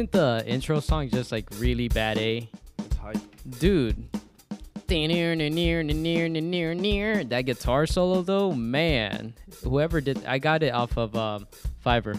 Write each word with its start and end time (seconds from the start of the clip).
Isn't 0.00 0.12
the 0.12 0.42
intro 0.46 0.80
song 0.80 1.10
just 1.10 1.30
like 1.30 1.46
really 1.58 1.88
bad 1.88 2.16
A? 2.16 2.48
It's 2.78 2.96
hype. 2.96 3.18
Dude. 3.58 4.02
Near, 4.88 5.34
near, 5.34 5.82
near, 5.82 6.26
near, 6.26 6.74
near. 6.74 7.22
That 7.22 7.42
guitar 7.42 7.84
solo 7.84 8.22
though, 8.22 8.52
man. 8.52 9.34
Whoever 9.62 10.00
did 10.00 10.24
I 10.24 10.38
got 10.38 10.62
it 10.62 10.72
off 10.72 10.96
of 10.96 11.14
um 11.14 11.46
Fiverr. 11.84 12.18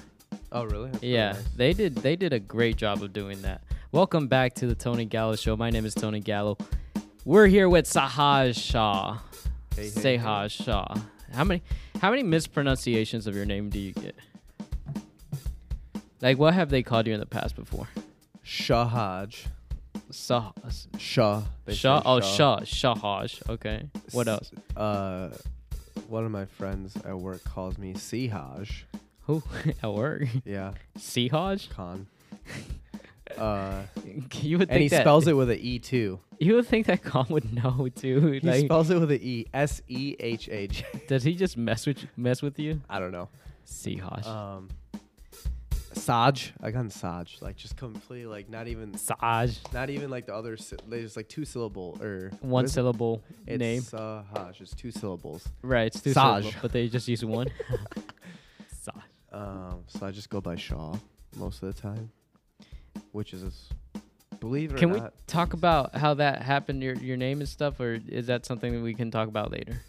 Oh, 0.52 0.66
really? 0.66 0.91
That's 0.91 1.03
Yeah, 1.03 1.31
nice. 1.31 1.44
they 1.55 1.73
did 1.73 1.95
they 1.95 2.16
did 2.16 2.34
a 2.34 2.39
great 2.39 2.75
job 2.75 3.02
of 3.02 3.13
doing 3.13 3.41
that. 3.41 3.63
Welcome 3.91 4.27
back 4.27 4.53
to 4.58 4.67
the 4.67 4.75
Tony 4.75 5.05
Gallo 5.05 5.36
show. 5.36 5.58
My 5.58 5.72
name 5.72 5.88
is 5.88 5.95
Tony 5.95 6.20
Gallo. 6.20 6.59
We're 7.25 7.48
here 7.48 7.67
with 7.67 7.88
Sahaj 7.88 8.53
Shah. 8.63 9.17
Hey, 9.75 9.89
hey, 9.89 9.89
hey. 9.89 10.17
Sahaj 10.20 10.52
Shah. 10.52 10.95
How 11.34 11.45
many 11.45 11.63
how 12.00 12.11
many 12.11 12.22
mispronunciations 12.22 13.25
of 13.25 13.36
your 13.36 13.45
name 13.45 13.72
do 13.72 13.80
you 13.80 13.94
get? 13.94 14.16
Like 16.21 16.38
what 16.38 16.53
have 16.53 16.70
they 16.70 16.84
called 16.84 17.07
you 17.07 17.13
in 17.13 17.20
the 17.20 17.25
past 17.25 17.55
before? 17.55 17.88
Shahaj. 18.45 19.45
Sah 20.09 20.52
Shah. 20.97 21.44
Shah 21.69 22.02
oh 22.05 22.19
Shah 22.22 22.59
Shahaj. 22.59 23.50
Okay. 23.50 23.88
What 24.11 24.28
else? 24.28 24.52
Uh, 24.75 25.30
one 26.09 26.25
of 26.25 26.31
my 26.31 26.45
friends 26.45 26.95
at 27.05 27.17
work 27.17 27.44
calls 27.44 27.78
me 27.78 27.94
Sihaj. 27.94 28.83
Who 29.22 29.41
at 29.83 29.91
work? 29.94 30.23
Yeah, 30.45 30.73
Sihaj? 30.97 31.69
Khan. 31.69 32.08
Uh, 33.38 33.83
You 34.41 34.58
would 34.58 34.67
think 34.67 34.72
and 34.75 34.81
he 34.83 34.89
that 34.89 35.03
spells 35.03 35.25
it 35.25 35.31
with 35.38 35.50
an 35.50 35.58
E 35.61 35.80
too. 35.80 36.19
You 36.38 36.56
would 36.56 36.67
think 36.67 36.88
that 36.88 37.02
Khan 37.02 37.28
would 37.30 37.53
know 37.53 37.88
too. 37.95 38.31
He 38.31 38.39
Like, 38.41 38.66
spells 38.66 38.89
it 38.89 39.00
with 39.00 39.09
an 39.09 39.19
E. 39.22 39.45
S 39.53 39.81
E 39.88 40.17
H 40.19 40.50
A 40.50 40.67
J. 40.67 40.85
does 41.08 41.23
he 41.23 41.33
just 41.35 41.56
mess 41.56 41.88
with 41.88 42.06
mess 42.17 42.41
with 42.41 42.59
you? 42.59 42.81
I 42.89 43.00
don't 43.00 43.13
know. 43.13 43.30
Sihaj. 43.66 44.28
Um, 44.28 44.67
Saj. 45.94 46.53
I 46.61 46.72
got 46.72 46.92
Saj. 46.92 47.38
Like 47.42 47.56
just 47.58 47.75
completely 47.78 48.25
like 48.25 48.50
not 48.50 48.67
even 48.67 48.97
Saj. 48.97 49.58
not 49.73 49.89
even 49.89 50.09
like 50.09 50.25
the 50.25 50.36
other. 50.36 50.58
sy- 50.58 50.78
There's 50.88 51.16
like 51.16 51.28
two 51.30 51.45
syllable 51.45 51.97
or 52.02 52.31
One 52.42 52.66
is 52.66 52.72
it? 52.72 52.73
syllable 52.75 53.23
It's 53.47 53.59
name. 53.59 53.81
Sahaj. 53.81 54.62
It's 54.62 54.73
two 54.75 54.92
syllables. 54.92 55.47
Right, 55.62 55.88
it's 55.88 56.02
two 56.02 56.14
Saj. 56.14 56.44
syllables, 56.44 56.62
but 56.62 56.72
they 56.72 56.88
just 56.88 57.08
use 57.08 57.23
one. 57.25 57.47
Saj. 58.81 58.95
Um, 59.31 59.84
so 59.88 60.06
I 60.06 60.12
just 60.12 60.30
go 60.30 60.42
by 60.42 60.56
Shaw 60.56 60.95
most 61.38 61.64
of 61.64 61.73
the 61.73 61.81
time, 61.81 62.12
which 63.12 63.34
is, 63.34 63.69
believe 64.39 64.73
it 64.73 64.78
Can 64.78 64.89
or 64.92 64.94
we 64.95 65.00
not, 65.00 65.14
talk 65.28 65.53
about 65.53 65.95
how 65.95 66.14
that 66.16 66.42
happened, 66.42 66.84
your 66.84 66.95
your 66.95 67.17
name 67.17 67.39
and 67.39 67.47
stuff, 67.47 67.80
or 67.80 68.00
is 68.08 68.28
that 68.28 68.45
something 68.45 68.73
that 68.73 68.81
we 68.81 68.94
can 68.94 69.09
talk 69.12 69.28
about 69.28 69.52
later? 69.52 69.81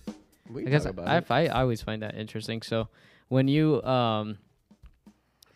we 0.48 0.64
talk 0.64 0.84
about 0.86 1.30
I. 1.30 1.42
I 1.42 1.46
I 1.46 1.60
always 1.62 1.82
find 1.82 2.02
that 2.02 2.14
interesting. 2.16 2.62
So 2.62 2.88
when 3.28 3.48
you 3.48 3.82
um 3.82 4.38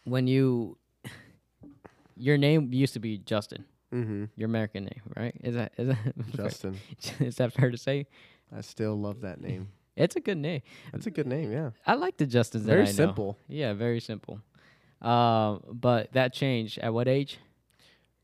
when 0.07 0.27
you 0.27 0.79
your 2.17 2.39
name 2.39 2.73
used 2.73 2.95
to 2.95 3.01
be 3.01 3.19
Justin, 3.19 3.65
Mm-hmm. 3.95 4.25
your 4.37 4.47
American 4.49 4.85
name, 4.85 5.03
right? 5.17 5.35
Is 5.43 5.55
that 5.55 5.73
is 5.79 5.89
that 5.89 6.15
Justin. 6.37 6.79
is 7.21 7.37
that 7.37 7.53
fair 7.53 7.71
to 7.71 7.77
say? 7.77 8.07
I 8.57 8.61
still 8.63 8.99
love 8.99 9.21
that 9.23 9.41
name. 9.41 9.69
It's 9.97 10.15
a 10.15 10.21
good 10.21 10.37
name. 10.37 10.61
That's 10.93 11.07
a 11.07 11.11
good 11.11 11.27
name. 11.27 11.51
Yeah. 11.51 11.71
I 11.87 11.95
like 11.95 12.19
the 12.19 12.27
Justins 12.27 12.61
Very 12.69 12.87
simple. 12.87 13.39
Yeah, 13.49 13.73
very 13.73 13.99
simple. 14.01 14.43
Um, 15.01 15.63
but 15.73 16.13
that 16.13 16.35
changed 16.35 16.77
at 16.81 16.93
what 16.93 17.09
age? 17.09 17.39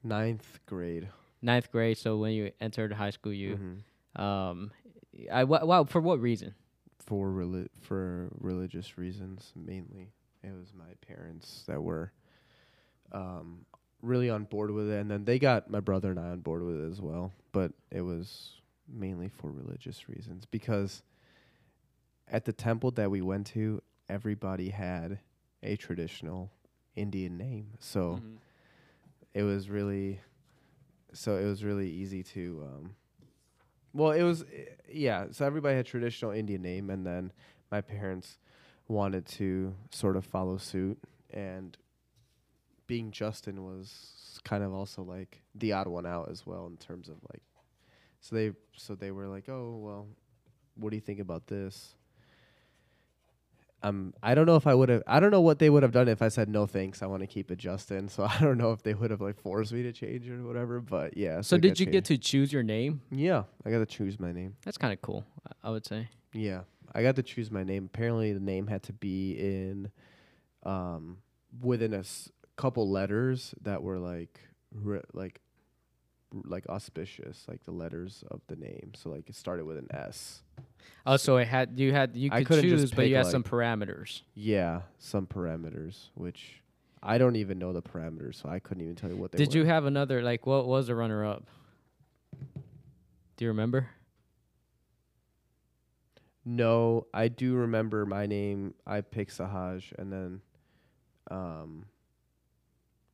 Ninth 0.04 0.60
grade. 0.66 1.08
Ninth 1.40 1.72
grade. 1.72 1.96
So 1.96 2.18
when 2.18 2.32
you 2.32 2.52
entered 2.60 2.92
high 2.92 3.08
school, 3.08 3.32
you 3.32 3.56
Mhm. 3.56 4.20
um, 4.22 4.70
I 5.32 5.44
wow 5.44 5.84
for 5.84 6.02
what 6.02 6.20
reason? 6.20 6.54
For 7.06 7.28
reli- 7.30 7.70
for 7.80 8.28
religious 8.38 8.98
reasons 8.98 9.50
mainly. 9.56 10.12
It 10.42 10.52
was 10.52 10.72
my 10.76 10.92
parents 11.06 11.64
that 11.66 11.82
were 11.82 12.12
um, 13.12 13.64
really 14.02 14.28
on 14.30 14.44
board 14.44 14.70
with 14.70 14.90
it, 14.90 15.00
and 15.00 15.10
then 15.10 15.24
they 15.24 15.38
got 15.38 15.70
my 15.70 15.80
brother 15.80 16.10
and 16.10 16.18
I 16.18 16.30
on 16.30 16.40
board 16.40 16.62
with 16.62 16.80
it 16.82 16.90
as 16.90 17.00
well. 17.00 17.32
But 17.52 17.72
it 17.90 18.00
was 18.00 18.52
mainly 18.88 19.28
for 19.28 19.50
religious 19.50 20.08
reasons 20.08 20.44
because 20.46 21.02
at 22.28 22.44
the 22.44 22.52
temple 22.52 22.90
that 22.92 23.10
we 23.10 23.20
went 23.20 23.46
to, 23.48 23.80
everybody 24.08 24.70
had 24.70 25.18
a 25.62 25.76
traditional 25.76 26.50
Indian 26.96 27.36
name, 27.38 27.68
so 27.78 28.20
Mhm. 28.22 28.36
it 29.34 29.42
was 29.44 29.70
really 29.70 30.20
so 31.14 31.36
it 31.36 31.44
was 31.44 31.62
really 31.62 31.88
easy 31.90 32.22
to 32.22 32.62
um 32.66 32.96
well 33.92 34.12
it 34.12 34.22
was 34.22 34.44
yeah 34.90 35.26
so 35.30 35.44
everybody 35.44 35.76
had 35.76 35.84
traditional 35.84 36.30
indian 36.32 36.62
name 36.62 36.88
and 36.88 37.06
then 37.06 37.30
my 37.70 37.82
parents 37.82 38.38
wanted 38.92 39.26
to 39.26 39.74
sort 39.90 40.16
of 40.16 40.24
follow 40.24 40.56
suit 40.56 40.98
and 41.30 41.76
being 42.86 43.10
justin 43.10 43.64
was 43.64 44.40
kind 44.44 44.62
of 44.62 44.72
also 44.72 45.02
like 45.02 45.42
the 45.54 45.72
odd 45.72 45.86
one 45.86 46.06
out 46.06 46.28
as 46.30 46.46
well 46.46 46.66
in 46.66 46.76
terms 46.76 47.08
of 47.08 47.16
like 47.32 47.42
so 48.20 48.34
they 48.36 48.52
so 48.76 48.94
they 48.94 49.10
were 49.10 49.26
like 49.26 49.48
oh 49.48 49.76
well 49.80 50.06
what 50.74 50.90
do 50.90 50.96
you 50.96 51.00
think 51.00 51.20
about 51.20 51.46
this 51.46 51.94
um, 53.84 54.14
I 54.22 54.34
don't 54.34 54.46
know 54.46 54.56
if 54.56 54.66
I 54.66 54.74
would 54.74 54.88
have. 54.88 55.02
I 55.06 55.18
don't 55.18 55.30
know 55.30 55.40
what 55.40 55.58
they 55.58 55.68
would 55.68 55.82
have 55.82 55.92
done 55.92 56.08
if 56.08 56.22
I 56.22 56.28
said 56.28 56.48
no 56.48 56.66
thanks. 56.66 57.02
I 57.02 57.06
want 57.06 57.22
to 57.22 57.26
keep 57.26 57.50
it 57.50 57.58
Justin. 57.58 58.08
So 58.12 58.24
I 58.24 58.38
don't 58.40 58.58
know 58.58 58.72
if 58.72 58.82
they 58.82 58.92
would 58.94 59.10
have 59.10 59.20
like 59.20 59.40
forced 59.40 59.72
me 59.72 59.82
to 59.84 59.92
change 59.92 60.28
or 60.28 60.44
whatever. 60.44 60.80
But 60.80 61.16
yeah. 61.16 61.40
So 61.40 61.56
it 61.56 61.62
did 61.62 61.80
you 61.80 61.86
get 61.86 62.04
to 62.06 62.18
choose 62.18 62.52
your 62.52 62.62
name? 62.62 63.00
Yeah, 63.10 63.44
I 63.64 63.70
got 63.70 63.78
to 63.78 63.86
choose 63.86 64.20
my 64.20 64.32
name. 64.32 64.54
That's 64.64 64.76
kind 64.76 64.92
of 64.92 65.00
cool. 65.00 65.24
I 65.64 65.70
would 65.70 65.86
say. 65.86 66.08
Yeah, 66.34 66.60
I 66.94 67.02
got 67.02 67.16
to 67.16 67.22
choose 67.22 67.50
my 67.50 67.64
name. 67.64 67.84
Apparently, 67.92 68.32
the 68.32 68.40
name 68.40 68.66
had 68.66 68.82
to 68.84 68.92
be 68.92 69.32
in, 69.38 69.90
um, 70.64 71.18
within 71.60 71.94
a 71.94 71.98
s- 72.00 72.30
couple 72.56 72.88
letters 72.90 73.54
that 73.62 73.82
were 73.82 73.98
like, 73.98 74.38
re- 74.74 75.00
like, 75.12 75.40
r- 76.34 76.40
like 76.44 76.66
auspicious, 76.68 77.44
like 77.48 77.64
the 77.64 77.72
letters 77.72 78.24
of 78.30 78.40
the 78.48 78.56
name. 78.56 78.92
So 78.94 79.10
like 79.10 79.28
it 79.28 79.36
started 79.36 79.64
with 79.64 79.78
an 79.78 79.86
S. 79.90 80.42
Oh, 81.06 81.16
so 81.16 81.36
it 81.38 81.48
had 81.48 81.78
you 81.80 81.92
had 81.92 82.14
you 82.16 82.28
I 82.32 82.44
could 82.44 82.62
just 82.62 82.68
choose, 82.80 82.90
but 82.92 83.08
you 83.08 83.16
had 83.16 83.24
like- 83.24 83.32
some 83.32 83.42
parameters. 83.42 84.22
Yeah, 84.34 84.82
some 84.98 85.26
parameters, 85.26 86.08
which 86.14 86.60
I 87.02 87.18
don't 87.18 87.36
even 87.36 87.58
know 87.58 87.72
the 87.72 87.82
parameters, 87.82 88.36
so 88.42 88.48
I 88.48 88.58
couldn't 88.60 88.82
even 88.82 88.94
tell 88.96 89.10
you 89.10 89.16
what 89.16 89.32
they 89.32 89.38
Did 89.38 89.48
were. 89.48 89.60
you 89.60 89.64
have 89.64 89.86
another 89.86 90.22
like 90.22 90.46
what 90.46 90.66
was 90.66 90.86
the 90.88 90.94
runner 90.94 91.24
up? 91.24 91.46
Do 93.36 93.44
you 93.44 93.48
remember? 93.48 93.88
No, 96.44 97.06
I 97.14 97.28
do 97.28 97.54
remember 97.54 98.04
my 98.04 98.26
name. 98.26 98.74
I 98.86 99.00
picked 99.00 99.36
Sahaj, 99.38 99.92
and 99.98 100.12
then, 100.12 100.40
um, 101.30 101.86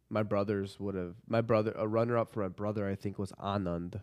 my 0.09 0.23
brothers 0.23 0.81
would 0.81 0.95
have. 0.95 1.15
My 1.29 1.43
brother, 1.43 1.73
a 1.77 1.87
runner 1.87 2.17
up 2.17 2.31
for 2.33 2.41
my 2.43 2.49
brother, 2.49 2.89
I 2.89 2.95
think 2.95 3.19
was 3.19 3.33
Anand. 3.33 4.01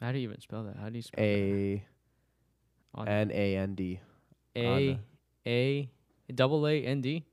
How 0.00 0.12
do 0.12 0.18
you 0.18 0.28
even 0.28 0.40
spell 0.40 0.62
that? 0.64 0.76
How 0.76 0.88
do 0.88 0.96
you 0.96 1.02
spell 1.02 1.24
A? 1.24 1.84
N 3.06 3.30
A 3.32 3.56
N 3.56 3.74
D. 3.74 4.00
A. 4.56 4.98
A 5.46 5.90
double 6.34 6.66
A 6.66 6.84
N 6.84 7.00
D. 7.00 7.24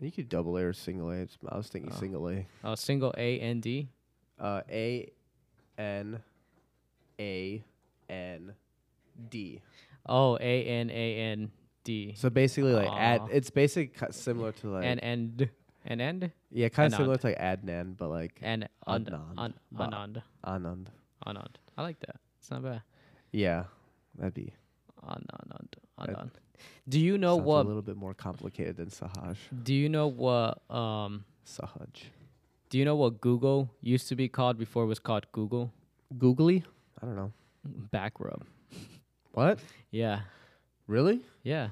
You 0.00 0.12
could 0.12 0.28
double 0.28 0.56
A 0.58 0.62
or 0.64 0.72
single 0.74 1.10
A. 1.10 1.26
I 1.48 1.56
was 1.56 1.68
thinking 1.68 1.92
Oh. 1.94 1.98
single 1.98 2.28
A. 2.28 2.46
Oh, 2.62 2.74
single 2.74 3.14
A 3.16 3.38
N 3.40 3.60
D. 3.60 3.88
Uh, 4.38 4.60
A 4.70 5.10
N 5.78 6.20
A 7.18 7.64
N 8.10 8.54
D. 9.30 9.62
Oh, 10.06 10.36
A 10.40 10.64
N 10.64 10.90
A 10.90 11.16
N 11.16 11.50
D. 11.84 12.14
So 12.16 12.30
basically, 12.30 12.72
like 12.72 12.90
ad. 12.90 13.22
It's 13.30 13.50
basically 13.50 13.94
similar 14.10 14.52
to 14.52 14.68
like 14.68 14.84
and 14.84 15.02
and 15.02 15.48
and 15.84 16.00
and 16.00 16.30
yeah, 16.50 16.68
kind 16.68 16.92
of 16.92 16.96
similar 16.96 17.16
to 17.16 17.26
like 17.28 17.38
Adnan, 17.38 17.96
but 17.96 18.08
like 18.08 18.38
and 18.42 18.68
and 18.86 19.06
Anand. 19.06 19.54
Anand. 19.76 20.22
Anand. 20.44 20.86
Anand. 21.26 21.54
I 21.76 21.82
like 21.82 22.00
that. 22.00 22.16
It's 22.38 22.50
not 22.50 22.62
bad. 22.62 22.82
Yeah, 23.32 23.64
that'd 24.18 24.34
be. 24.34 24.52
Anand. 25.06 25.74
Anand. 25.98 26.30
Do 26.88 27.00
you 27.00 27.18
know 27.18 27.36
sounds 27.36 27.46
what? 27.46 27.64
A 27.64 27.68
little 27.68 27.82
bit 27.82 27.96
more 27.96 28.14
complicated 28.14 28.76
than 28.76 28.88
Sahaj. 28.88 29.36
Do 29.62 29.74
you 29.74 29.88
know 29.88 30.08
what? 30.08 30.62
Um. 30.70 31.24
Sahaj. 31.46 32.04
Do 32.70 32.78
you 32.78 32.84
know 32.84 32.96
what 32.96 33.20
Google 33.20 33.70
used 33.80 34.08
to 34.08 34.16
be 34.16 34.28
called 34.28 34.58
before 34.58 34.84
it 34.84 34.86
was 34.86 34.98
called 34.98 35.26
Google? 35.32 35.72
Googly? 36.18 36.64
I 37.00 37.06
don't 37.06 37.16
know. 37.16 37.32
Back 37.64 38.18
rub. 38.18 38.44
What? 39.34 39.58
Yeah. 39.90 40.20
Really? 40.86 41.20
Yeah. 41.42 41.68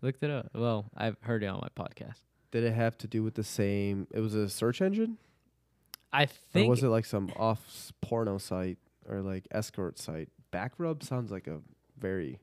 Looked 0.00 0.22
it 0.22 0.30
up. 0.30 0.50
Well, 0.54 0.86
I've 0.96 1.16
heard 1.20 1.42
it 1.42 1.46
on 1.46 1.60
my 1.62 1.68
podcast. 1.84 2.18
Did 2.50 2.64
it 2.64 2.72
have 2.74 2.98
to 2.98 3.06
do 3.06 3.22
with 3.22 3.34
the 3.34 3.44
same? 3.44 4.06
It 4.12 4.20
was 4.20 4.34
a 4.34 4.48
search 4.48 4.82
engine, 4.82 5.16
I 6.12 6.26
think. 6.26 6.66
or 6.66 6.70
was 6.70 6.82
it 6.82 6.88
like 6.88 7.04
some 7.06 7.30
off 7.36 7.92
porno 8.02 8.38
site 8.38 8.78
or 9.08 9.20
like 9.20 9.46
escort 9.50 9.98
site? 9.98 10.28
Backrub 10.52 11.02
sounds 11.02 11.30
like 11.30 11.46
a 11.46 11.60
very. 11.98 12.40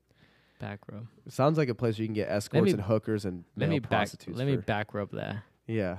back 0.60 0.80
rub. 0.92 1.06
It 1.28 1.34
sounds 1.34 1.58
like 1.58 1.70
a 1.70 1.76
place 1.76 1.96
where 1.98 2.04
you 2.04 2.08
can 2.08 2.16
get 2.16 2.30
escorts 2.30 2.66
me- 2.66 2.72
and 2.72 2.82
hookers 2.82 3.26
and 3.26 3.44
Let 3.56 3.68
male 3.68 3.76
me 3.76 3.80
back. 3.80 3.90
prostitutes. 3.92 4.38
Let 4.38 4.48
me 4.48 4.58
back 4.58 4.94
rub 4.94 5.12
that. 5.12 5.38
Yeah. 5.68 5.98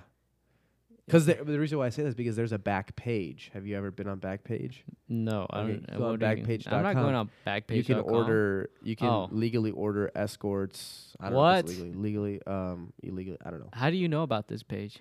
Because 1.10 1.26
the, 1.26 1.34
the 1.34 1.58
reason 1.58 1.78
why 1.78 1.86
I 1.86 1.88
say 1.88 2.02
this 2.02 2.10
is 2.10 2.14
because 2.14 2.36
there's 2.36 2.52
a 2.52 2.58
back 2.58 2.94
page. 2.94 3.50
Have 3.52 3.66
you 3.66 3.76
ever 3.76 3.90
been 3.90 4.06
on 4.06 4.20
Backpage? 4.20 4.76
No, 5.08 5.44
I 5.50 5.60
Okay, 5.62 5.72
don't. 5.72 5.86
go 5.98 6.04
on 6.04 6.10
what 6.12 6.20
do 6.20 6.26
you- 6.26 6.58
I'm 6.68 6.82
not 6.84 6.94
going 6.94 7.14
on 7.16 7.30
backpage. 7.44 7.74
you 7.76 7.82
can 7.84 7.98
order. 7.98 8.70
You 8.82 8.94
can 8.94 9.08
Oh. 9.08 9.28
legally 9.32 9.72
order 9.72 10.10
escorts. 10.14 11.16
I 11.18 11.24
don't 11.30 11.32
know 11.34 11.48
if 11.48 11.64
it's 11.64 11.78
What? 11.78 11.84
legally, 11.86 12.02
legally, 12.38 12.42
um, 12.46 12.92
illegally. 13.02 13.38
I 13.44 13.50
don't 13.50 13.58
know. 13.58 13.70
How 13.72 13.90
do 13.90 13.96
you 13.96 14.08
know 14.08 14.22
about 14.22 14.46
this 14.46 14.62
page? 14.62 15.00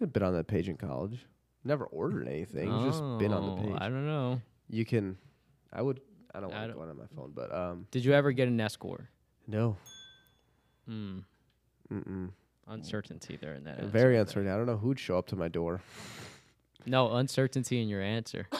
I've 0.00 0.12
been 0.12 0.22
on 0.22 0.34
that 0.34 0.46
page 0.46 0.68
in 0.68 0.76
college. 0.76 1.26
Never 1.64 1.84
ordered 1.86 2.28
anything. 2.28 2.68
Just 2.84 3.00
been 3.18 3.32
on 3.32 3.46
the 3.46 3.52
Oh, 3.62 3.66
page. 3.66 3.76
I 3.80 3.88
don't 3.88 4.06
know. 4.06 4.40
You 4.68 4.84
can. 4.84 5.16
I 5.72 5.82
would. 5.82 6.00
I 6.32 6.40
don't 6.40 6.52
I 6.52 6.58
want 6.58 6.62
to 6.62 6.68
don't- 6.68 6.76
go 6.84 6.90
on 6.90 6.96
my 6.98 7.06
phone, 7.16 7.32
but 7.34 7.52
um, 7.54 7.86
Did 7.90 8.04
you 8.04 8.12
ever 8.12 8.30
get 8.32 8.46
an 8.48 8.60
escort? 8.60 9.06
no. 9.48 9.76
Hmm. 10.86 11.20
Mm-mm. 11.92 12.30
Uncertainty 12.68 13.36
there 13.40 13.54
in 13.54 13.64
that. 13.64 13.78
answer 13.78 13.86
Very 13.88 14.12
there. 14.14 14.22
uncertain. 14.22 14.50
I 14.50 14.56
don't 14.56 14.66
know 14.66 14.76
who'd 14.76 14.98
show 14.98 15.18
up 15.18 15.26
to 15.28 15.36
my 15.36 15.48
door. 15.48 15.82
No 16.86 17.12
uncertainty 17.14 17.80
in 17.82 17.88
your 17.88 18.02
answer. 18.02 18.48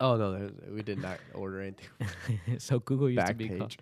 Oh 0.00 0.16
no, 0.16 0.32
there's, 0.32 0.52
we 0.70 0.82
did 0.82 1.02
not 1.02 1.18
order 1.34 1.60
anything. 1.60 1.88
so 2.58 2.78
Google 2.78 3.10
used 3.10 3.18
to 3.20 3.26
Back 3.26 3.36
be 3.36 3.48
called 3.48 3.70
page. 3.70 3.78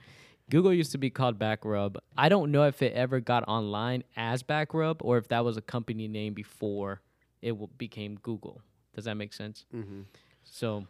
Google 0.48 0.72
used 0.72 0.92
to 0.92 0.98
be 0.98 1.10
called 1.10 1.38
Backrub. 1.38 1.96
I 2.16 2.30
don't 2.30 2.50
know 2.52 2.62
if 2.64 2.80
it 2.80 2.94
ever 2.94 3.20
got 3.20 3.46
online 3.46 4.02
as 4.16 4.42
Backrub 4.42 4.96
or 5.00 5.18
if 5.18 5.28
that 5.28 5.44
was 5.44 5.58
a 5.58 5.60
company 5.60 6.08
name 6.08 6.32
before 6.32 7.02
it 7.42 7.50
w- 7.50 7.68
became 7.76 8.16
Google. 8.22 8.62
Does 8.94 9.04
that 9.04 9.16
make 9.16 9.34
sense? 9.34 9.66
Mm-hmm. 9.74 10.02
So, 10.44 10.86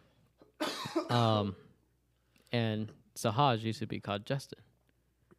um, 1.09 1.55
and 2.53 2.89
Sahaj 3.15 3.63
used 3.63 3.79
to 3.79 3.85
be 3.87 3.99
called 3.99 4.25
Justin. 4.25 4.59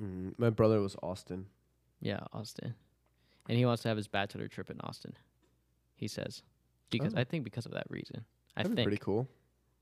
Mm, 0.02 0.34
my 0.36 0.50
brother 0.50 0.82
was 0.82 0.96
Austin. 1.02 1.46
Yeah, 2.00 2.20
Austin, 2.32 2.74
and 3.48 3.58
he 3.58 3.64
wants 3.66 3.82
to 3.82 3.88
have 3.88 3.96
his 3.96 4.08
bachelor 4.08 4.48
trip 4.48 4.70
in 4.70 4.80
Austin. 4.80 5.14
He 5.96 6.06
says 6.08 6.42
because 6.90 7.14
Oh. 7.14 7.20
I 7.20 7.24
think 7.24 7.44
because 7.44 7.66
of 7.66 7.72
that 7.72 7.86
reason. 7.90 8.24
I 8.56 8.62
That'd 8.62 8.76
think. 8.76 8.86
pretty 8.86 9.02
cool. 9.02 9.28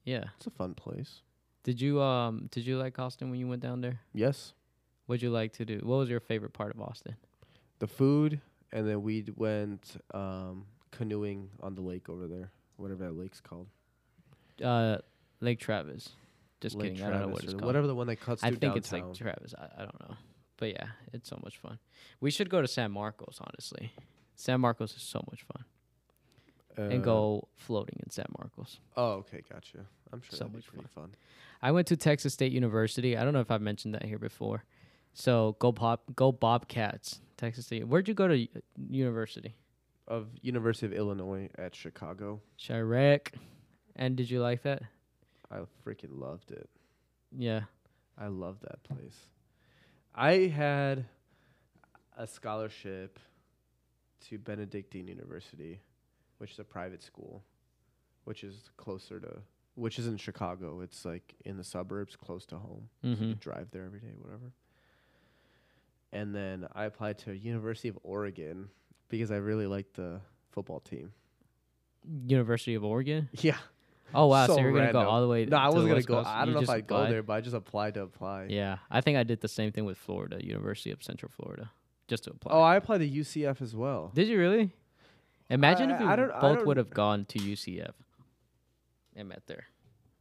Yeah. 0.05 0.25
It's 0.37 0.47
a 0.47 0.51
fun 0.51 0.75
place. 0.75 1.23
Did 1.63 1.81
you 1.81 2.01
um 2.01 2.49
did 2.51 2.65
you 2.67 2.79
like 2.79 2.99
Austin 2.99 3.31
when 3.31 3.39
you 3.41 3.49
went 3.49 3.63
down 3.63 3.81
there? 3.81 4.01
Yes, 4.15 4.55
What'd 5.07 5.23
you 5.23 5.31
like 5.31 5.53
to 5.55 5.65
do? 5.65 5.81
What 5.85 5.97
was 5.99 6.09
your 6.11 6.21
favorite 6.21 6.53
part 6.53 6.75
of 6.75 6.81
Austin? 6.81 7.17
the 7.79 7.87
food, 7.87 8.41
and 8.73 8.89
then 8.89 9.03
we 9.03 9.25
went 9.37 10.01
um, 10.15 10.65
canoeing 10.93 11.51
on 11.63 11.75
the 11.75 11.83
lake 11.83 12.09
over 12.09 12.27
there, 12.27 12.51
whatever 12.77 13.05
that 13.05 13.13
lake's 13.13 13.41
called. 13.41 13.67
Uh, 14.65 14.97
Lake 15.41 15.61
Travis. 15.61 16.09
Just 16.63 16.75
Lake 16.75 16.93
kidding. 16.95 17.07
I 17.07 17.11
don't 17.11 17.21
know 17.21 17.29
what 17.29 17.45
it's 17.45 17.53
called. 17.53 17.65
Whatever 17.67 17.87
the 17.87 17.95
one 17.95 18.07
that 18.07 18.17
cuts 18.17 18.43
I 18.43 18.51
think 18.53 18.75
it's 18.77 18.89
downtown. 18.89 19.09
Lake 19.11 19.19
Travis. 19.19 19.55
I, 19.59 19.65
I 19.83 19.85
don't 19.85 20.01
know. 20.09 20.17
But 20.59 20.71
yeah, 20.71 20.87
it's 21.13 21.29
so 21.29 21.39
much 21.45 21.59
fun. 21.59 21.79
We 22.21 22.31
should 22.31 22.49
go 22.49 22.63
to 22.63 22.69
San 22.69 22.91
Marcos, 22.93 23.39
honestly. 23.41 23.93
San 24.35 24.61
Marcos 24.61 24.95
is 24.97 25.03
so 25.03 25.23
much 25.31 25.43
fun. 25.43 25.65
and 26.79 27.01
Uh, 27.03 27.05
go 27.05 27.49
floating 27.57 27.99
in 28.05 28.11
San 28.11 28.27
Marcos. 28.39 28.81
Oh, 28.97 29.13
okay, 29.13 29.43
gotcha. 29.51 29.87
I'm 30.13 30.21
sure 30.23 30.37
So 30.39 30.45
that'd 30.45 30.53
be 30.55 30.63
pretty 30.63 30.89
fun. 30.95 31.15
I 31.63 31.73
went 31.73 31.87
to 31.89 31.97
Texas 31.97 32.35
State 32.35 32.53
University. 32.53 33.17
I 33.17 33.25
don't 33.25 33.33
know 33.33 33.41
if 33.41 33.51
I've 33.51 33.63
mentioned 33.63 33.95
that 33.95 34.05
here 34.05 34.19
before. 34.19 34.65
So 35.15 35.57
go 35.59 35.73
pop, 35.73 36.03
go 36.15 36.33
Bobcats, 36.33 37.21
Texas 37.39 37.65
State. 37.67 37.89
Where'd 37.89 38.09
you 38.09 38.15
go 38.15 38.29
to 38.29 38.43
uh, 38.43 38.61
university? 38.91 39.55
Of 40.09 40.29
University 40.43 40.87
of 40.87 40.93
Illinois 40.93 41.49
at 41.59 41.75
Chicago, 41.75 42.41
Chirac. 42.59 43.33
And 43.97 44.15
did 44.17 44.31
you 44.31 44.41
like 44.41 44.63
that? 44.63 44.83
I 45.51 45.61
freaking 45.85 46.21
loved 46.21 46.51
it. 46.51 46.69
Yeah. 47.37 47.63
I 48.19 48.27
love 48.29 48.59
that 48.61 48.83
place. 48.85 49.17
I 50.17 50.47
had 50.49 51.05
a 52.17 52.27
scholarship 52.27 53.19
to 54.29 54.39
Benedictine 54.39 55.09
University, 55.09 55.81
which 56.39 56.53
is 56.53 56.59
a 56.59 56.65
private 56.65 57.03
school, 57.03 57.43
which 58.25 58.43
is 58.43 58.71
closer 58.77 59.21
to, 59.21 59.43
which 59.75 59.99
is 59.99 60.07
in 60.07 60.17
Chicago. 60.17 60.81
It's 60.81 61.05
like 61.05 61.35
in 61.45 61.57
the 61.59 61.65
suburbs, 61.65 62.17
close 62.17 62.47
to 62.47 62.57
home. 62.57 62.89
So 63.03 63.09
Mm-hmm. 63.09 63.25
you 63.25 63.35
drive 63.35 63.69
there 63.73 63.85
every 63.85 64.01
day, 64.01 64.15
whatever. 64.19 64.53
And 66.13 66.35
then 66.35 66.67
I 66.75 66.85
applied 66.85 67.19
to 67.19 67.37
University 67.37 67.89
of 67.89 67.99
Oregon 68.03 68.69
because 69.09 69.31
I 69.31 69.37
really 69.37 69.67
liked 69.67 69.95
the 69.97 70.21
football 70.51 70.81
team. 70.81 71.13
University 72.27 72.75
of 72.75 72.85
Oregon. 72.85 73.29
Yeah. 73.33 73.59
Oh 74.15 74.27
wow! 74.27 74.47
So, 74.47 74.55
So 74.55 74.61
you're 74.61 74.73
gonna 74.73 74.93
go 74.93 75.01
all 75.01 75.21
the 75.21 75.29
way. 75.29 75.45
To 75.45 75.51
No, 75.51 75.57
I 75.57 75.67
wasn't 75.69 75.89
gonna 75.89 76.03
go. 76.03 76.15
Coast? 76.17 76.29
I 76.29 76.39
don't 76.41 76.49
You 76.49 76.55
know 76.55 76.61
if 76.61 76.71
I'd 76.71 76.87
go 76.87 77.07
there, 77.07 77.23
but 77.23 77.33
I 77.35 77.41
just 77.41 77.57
applied 77.57 77.95
to 77.95 78.03
apply. 78.03 78.47
Yeah, 78.51 78.79
I 78.91 79.01
think 79.01 79.19
I 79.19 79.23
did 79.25 79.41
the 79.41 79.49
same 79.49 79.73
thing 79.73 79.85
with 79.85 79.99
Florida, 79.99 80.39
University 80.45 80.91
of 80.91 81.03
Central 81.03 81.31
Florida, 81.35 81.71
just 82.09 82.25
to 82.25 82.31
apply. 82.31 82.53
Oh, 82.55 82.61
I 82.63 82.77
applied 82.77 82.99
to 82.99 83.09
UCF 83.09 83.61
as 83.61 83.75
well. 83.75 84.13
Did 84.15 84.29
you 84.29 84.39
really? 84.39 84.71
Imagine 85.51 85.91
if 85.91 86.01
I- 86.01 86.17
we 86.17 86.23
I 86.33 86.41
both 86.41 86.65
would 86.67 86.77
have 86.77 86.91
gone 86.91 87.25
to 87.27 87.39
UCF 87.39 87.95
and 89.15 89.29
met 89.29 89.43
there. 89.47 89.65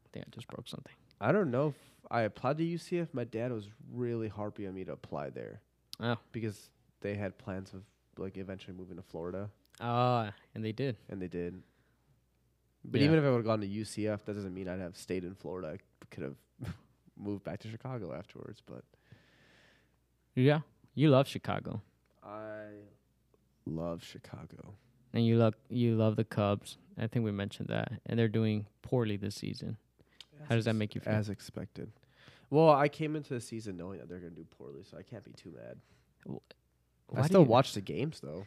I 0.05 0.07
think 0.11 0.25
I 0.27 0.29
just 0.31 0.47
broke 0.47 0.67
something. 0.67 0.93
I 1.19 1.31
don't 1.31 1.51
know 1.51 1.69
if 1.69 1.75
I 2.11 2.21
applied 2.21 2.57
to 2.57 2.63
UCF. 2.63 3.13
My 3.13 3.23
dad 3.23 3.51
was 3.51 3.67
really 3.91 4.27
harping 4.27 4.67
on 4.67 4.73
me 4.75 4.83
to 4.85 4.93
apply 4.93 5.29
there 5.31 5.61
Oh, 5.99 6.17
because 6.31 6.69
they 7.01 7.15
had 7.15 7.37
plans 7.37 7.73
of 7.73 7.83
like 8.17 8.37
eventually 8.37 8.75
moving 8.77 8.97
to 8.97 9.01
Florida, 9.03 9.49
ah, 9.81 10.31
and 10.53 10.63
they 10.63 10.71
did. 10.71 10.97
and 11.09 11.21
they 11.21 11.27
did. 11.27 11.61
But 12.91 12.99
Yeah. 13.01 13.05
even 13.07 13.19
if 13.19 13.25
I 13.25 13.29
would 13.29 13.37
have 13.37 13.45
gone 13.45 13.61
to 13.61 13.67
UCF, 13.67 14.23
that 14.25 14.33
doesn't 14.33 14.53
mean 14.53 14.67
I'd 14.67 14.79
have 14.79 14.95
stayed 14.97 15.23
in 15.23 15.33
Florida. 15.35 15.77
I 15.77 16.05
could 16.13 16.23
have 16.23 16.35
moved 17.17 17.43
back 17.43 17.59
to 17.61 17.67
Chicago 17.69 18.13
afterwards. 18.13 18.61
But 18.65 18.83
Yeah, 20.35 20.61
you 20.93 21.09
love 21.09 21.27
Chicago, 21.27 21.81
I 22.23 22.67
love 23.65 24.03
Chicago. 24.03 24.75
and 25.13 25.25
you 25.25 25.37
love 25.37 25.55
you 25.69 25.95
love 25.95 26.15
the 26.15 26.23
Cubs. 26.25 26.77
I 26.97 27.07
think 27.07 27.25
we 27.25 27.31
mentioned 27.31 27.67
that, 27.69 27.91
and 28.05 28.17
they're 28.19 28.27
doing 28.27 28.67
poorly 28.81 29.17
this 29.17 29.35
season. 29.35 29.77
How 30.47 30.55
does 30.55 30.65
that 30.65 30.73
make 30.75 30.93
you 30.95 31.01
feel? 31.01 31.13
As 31.13 31.29
expected. 31.29 31.91
Well, 32.49 32.69
I 32.69 32.87
came 32.89 33.15
into 33.15 33.33
the 33.33 33.41
season 33.41 33.75
knowing 33.77 33.97
that 33.99 34.07
they're 34.07 34.19
going 34.19 34.33
to 34.35 34.39
do 34.39 34.45
poorly, 34.57 34.83
so 34.83 34.97
I 34.97 35.01
can't 35.01 35.23
be 35.23 35.31
too 35.31 35.51
mad. 35.51 35.77
Why 37.07 37.21
I 37.21 37.25
still 37.25 37.43
watch 37.45 37.73
the 37.73 37.81
games 37.81 38.19
though. 38.19 38.45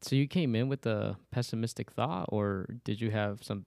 So 0.00 0.14
you 0.16 0.26
came 0.28 0.54
in 0.54 0.68
with 0.68 0.86
a 0.86 1.16
pessimistic 1.30 1.90
thought, 1.90 2.26
or 2.30 2.66
did 2.84 3.00
you 3.00 3.10
have 3.10 3.42
some? 3.42 3.66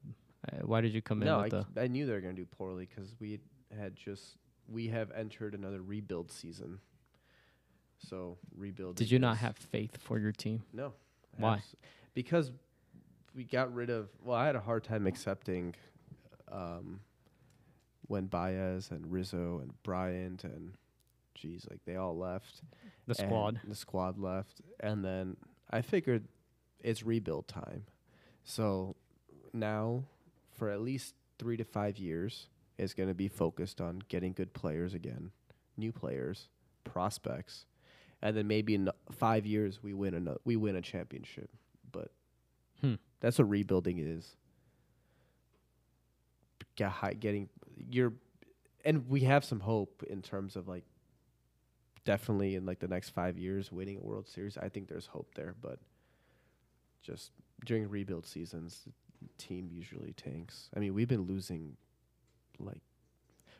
Uh, 0.51 0.57
why 0.65 0.81
did 0.81 0.93
you 0.93 1.01
come 1.01 1.21
in 1.21 1.27
No, 1.27 1.39
I, 1.39 1.43
with 1.43 1.53
a? 1.53 1.67
c- 1.75 1.81
I 1.81 1.88
knew 1.88 2.05
they 2.05 2.13
were 2.13 2.21
going 2.21 2.35
to 2.35 2.41
do 2.41 2.45
poorly 2.45 2.88
because 2.89 3.13
we 3.19 3.39
had 3.77 3.95
just 3.95 4.38
we 4.67 4.88
have 4.88 5.11
entered 5.11 5.53
another 5.53 5.81
rebuild 5.81 6.31
season. 6.31 6.79
So 8.07 8.38
rebuild. 8.55 8.95
Did 8.95 9.11
you 9.11 9.19
not 9.19 9.38
have 9.38 9.57
faith 9.57 9.97
for 10.01 10.17
your 10.19 10.31
team? 10.31 10.63
No. 10.73 10.93
Why? 11.38 11.55
abs- 11.55 11.75
Because 12.13 12.51
we 13.35 13.43
got 13.43 13.73
rid 13.73 13.89
of. 13.89 14.09
Well, 14.23 14.35
I 14.38 14.45
had 14.45 14.55
a 14.55 14.59
hard 14.61 14.83
time 14.83 15.05
accepting 15.07 15.75
um, 16.51 17.01
when 18.07 18.25
Baez 18.27 18.89
and 18.89 19.11
Rizzo 19.11 19.59
and 19.61 19.71
Bryant 19.83 20.43
and, 20.43 20.73
geez, 21.35 21.67
like 21.69 21.79
they 21.85 21.95
all 21.97 22.17
left. 22.17 22.61
The 23.07 23.15
squad. 23.15 23.59
The 23.67 23.75
squad 23.75 24.17
left, 24.17 24.61
and 24.79 25.03
then 25.05 25.38
I 25.71 25.81
figured 25.81 26.25
it's 26.81 27.03
rebuild 27.03 27.47
time. 27.47 27.85
So 28.43 28.95
now, 29.53 30.03
for 30.51 30.69
at 30.69 30.81
least 30.81 31.15
three 31.39 31.57
to 31.57 31.63
five 31.63 31.97
years, 31.97 32.47
is 32.77 32.93
going 32.93 33.09
to 33.09 33.15
be 33.15 33.27
focused 33.27 33.79
on 33.79 34.01
getting 34.07 34.33
good 34.33 34.53
players 34.53 34.93
again, 34.93 35.31
new 35.77 35.91
players, 35.91 36.47
prospects, 36.83 37.65
and 38.21 38.35
then 38.35 38.47
maybe 38.47 38.75
in 38.75 38.89
five 39.11 39.45
years 39.45 39.81
we 39.83 39.93
win 39.93 40.27
a 40.27 40.35
we 40.45 40.55
win 40.55 40.75
a 40.75 40.81
championship. 40.81 41.49
But 41.91 42.11
Hmm. 42.81 42.95
that's 43.19 43.37
what 43.37 43.49
rebuilding 43.49 43.99
is. 43.99 44.35
Getting 46.75 47.49
your, 47.91 48.13
and 48.83 49.07
we 49.07 49.21
have 49.21 49.45
some 49.45 49.59
hope 49.59 50.03
in 50.09 50.21
terms 50.23 50.55
of 50.55 50.67
like 50.67 50.83
definitely 52.05 52.55
in 52.55 52.65
like 52.65 52.79
the 52.79 52.88
next 52.88 53.10
five 53.10 53.38
years 53.38 53.72
winning 53.72 53.98
a 53.98 54.01
World 54.01 54.27
Series. 54.27 54.58
I 54.58 54.70
think 54.70 54.88
there's 54.88 55.08
hope 55.08 55.29
there, 55.36 55.55
but 55.62 55.79
just 57.01 57.31
during 57.65 57.89
rebuild 57.89 58.25
seasons, 58.25 58.81
the 59.22 59.29
team 59.38 59.70
usually 59.72 60.13
tanks. 60.13 60.70
I 60.75 60.79
mean, 60.79 60.93
we've 60.93 61.08
been 61.08 61.27
losing 61.27 61.77
like 62.60 62.81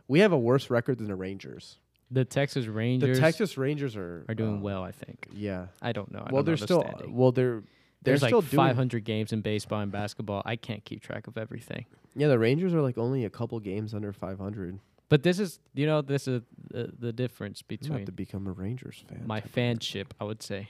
we 0.08 0.20
have 0.20 0.32
a 0.32 0.38
worse 0.38 0.70
record 0.70 0.98
than 0.98 1.08
the 1.08 1.16
Rangers. 1.16 1.78
The 2.10 2.26
Texas 2.26 2.66
Rangers 2.68 3.18
the 3.18 3.22
Texas 3.22 3.58
Rangers 3.58 3.96
are 3.96 4.26
are 4.28 4.36
doing 4.36 4.58
uh, 4.58 4.62
well. 4.62 4.84
I 4.84 4.92
think. 4.92 5.28
Yeah. 5.34 5.68
I 5.82 5.92
don't 5.92 6.12
know. 6.12 6.20
I 6.20 6.32
well, 6.32 6.44
don't 6.44 6.46
they're 6.46 6.80
know 6.80 6.84
still 6.84 7.10
well 7.10 7.32
they're 7.32 7.64
they're 8.04 8.14
There's 8.14 8.24
like 8.24 8.30
still 8.30 8.42
doing 8.42 8.58
500 8.58 9.04
games 9.04 9.32
in 9.32 9.42
baseball 9.42 9.80
and 9.80 9.92
basketball. 9.92 10.42
I 10.44 10.56
can't 10.56 10.84
keep 10.84 11.02
track 11.02 11.28
of 11.28 11.38
everything. 11.38 11.86
Yeah, 12.16 12.28
the 12.28 12.40
Rangers 12.40 12.74
are 12.74 12.82
like 12.82 12.98
only 12.98 13.26
a 13.26 13.30
couple 13.30 13.60
games 13.60 13.94
under 13.94 14.12
500. 14.12 14.80
But 15.12 15.24
this 15.24 15.40
is, 15.40 15.60
you 15.74 15.86
know, 15.86 16.02
this 16.02 16.26
is 16.26 16.42
the, 16.70 16.90
the 16.98 17.12
difference 17.12 17.62
You 17.68 17.76
have 17.76 17.82
between 17.82 18.06
to 18.06 18.14
become 18.14 18.48
a 18.48 18.54
Rangers 18.54 19.04
fan. 19.10 19.24
my 19.26 19.42
type 19.42 19.46
of 19.48 19.52
person. 19.52 19.78
fanship, 19.78 20.06
I 20.22 20.24
would 20.24 20.42
say. 20.42 20.70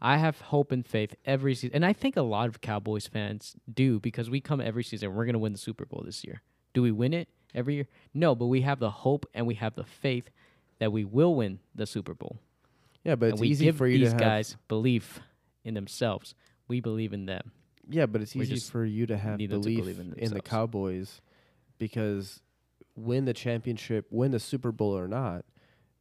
I 0.00 0.16
have 0.16 0.40
hope 0.40 0.72
and 0.72 0.86
faith 0.86 1.14
every 1.26 1.54
season. 1.54 1.74
And 1.74 1.84
I 1.84 1.92
think 1.92 2.16
a 2.16 2.22
lot 2.22 2.48
of 2.48 2.62
Cowboys 2.62 3.06
fans 3.06 3.56
do 3.70 4.00
because 4.00 4.30
we 4.30 4.40
come 4.40 4.62
every 4.62 4.82
season. 4.82 5.14
We're 5.14 5.26
going 5.26 5.34
to 5.34 5.38
win 5.38 5.52
the 5.52 5.58
Super 5.58 5.84
Bowl 5.84 6.02
this 6.02 6.24
year. 6.24 6.40
Do 6.72 6.80
we 6.80 6.90
win 6.92 7.12
it 7.12 7.28
every 7.54 7.74
year? 7.74 7.88
No, 8.14 8.34
but 8.34 8.46
we 8.46 8.62
have 8.62 8.78
the 8.78 8.90
hope 8.90 9.26
and 9.34 9.46
we 9.46 9.56
have 9.56 9.74
the 9.74 9.84
faith 9.84 10.30
that 10.78 10.90
we 10.90 11.04
will 11.04 11.34
win 11.34 11.58
the 11.74 11.86
Super 11.86 12.14
Bowl. 12.14 12.40
Yeah, 13.04 13.16
but 13.16 13.26
and 13.26 13.32
it's 13.34 13.40
we 13.42 13.48
easy 13.48 13.66
give 13.66 13.76
for 13.76 13.86
you 13.86 13.98
these 13.98 14.08
to 14.08 14.12
have 14.12 14.18
These 14.18 14.26
guys 14.26 14.56
belief 14.68 15.20
in 15.62 15.74
themselves. 15.74 16.34
We 16.68 16.80
believe 16.80 17.12
in 17.12 17.26
them. 17.26 17.52
Yeah, 17.86 18.06
but 18.06 18.22
it's 18.22 18.34
We 18.34 18.44
easy 18.44 18.54
just 18.54 18.70
for 18.70 18.86
you 18.86 19.04
to 19.08 19.18
have 19.18 19.38
need 19.38 19.50
them 19.50 19.60
to 19.60 19.68
belief 19.68 19.80
believe 19.80 19.98
in 19.98 20.06
in, 20.06 20.10
the 20.12 20.20
themselves. 20.20 20.48
Cowboys 20.48 21.20
because 21.76 22.40
win 22.98 23.24
the 23.24 23.32
championship, 23.34 24.06
win 24.10 24.30
the 24.32 24.40
Super 24.40 24.72
Bowl 24.72 24.96
or 24.96 25.08
not, 25.08 25.44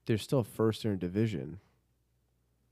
they're 0.05 0.17
still 0.17 0.43
first 0.43 0.83
in 0.85 0.91
their 0.91 0.97
division. 0.97 1.59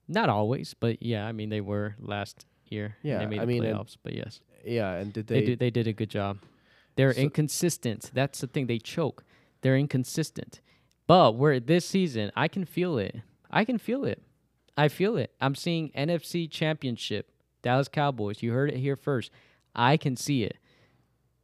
Not 0.07 0.29
always, 0.29 0.73
but 0.73 1.01
yeah, 1.01 1.25
I 1.25 1.31
mean 1.31 1.49
they 1.49 1.61
were 1.61 1.95
last 1.99 2.45
year. 2.67 2.95
Yeah, 3.01 3.19
they 3.19 3.25
made 3.25 3.39
I 3.39 3.45
the 3.45 3.47
mean, 3.47 3.63
playoffs. 3.63 3.97
But 4.01 4.13
yes, 4.13 4.39
Yeah, 4.63 4.93
and 4.93 5.11
did 5.13 5.27
they 5.27 5.39
they? 5.39 5.45
did, 5.45 5.59
they 5.59 5.69
did 5.71 5.87
a 5.87 5.93
good 5.93 6.09
job. 6.09 6.39
They're 6.95 7.13
So- 7.13 7.21
inconsistent. 7.21 8.11
That's 8.13 8.39
the 8.41 8.47
thing. 8.47 8.67
They 8.67 8.79
choke. 8.79 9.23
They're 9.61 9.77
inconsistent. 9.77 10.61
But 11.07 11.35
where 11.35 11.59
this 11.59 11.85
season, 11.85 12.31
I 12.35 12.47
can 12.47 12.65
feel 12.65 12.97
it. 12.97 13.17
I 13.51 13.65
can 13.65 13.77
feel 13.77 14.05
it. 14.05 14.21
I 14.77 14.87
feel 14.89 15.17
it. 15.17 15.31
I'm 15.39 15.55
seeing 15.55 15.89
NFC 15.91 16.49
Championship, 16.49 17.31
Dallas 17.61 17.87
Cowboys. 17.87 18.41
You 18.43 18.51
heard 18.53 18.69
it 18.71 18.77
here 18.77 18.95
first. 18.95 19.31
I 19.75 19.97
can 19.97 20.15
see 20.15 20.43
it. 20.43 20.57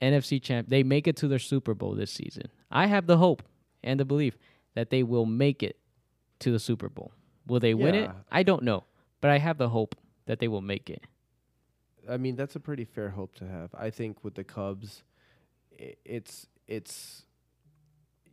NFC 0.02 0.42
champ. 0.42 0.68
They 0.70 0.82
make 0.84 1.08
it 1.08 1.16
to 1.18 1.28
their 1.28 1.38
Super 1.40 1.74
Bowl 1.76 1.94
this 1.94 2.12
season. 2.12 2.48
I 2.72 2.88
have 2.88 3.08
the 3.08 3.18
hope 3.18 3.44
and 3.84 4.00
the 4.00 4.06
belief 4.06 4.38
that 4.76 4.90
they 4.90 5.04
will 5.04 5.26
make 5.26 5.64
it 5.64 5.78
to 6.40 6.52
the 6.52 6.60
Super 6.60 6.90
Bowl. 6.90 7.12
Will 7.48 7.60
they 7.60 7.74
win 7.74 7.96
it? 7.96 8.12
I 8.32 8.44
don't 8.44 8.64
know, 8.64 8.86
but 9.20 9.32
I 9.32 9.38
have 9.38 9.58
the 9.58 9.70
hope 9.70 9.96
that 10.26 10.40
they 10.40 10.48
will 10.48 10.62
make 10.62 10.90
it. 10.90 11.04
I 12.10 12.18
mean, 12.18 12.36
that's 12.36 12.56
a 12.56 12.60
pretty 12.60 12.86
fair 12.86 13.10
hope 13.10 13.36
to 13.36 13.48
have. 13.48 13.70
I 13.78 13.90
think 13.90 14.24
with 14.24 14.36
the 14.36 14.44
Cubs, 14.44 15.04
it's 16.06 16.48
it's 16.68 17.26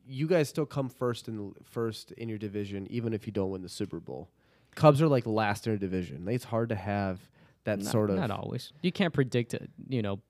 you 0.06 0.26
guys 0.26 0.48
still 0.48 0.66
come 0.66 0.88
first 0.88 1.28
in 1.28 1.54
first 1.64 2.12
in 2.12 2.28
your 2.28 2.38
division, 2.38 2.86
even 2.90 3.12
if 3.12 3.26
you 3.26 3.32
don't 3.32 3.50
win 3.50 3.62
the 3.62 3.68
Super 3.68 4.00
Bowl. 4.00 4.30
Cubs 4.74 5.02
are 5.02 5.08
like 5.08 5.26
last 5.26 5.66
in 5.66 5.72
a 5.72 5.78
division. 5.78 6.26
It's 6.28 6.44
hard 6.44 6.68
to 6.68 6.74
have 6.74 7.20
that 7.64 7.80
not, 7.80 7.92
sort 7.92 8.10
of. 8.10 8.16
not 8.16 8.30
always. 8.30 8.72
You 8.82 8.92
can't 8.92 9.12
predict 9.12 9.54
it. 9.54 9.68
You 9.88 10.02
know, 10.02 10.20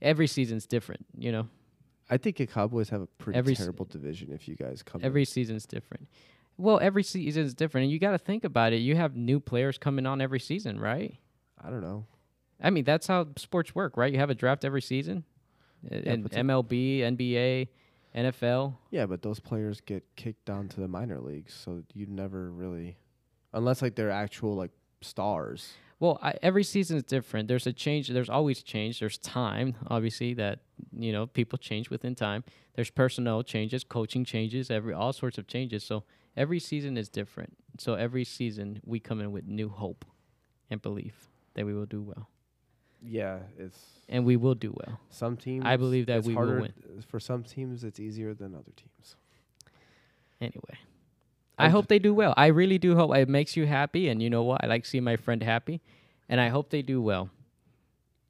every 0.00 0.26
season's 0.26 0.66
different. 0.66 1.06
You 1.16 1.32
know, 1.32 1.48
I 2.08 2.16
think 2.18 2.36
the 2.36 2.46
Cowboys 2.46 2.88
have 2.90 3.00
a 3.02 3.06
pretty 3.06 3.38
Every 3.38 3.54
terrible 3.56 3.84
division. 3.84 4.32
If 4.32 4.46
you 4.48 4.54
guys 4.54 4.82
come, 4.82 5.00
in. 5.00 5.06
every 5.06 5.24
season's 5.24 5.66
different. 5.66 6.06
Well, 6.58 6.78
every 6.80 7.02
season 7.02 7.42
is 7.44 7.52
different, 7.54 7.84
and 7.84 7.92
you 7.92 7.98
got 7.98 8.12
to 8.12 8.18
think 8.18 8.44
about 8.44 8.72
it. 8.72 8.76
You 8.76 8.96
have 8.96 9.14
new 9.16 9.40
players 9.40 9.76
coming 9.76 10.06
on 10.06 10.20
every 10.20 10.40
season, 10.40 10.80
right? 10.80 11.16
I 11.62 11.68
don't 11.70 11.82
know. 11.82 12.06
I 12.62 12.70
mean, 12.70 12.84
that's 12.84 13.06
how 13.06 13.26
sports 13.36 13.74
work, 13.74 13.96
right? 13.96 14.10
You 14.12 14.18
have 14.18 14.30
a 14.30 14.34
draft 14.34 14.64
every 14.64 14.80
season, 14.80 15.24
Yeah, 15.82 15.98
in 15.98 16.22
the- 16.22 16.30
MLB, 16.30 17.00
NBA, 17.00 17.68
NFL. 18.14 18.74
Yeah, 18.90 19.04
but 19.06 19.20
those 19.22 19.40
players 19.40 19.80
get 19.82 20.04
kicked 20.16 20.46
down 20.46 20.68
to 20.68 20.80
the 20.80 20.88
minor 20.88 21.20
leagues, 21.20 21.52
so 21.52 21.82
you 21.92 22.06
never 22.06 22.50
really, 22.50 22.96
unless 23.52 23.82
like 23.82 23.94
they're 23.94 24.10
actual 24.10 24.54
like 24.54 24.70
stars. 25.02 25.74
Well, 26.00 26.18
I, 26.22 26.34
every 26.42 26.64
season 26.64 26.96
is 26.96 27.02
different. 27.02 27.48
There's 27.48 27.66
a 27.66 27.72
change. 27.72 28.08
There's 28.08 28.30
always 28.30 28.62
change. 28.62 29.00
There's 29.00 29.18
time, 29.18 29.74
obviously, 29.88 30.32
that 30.34 30.60
you 31.02 31.12
know 31.12 31.26
people 31.26 31.58
change 31.58 31.90
within 31.90 32.14
time. 32.14 32.44
There's 32.74 32.90
personnel 32.90 33.42
changes, 33.42 33.84
coaching 33.84 34.24
changes, 34.24 34.70
every 34.70 34.92
all 34.94 35.12
sorts 35.12 35.38
of 35.38 35.46
changes. 35.46 35.84
So 35.84 36.04
every 36.36 36.58
season 36.60 36.96
is 36.96 37.08
different. 37.08 37.56
So 37.78 37.94
every 37.94 38.24
season 38.24 38.80
we 38.84 39.00
come 39.00 39.20
in 39.20 39.32
with 39.32 39.46
new 39.46 39.68
hope 39.68 40.04
and 40.70 40.80
belief 40.82 41.28
that 41.54 41.64
we 41.66 41.72
will 41.74 41.86
do 41.86 42.02
well, 42.02 42.28
Yeah, 43.02 43.38
it's 43.58 43.78
and 44.08 44.24
we 44.24 44.36
will 44.36 44.54
do 44.54 44.72
well. 44.76 45.00
some 45.10 45.36
teams. 45.36 45.64
I 45.64 45.76
believe 45.76 46.06
that 46.06 46.24
we 46.24 46.34
will 46.34 46.60
win. 46.62 46.72
For 47.08 47.20
some 47.20 47.42
teams, 47.44 47.84
it's 47.84 48.00
easier 48.00 48.34
than 48.34 48.54
other 48.54 48.72
teams. 48.76 49.16
Anyway, 50.40 50.78
I 51.58 51.70
hope 51.70 51.88
they 51.88 51.98
do 51.98 52.12
well. 52.12 52.34
I 52.36 52.48
really 52.48 52.76
do 52.78 52.94
hope 52.94 53.14
it 53.16 53.28
makes 53.28 53.56
you 53.56 53.66
happy, 53.66 54.08
and 54.08 54.22
you 54.22 54.28
know 54.28 54.42
what? 54.42 54.62
I 54.62 54.66
like 54.66 54.84
seeing 54.84 55.04
my 55.04 55.16
friend 55.16 55.42
happy, 55.42 55.80
and 56.28 56.40
I 56.40 56.48
hope 56.48 56.68
they 56.70 56.82
do 56.82 57.00
well. 57.00 57.30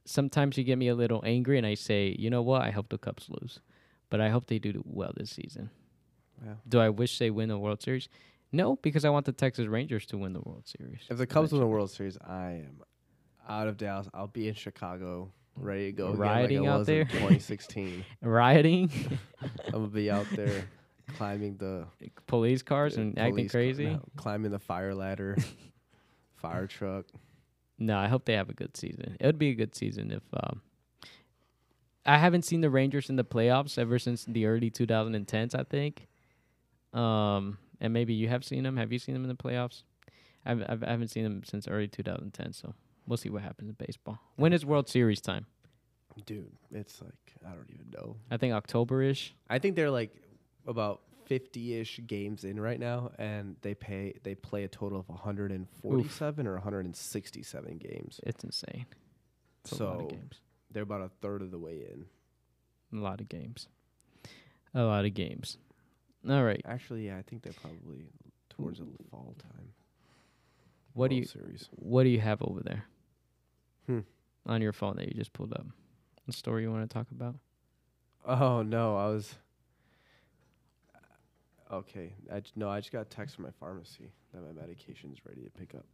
Sometimes 0.07 0.57
you 0.57 0.65
get 0.65 0.79
me 0.79 0.89
a 0.89 0.95
little 0.95 1.23
angry, 1.27 1.59
and 1.59 1.67
I 1.67 1.75
say, 1.75 2.15
you 2.19 2.31
know 2.31 2.43
what? 2.43 2.63
I 2.63 2.71
hope 2.71 2.89
the 2.89 2.99
Cubs 2.99 3.27
lose, 3.29 3.61
but 4.09 4.21
I 4.21 4.29
hope 4.29 4.47
they 4.47 4.59
do 4.59 4.83
well 4.87 5.13
this 5.17 5.31
season. 5.31 5.71
Do 6.69 6.81
I 6.81 6.91
wish 6.91 7.19
they 7.19 7.31
win 7.31 7.49
the 7.49 7.59
World 7.59 7.83
Series? 7.83 8.09
No, 8.53 8.77
because 8.77 9.05
I 9.05 9.11
want 9.11 9.27
the 9.27 9.33
Texas 9.33 9.67
Rangers 9.67 10.07
to 10.07 10.19
win 10.19 10.33
the 10.33 10.41
World 10.41 10.67
Series. 10.67 11.01
If 11.11 11.19
the 11.19 11.27
Cubs 11.27 11.51
win 11.53 11.61
the. 11.61 11.67
World 11.67 11.91
Series, 11.91 12.17
I 12.19 12.63
am 12.67 12.81
out 13.49 13.69
of 13.69 13.77
Dallas. 13.77 14.09
I'll 14.15 14.29
be 14.29 14.49
in 14.49 14.55
Chicago, 14.55 15.33
ready 15.57 15.87
to 15.87 15.93
go. 15.93 16.09
again 16.09 16.19
Rioting 16.19 16.63
like 16.63 16.71
out 16.71 16.87
there? 16.87 17.01
in 17.03 17.09
2016. 17.09 18.05
rioting, 18.23 18.91
I'm 19.67 19.73
gonna 19.73 19.87
be 19.89 20.11
out 20.11 20.27
there 20.35 20.69
climbing 21.17 21.57
the 21.57 21.87
police 22.27 22.63
cars, 22.63 22.97
and 22.97 23.19
acting 23.19 23.35
police 23.35 23.53
ca- 23.53 23.59
crazy. 23.59 23.87
no, 23.87 24.03
climbing 24.17 24.51
the 24.51 24.59
fire 24.59 24.95
ladder, 24.95 25.37
fire 26.37 26.67
truck. 26.67 27.07
No, 27.79 27.99
I 27.99 28.09
hope 28.09 28.25
they 28.25 28.35
have 28.35 28.49
a 28.49 28.55
good 28.55 28.77
season. 28.77 29.17
It 29.21 29.27
would 29.27 29.39
be 29.39 29.51
a 29.51 29.55
good 29.55 29.75
season 29.75 30.11
if 30.11 30.23
um 30.33 30.63
I 32.05 32.19
haven't 32.19 32.43
seen 32.43 32.61
the 32.61 32.71
Rangers 32.71 33.11
in 33.11 33.17
the 33.17 33.25
playoffs 33.25 33.79
ever 33.79 33.99
since 33.99 34.25
the 34.25 34.47
early 34.47 34.71
2010s, 34.71 35.55
I 35.55 35.65
think. 35.65 36.09
Um 36.93 37.59
and 37.81 37.93
maybe 37.93 38.15
you 38.15 38.29
have 38.29 38.45
seen 38.45 38.63
them. 38.63 38.77
Have 38.77 38.93
you 38.93 38.99
seen 38.99 39.15
them 39.15 39.25
in 39.25 39.29
the 39.29 39.35
playoffs? 39.35 39.83
I've, 40.45 40.63
I've 40.69 40.83
I 40.85 40.91
haven't 40.91 41.09
seen 41.09 41.25
them 41.25 41.43
since 41.45 41.69
early 41.69 41.89
2010, 41.89 42.53
so 42.53 42.75
we'll 43.07 43.17
see 43.17 43.29
what 43.31 43.43
happens 43.43 43.69
in 43.69 43.75
baseball. 43.75 44.19
When 44.37 44.53
is 44.53 44.65
World 44.65 44.89
Series 44.89 45.21
time? 45.21 45.47
Dude, 46.25 46.53
it's 46.73 47.03
like 47.03 47.35
I 47.45 47.51
don't 47.51 47.69
even 47.71 47.91
know. 47.91 48.17
I 48.31 48.39
think 48.39 48.55
October-ish. 48.55 49.35
I 49.51 49.59
think 49.59 49.77
they're 49.77 49.91
like 49.91 50.15
about 50.67 51.03
50-ish 51.29 52.01
games 52.07 52.45
in 52.45 52.59
right 52.61 52.79
now, 52.79 53.11
and 53.19 53.57
they 53.63 53.75
pay 53.75 54.15
they 54.23 54.35
play 54.35 54.65
a 54.65 54.69
total 54.69 54.99
of 55.01 55.09
147 55.09 56.47
or 56.47 56.55
167 56.55 57.79
games. 57.79 58.21
It's 58.23 58.45
insane. 58.45 58.87
It's 59.65 59.73
a 59.81 59.85
lot 59.85 59.95
of 59.97 60.01
So 60.03 60.07
games. 60.09 60.41
they're 60.71 60.83
about 60.85 61.01
a 61.03 61.11
third 61.21 61.43
of 61.43 61.51
the 61.51 61.59
way 61.59 61.85
in. 61.91 62.07
A 62.99 63.03
lot 63.03 63.21
of 63.21 63.29
games. 63.29 63.69
A 64.75 64.83
lot 64.85 65.05
of 65.05 65.15
games. 65.15 65.59
All 66.29 66.45
right. 66.45 66.61
Actually, 66.65 67.07
yeah, 67.07 67.17
I 67.17 67.23
think 67.23 67.43
they're 67.43 67.53
probably 67.61 68.07
towards 68.49 68.79
the 68.79 68.87
fall 69.11 69.35
time. 69.39 69.71
What 70.93 71.11
do 71.11 71.17
you 71.17 71.25
Series? 71.25 71.69
What 71.73 72.05
do 72.05 72.09
you 72.09 72.21
have 72.21 72.41
over 72.43 72.61
there? 72.61 72.85
Hmm. 73.87 74.01
On 74.47 74.63
your 74.63 74.73
phone 74.73 74.97
that 74.97 75.09
you 75.09 75.15
just 75.15 75.33
pulled 75.33 75.53
up. 75.53 75.67
The 76.27 76.33
story 76.33 76.63
you 76.63 76.71
want 76.73 76.89
to 76.89 76.93
talk 76.95 77.09
about? 77.11 77.37
Oh 78.25 78.63
no, 78.63 78.97
I 78.97 79.07
was. 79.09 79.35
Okay, 81.73 82.13
I 82.33 82.41
j- 82.41 82.53
no, 82.57 82.69
I 82.69 82.81
just 82.81 82.93
got 82.93 83.03
a 83.03 83.05
text 83.07 83.35
from 83.35 83.45
my 83.45 83.51
pharmacy 83.59 84.13
that 84.33 84.41
my 84.43 84.53
medication's 84.61 85.19
ready 85.27 85.43
to 85.43 85.51
pick 85.51 85.75
up. 85.75 85.85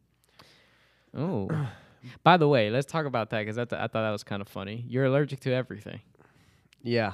Oh. 1.17 1.49
By 2.25 2.37
the 2.37 2.49
way, 2.49 2.69
let's 2.69 2.91
talk 2.91 3.07
about 3.07 3.31
that 3.31 3.41
because 3.41 3.59
I, 3.59 3.65
th- 3.65 3.79
I 3.81 3.87
thought 3.87 4.03
that 4.03 4.11
was 4.11 4.25
kind 4.25 4.43
of 4.43 4.49
funny. 4.49 4.85
You're 4.89 5.05
allergic 5.05 5.41
to 5.41 5.53
everything. 5.53 6.01
Yeah, 6.83 7.13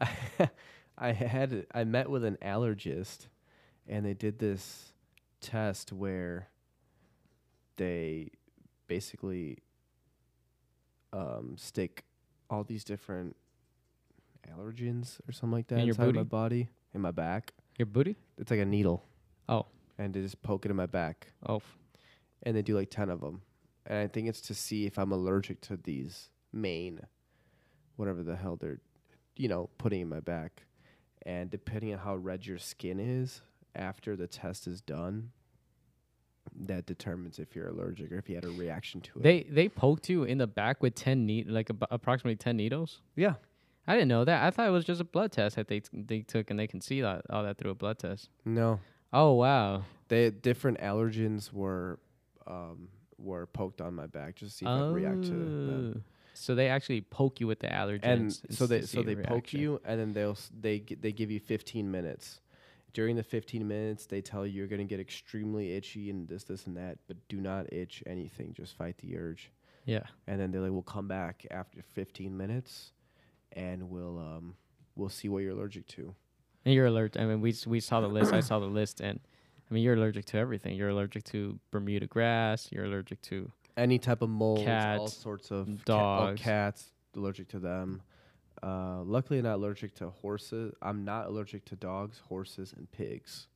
I 0.00 0.50
I 0.98 1.12
had 1.12 1.66
I 1.74 1.82
met 1.84 2.08
with 2.08 2.24
an 2.24 2.38
allergist, 2.40 3.26
and 3.88 4.06
they 4.06 4.14
did 4.14 4.38
this 4.38 4.92
test 5.40 5.92
where 5.92 6.48
they 7.76 8.30
basically 8.86 9.58
um, 11.12 11.56
stick 11.56 12.04
all 12.48 12.62
these 12.64 12.84
different 12.84 13.34
allergens 14.56 15.18
or 15.28 15.32
something 15.32 15.52
like 15.56 15.66
that 15.68 15.80
In 15.80 15.86
your 15.86 15.94
inside 15.94 16.06
my 16.06 16.12
booty? 16.12 16.24
body, 16.24 16.68
in 16.98 17.02
my 17.02 17.10
back. 17.12 17.54
Your 17.78 17.86
booty? 17.86 18.16
It's 18.36 18.50
like 18.50 18.60
a 18.60 18.64
needle. 18.66 19.04
Oh. 19.48 19.66
And 19.98 20.12
they 20.12 20.20
just 20.20 20.42
poke 20.42 20.64
it 20.64 20.70
in 20.70 20.76
my 20.76 20.86
back, 20.86 21.28
Oh. 21.46 21.62
and 22.42 22.56
they 22.56 22.62
do 22.62 22.76
like 22.76 22.90
ten 22.90 23.08
of 23.10 23.20
them, 23.20 23.42
and 23.86 23.98
I 23.98 24.06
think 24.06 24.28
it's 24.28 24.40
to 24.42 24.54
see 24.54 24.86
if 24.86 24.98
I'm 24.98 25.10
allergic 25.12 25.60
to 25.62 25.76
these 25.76 26.28
main, 26.52 27.00
whatever 27.96 28.22
the 28.22 28.36
hell 28.36 28.56
they're, 28.56 28.80
you 29.36 29.48
know, 29.48 29.70
putting 29.78 30.00
in 30.02 30.08
my 30.08 30.20
back, 30.20 30.62
and 31.26 31.50
depending 31.50 31.92
on 31.92 31.98
how 32.00 32.14
red 32.14 32.46
your 32.46 32.58
skin 32.58 33.00
is 33.00 33.40
after 33.74 34.14
the 34.14 34.28
test 34.28 34.66
is 34.68 34.80
done, 34.80 35.30
that 36.60 36.86
determines 36.86 37.38
if 37.40 37.54
you're 37.56 37.68
allergic 37.68 38.10
or 38.12 38.18
if 38.18 38.28
you 38.28 38.34
had 38.36 38.44
a 38.44 38.50
reaction 38.50 39.00
to 39.00 39.18
it. 39.18 39.22
They 39.22 39.42
they 39.44 39.68
poked 39.68 40.08
you 40.08 40.22
in 40.24 40.38
the 40.38 40.46
back 40.46 40.80
with 40.82 40.94
10 40.94 41.26
ne- 41.26 41.44
like 41.44 41.70
ab- 41.70 41.86
approximately 41.90 42.36
10 42.36 42.56
needles? 42.56 43.00
yeah, 43.16 43.34
I 43.88 43.94
didn't 43.94 44.08
know 44.08 44.24
that. 44.24 44.44
I 44.44 44.50
thought 44.50 44.68
it 44.68 44.70
was 44.72 44.84
just 44.84 45.00
a 45.00 45.04
blood 45.04 45.32
test 45.32 45.56
that 45.56 45.66
they 45.68 45.80
t- 45.80 45.88
they 45.92 46.20
took 46.20 46.50
and 46.50 46.58
they 46.58 46.66
can 46.66 46.80
see 46.80 47.00
that 47.00 47.22
all 47.30 47.42
that 47.42 47.58
through 47.58 47.70
a 47.72 47.74
blood 47.74 47.98
test. 47.98 48.28
no, 48.44 48.80
Oh, 49.12 49.32
wow. 49.34 49.82
they 50.08 50.30
different 50.30 50.78
allergens 50.80 51.52
were, 51.52 51.98
um, 52.46 52.88
were 53.18 53.46
poked 53.46 53.80
on 53.80 53.94
my 53.94 54.06
back 54.06 54.36
just 54.36 54.52
to 54.52 54.58
see 54.58 54.64
if 54.66 54.70
I 54.70 54.88
react 54.88 55.24
to 55.24 55.30
them. 55.30 55.94
Oh. 55.96 56.00
So 56.34 56.54
they 56.54 56.68
actually 56.68 57.00
poke 57.00 57.40
you 57.40 57.46
with 57.48 57.58
the 57.60 57.66
allergens. 57.68 58.04
and 58.04 58.32
so 58.54 58.66
they 58.66 58.82
so 58.82 59.02
they 59.02 59.16
poke 59.16 59.52
you 59.52 59.80
and 59.84 59.98
then 59.98 60.12
they'll 60.12 60.32
s- 60.32 60.50
they 60.60 60.78
gi- 60.80 60.94
they 60.94 61.10
give 61.10 61.30
you 61.32 61.40
15 61.40 61.90
minutes 61.90 62.40
during 62.92 63.16
the 63.16 63.22
15 63.24 63.66
minutes 63.66 64.06
they 64.06 64.20
tell 64.20 64.46
you 64.46 64.52
you're 64.52 64.66
going 64.68 64.78
to 64.78 64.84
get 64.84 65.00
extremely 65.00 65.72
itchy 65.72 66.10
and 66.10 66.28
this 66.28 66.44
this 66.44 66.66
and 66.66 66.76
that 66.76 66.98
but 67.08 67.16
do 67.28 67.38
not 67.40 67.72
itch 67.72 68.02
anything 68.06 68.52
just 68.54 68.76
fight 68.76 68.96
the 68.98 69.16
urge 69.16 69.50
Yeah. 69.84 70.04
and 70.28 70.40
then 70.40 70.52
they're 70.52 70.60
like 70.60 70.70
we'll 70.70 70.82
come 70.82 71.08
back 71.08 71.44
after 71.50 71.82
15 71.82 72.36
minutes 72.36 72.92
and 73.52 73.90
we'll 73.90 74.18
um 74.18 74.54
we'll 74.96 75.08
see 75.08 75.28
what 75.28 75.38
you're 75.38 75.52
allergic 75.52 75.86
to 75.86 76.14
And 76.64 76.74
you're 76.74 76.86
allergic. 76.86 77.20
I 77.20 77.26
mean, 77.26 77.40
we 77.40 77.54
we 77.66 77.80
saw 77.80 78.00
the 78.00 78.08
list. 78.08 78.32
I 78.32 78.40
saw 78.40 78.58
the 78.58 78.66
list, 78.66 79.00
and 79.00 79.20
I 79.70 79.74
mean, 79.74 79.82
you're 79.82 79.94
allergic 79.94 80.24
to 80.26 80.38
everything. 80.38 80.76
You're 80.76 80.90
allergic 80.90 81.24
to 81.24 81.58
Bermuda 81.70 82.06
grass. 82.06 82.68
You're 82.72 82.84
allergic 82.84 83.20
to 83.22 83.50
any 83.76 83.98
type 83.98 84.22
of 84.22 84.28
molds 84.28 84.68
all 84.68 85.06
sorts 85.06 85.50
of 85.52 85.66
ca- 85.66 85.72
oh, 85.72 86.26
dogs. 86.26 86.42
cats 86.42 86.92
allergic 87.14 87.46
to 87.48 87.60
them 87.60 88.02
uh, 88.64 89.02
luckily 89.04 89.40
not 89.40 89.54
allergic 89.54 89.94
to 89.94 90.10
horses 90.10 90.74
i'm 90.82 91.04
not 91.04 91.26
allergic 91.26 91.64
to 91.64 91.76
dogs 91.76 92.20
horses 92.28 92.74
and 92.76 92.90
pigs 92.90 93.46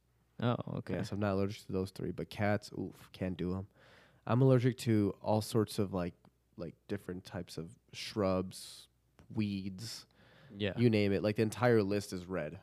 oh, 0.41 0.57
okay. 0.79 0.95
Yes, 0.95 1.13
I'm 1.13 1.21
not 1.21 1.33
allergic 1.33 1.67
to 1.67 1.73
those 1.73 1.91
three, 1.91 2.11
but 2.11 2.29
cats, 2.29 2.71
oof, 2.79 3.09
can't 3.13 3.37
do 3.37 3.53
them. 3.53 3.67
I'm 4.27 4.43
allergic 4.43 4.77
to 4.79 5.15
all 5.23 5.41
sorts 5.41 5.79
of 5.79 5.93
like 5.95 6.15
like 6.57 6.75
different 6.89 7.25
types 7.25 7.59
of 7.59 7.71
shrubs, 7.93 8.89
weeds, 9.35 10.07
Yeah. 10.57 10.73
you 10.77 10.91
name 10.91 11.13
it. 11.13 11.23
Like 11.23 11.37
the 11.37 11.43
entire 11.43 11.83
list 11.83 12.13
is 12.13 12.27
red. 12.27 12.59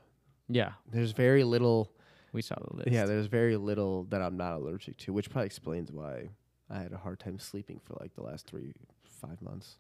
yeah. 0.48 0.74
There's 0.92 1.12
very 1.12 1.44
little. 1.44 1.92
We 2.32 2.42
saw 2.44 2.56
the 2.60 2.76
list. 2.78 2.90
Yeah, 2.92 3.06
there's 3.06 3.26
very 3.26 3.58
little 3.58 4.04
that 4.06 4.22
I'm 4.22 4.38
not 4.38 4.54
allergic 4.54 4.98
to, 4.98 5.14
which 5.14 5.30
probably 5.32 5.48
explains 5.48 5.92
why 5.92 6.30
I 6.70 6.78
had 6.80 6.92
a 6.94 6.98
hard 6.98 7.20
time 7.20 7.40
sleeping 7.40 7.80
for 7.84 7.96
like 8.00 8.14
the 8.16 8.22
last 8.22 8.46
three, 8.46 8.74
five 9.04 9.42
months. 9.42 9.78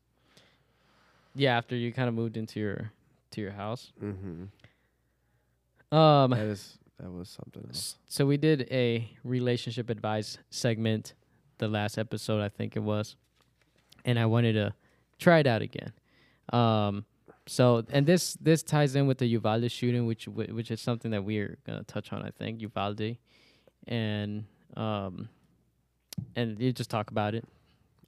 yeah. 1.36 1.56
After 1.58 1.76
you 1.76 1.92
kind 1.94 2.10
of 2.10 2.16
moved 2.16 2.38
into 2.38 2.60
your 2.60 2.92
to 3.32 3.42
your 3.42 3.52
house. 3.52 3.92
Mm-hmm. 4.02 4.46
Um. 5.96 6.32
That 6.32 6.40
is 6.48 6.78
that 7.00 7.12
was 7.12 7.30
something 7.30 7.64
else. 7.68 7.96
So 8.08 8.26
we 8.26 8.38
did 8.38 8.68
a 8.72 9.10
relationship 9.24 9.90
advice 9.90 10.38
segment 10.50 11.14
the 11.60 11.68
last 11.68 11.98
episode, 11.98 12.42
I 12.42 12.50
think 12.50 12.76
it 12.76 12.80
was, 12.82 13.16
and 14.06 14.18
I 14.20 14.26
wanted 14.26 14.54
to 14.54 14.74
try 15.20 15.40
it 15.40 15.48
out 15.48 15.62
again. 15.62 15.92
Um, 16.52 17.06
so 17.48 17.84
and 17.90 18.06
this 18.06 18.38
this 18.42 18.64
ties 18.64 18.96
in 18.96 19.08
with 19.08 19.18
the 19.18 19.26
Uvalde 19.26 19.72
shooting, 19.72 20.06
which 20.06 20.28
which 20.28 20.72
is 20.72 20.82
something 20.82 21.12
that 21.12 21.24
we're 21.24 21.58
gonna 21.66 21.84
touch 21.84 22.14
on, 22.14 22.24
I 22.24 22.30
think 22.30 22.62
Uvalde, 22.62 23.18
and 23.88 24.46
um, 24.78 25.30
and 26.36 26.60
you 26.60 26.72
just 26.72 26.90
talk 26.90 27.12
about 27.12 27.36
it. 27.36 27.46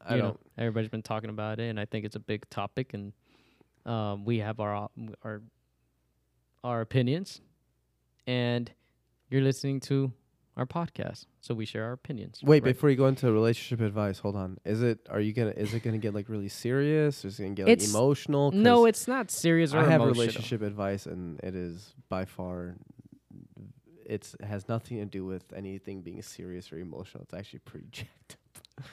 I 0.06 0.16
you 0.16 0.22
don't. 0.22 0.34
know, 0.34 0.40
everybody's 0.58 0.90
been 0.90 1.02
talking 1.02 1.30
about 1.30 1.60
it, 1.60 1.70
and 1.70 1.80
I 1.80 1.86
think 1.86 2.06
it's 2.06 2.16
a 2.16 2.20
big 2.20 2.50
topic, 2.50 2.94
and 2.94 3.14
um, 3.86 4.26
we 4.26 4.40
have 4.40 4.60
our 4.60 4.90
our 5.24 5.42
our 6.64 6.82
opinions, 6.82 7.42
and 8.28 8.72
you're 9.30 9.42
listening 9.42 9.80
to 9.82 10.12
our 10.62 10.86
podcast, 10.86 11.26
so 11.42 11.54
we 11.54 11.66
share 11.66 11.84
our 11.86 11.92
opinions. 11.92 12.40
Wait, 12.44 12.64
right? 12.64 12.74
before 12.74 12.90
you 12.90 12.96
go 12.96 13.08
into 13.08 13.32
relationship 13.32 13.82
advice, 13.86 14.20
hold 14.20 14.36
on. 14.36 14.58
Is 14.64 14.82
it? 14.82 15.00
Are 15.10 15.20
you 15.20 15.34
gonna? 15.34 15.52
Is 15.52 15.74
it 15.74 15.82
gonna 15.84 15.98
get 15.98 16.14
like 16.14 16.30
really 16.30 16.50
serious? 16.50 17.26
Is 17.26 17.40
it 17.40 17.44
gonna 17.44 17.56
get 17.56 17.68
like 17.68 17.84
emotional? 17.84 18.52
No, 18.52 18.86
it's 18.86 19.08
not 19.08 19.32
serious 19.32 19.74
or 19.74 19.80
I 19.80 19.90
have 19.90 20.02
relationship 20.02 20.62
advice, 20.62 21.06
and 21.06 21.40
it 21.42 21.56
is 21.56 21.94
by 22.10 22.26
far. 22.26 22.76
It's 24.06 24.36
it 24.40 24.46
has 24.46 24.68
nothing 24.68 24.98
to 24.98 25.06
do 25.06 25.26
with 25.26 25.44
anything 25.56 26.02
being 26.02 26.22
serious 26.22 26.72
or 26.72 26.80
emotional. 26.80 27.24
It's 27.24 27.34
actually 27.34 27.60
pretty 27.60 27.88
jacked 27.92 28.38
up. 28.78 28.86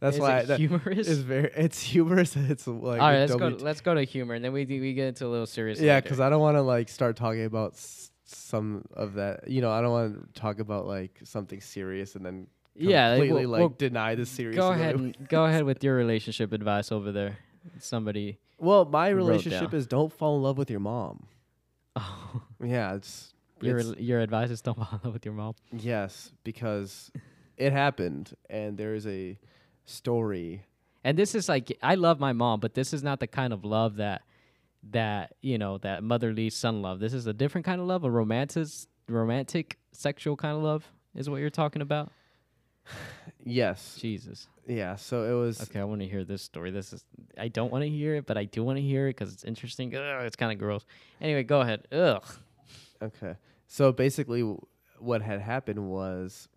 That's 0.00 0.16
Is 0.16 0.20
why 0.20 0.38
it 0.40 0.46
that 0.48 0.58
humorous. 0.58 1.06
is 1.08 1.20
very. 1.22 1.50
It's 1.56 1.80
humorous. 1.80 2.36
It's 2.36 2.66
like 2.66 3.00
All 3.00 3.08
right, 3.08 3.20
let's 3.20 3.34
go. 3.34 3.50
WT 3.50 3.62
Let's 3.62 3.80
go 3.80 3.94
to 3.94 4.02
humor, 4.04 4.34
and 4.34 4.44
then 4.44 4.52
we 4.52 4.66
we 4.66 4.92
get 4.92 5.08
into 5.08 5.26
a 5.26 5.28
little 5.28 5.46
serious. 5.46 5.80
Yeah, 5.80 6.00
because 6.00 6.20
I 6.20 6.28
don't 6.28 6.40
want 6.42 6.56
to 6.56 6.62
like 6.62 6.88
start 6.88 7.16
talking 7.16 7.44
about 7.46 7.72
s- 7.74 8.10
some 8.34 8.84
of 8.94 9.14
that. 9.14 9.48
You 9.48 9.60
know, 9.62 9.70
I 9.70 9.80
don't 9.80 9.90
want 9.92 10.34
to 10.34 10.40
talk 10.40 10.58
about 10.58 10.86
like 10.86 11.18
something 11.24 11.60
serious 11.60 12.14
and 12.16 12.24
then 12.24 12.46
yeah, 12.76 13.10
like, 13.10 13.18
completely 13.20 13.46
we'll- 13.46 13.50
like 13.50 13.58
we'll 13.60 13.68
deny 13.70 14.14
the 14.14 14.26
serious. 14.26 14.56
go 14.56 14.72
ahead. 14.72 14.96
And, 14.96 15.28
go 15.28 15.44
ahead 15.46 15.64
with 15.64 15.82
your 15.84 15.94
relationship 15.94 16.52
advice 16.52 16.90
over 16.92 17.12
there. 17.12 17.38
Somebody. 17.78 18.38
Well, 18.58 18.84
my 18.84 19.08
relationship 19.08 19.72
is 19.74 19.86
don't 19.86 20.12
fall 20.12 20.36
in 20.36 20.42
love 20.42 20.58
with 20.58 20.70
your 20.70 20.80
mom. 20.80 21.26
Oh, 21.96 22.42
Yeah, 22.64 22.94
it's 22.94 23.32
your 23.60 23.78
it's- 23.78 23.96
your 24.00 24.20
advice 24.20 24.50
is 24.50 24.60
don't 24.60 24.76
fall 24.82 24.88
in 24.92 25.00
love 25.04 25.12
with 25.12 25.24
your 25.24 25.34
mom. 25.34 25.54
yes 25.72 26.32
because 26.42 27.12
it 27.56 27.72
happened 27.72 28.34
and 28.50 28.76
there 28.76 28.94
is 28.94 29.06
a 29.06 29.38
story. 29.84 30.64
And 31.04 31.16
this 31.18 31.34
is 31.34 31.48
like 31.48 31.76
I 31.82 31.94
love 31.94 32.18
my 32.18 32.32
mom, 32.32 32.58
but 32.60 32.74
this 32.74 32.92
is 32.92 33.02
not 33.02 33.20
the 33.20 33.26
kind 33.28 33.52
of 33.52 33.64
love 33.64 33.96
that 33.96 34.22
that 34.90 35.34
you 35.40 35.58
know 35.58 35.78
that 35.78 36.02
motherly 36.02 36.50
son 36.50 36.82
love. 36.82 37.00
This 37.00 37.12
is 37.14 37.26
a 37.26 37.32
different 37.32 37.64
kind 37.64 37.80
of 37.80 37.86
love, 37.86 38.04
a 38.04 38.10
romantic, 38.10 38.68
romantic, 39.08 39.78
sexual 39.92 40.36
kind 40.36 40.56
of 40.56 40.62
love 40.62 40.90
is 41.14 41.28
what 41.30 41.40
you're 41.40 41.50
talking 41.50 41.82
about. 41.82 42.10
Yes, 43.46 43.98
Jesus. 44.00 44.46
yeah. 44.66 44.96
So 44.96 45.24
it 45.24 45.38
was 45.38 45.60
Okay, 45.60 45.78
I 45.78 45.84
want 45.84 46.00
to 46.00 46.06
hear 46.08 46.24
this 46.24 46.40
story. 46.40 46.70
This 46.70 46.94
is 46.94 47.04
I 47.36 47.48
don't 47.48 47.70
want 47.70 47.84
to 47.84 47.90
hear 47.90 48.14
it, 48.14 48.24
but 48.26 48.38
I 48.38 48.44
do 48.44 48.64
want 48.64 48.78
to 48.78 48.82
hear 48.82 49.06
it 49.08 49.16
because 49.18 49.34
it's 49.34 49.44
interesting. 49.44 49.94
Ugh, 49.94 50.24
it's 50.24 50.36
kind 50.36 50.50
of 50.50 50.58
gross. 50.58 50.86
Anyway, 51.20 51.42
go 51.42 51.60
ahead. 51.60 51.86
Ugh. 51.92 52.24
okay. 53.02 53.34
So 53.66 53.92
basically, 53.92 54.40
w- 54.40 54.60
what 54.98 55.20
had 55.20 55.40
happened 55.40 55.86
was, 55.90 56.48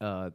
uh, 0.00 0.30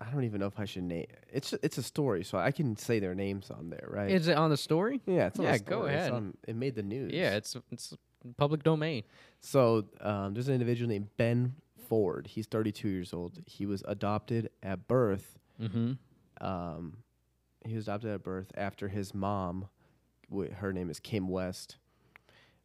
I 0.00 0.10
don't 0.10 0.24
even 0.24 0.40
know 0.40 0.46
if 0.46 0.58
I 0.60 0.64
should 0.64 0.84
name. 0.84 1.06
It's 1.32 1.52
it's 1.62 1.76
a 1.78 1.82
story, 1.82 2.22
so 2.24 2.38
I 2.38 2.52
can 2.52 2.76
say 2.76 3.00
their 3.00 3.14
names 3.14 3.50
on 3.50 3.70
there, 3.70 3.86
right? 3.90 4.10
Is 4.10 4.28
it 4.28 4.36
on 4.36 4.50
the 4.50 4.56
story? 4.56 5.00
yeah, 5.06 5.26
it's 5.26 5.38
on 5.38 5.44
yeah, 5.46 5.56
the 5.58 5.64
go 5.64 5.82
ahead. 5.86 6.12
on- 6.12 6.36
it 6.46 6.54
made 6.54 6.74
the 6.76 6.82
news. 6.82 7.12
Yeah, 7.12 7.34
it's 7.36 7.56
it's 7.72 7.94
public 8.36 8.62
domain. 8.62 9.02
So 9.40 9.86
um, 10.00 10.34
there's 10.34 10.48
an 10.48 10.54
individual 10.54 10.88
named 10.88 11.08
Ben 11.16 11.54
Ford. 11.88 12.26
He's 12.28 12.46
32 12.46 12.88
years 12.88 13.12
old. 13.12 13.38
He 13.46 13.66
was 13.66 13.82
adopted 13.88 14.50
at 14.62 14.86
birth. 14.88 15.38
Mm-hmm. 15.60 15.92
Um, 16.46 16.98
he 17.64 17.74
was 17.74 17.88
adopted 17.88 18.10
at 18.10 18.22
birth 18.22 18.52
after 18.56 18.88
his 18.88 19.14
mom, 19.14 19.68
wh- 20.32 20.52
her 20.52 20.72
name 20.72 20.90
is 20.90 21.00
Kim 21.00 21.28
West, 21.28 21.76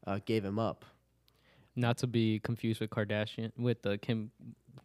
uh, 0.05 0.19
gave 0.25 0.45
him 0.45 0.59
up. 0.59 0.85
Not 1.75 1.97
to 1.99 2.07
be 2.07 2.39
confused 2.39 2.79
with 2.81 2.91
Kardashian 2.91 3.51
with 3.57 3.81
the 3.81 3.97
Kim 3.97 4.29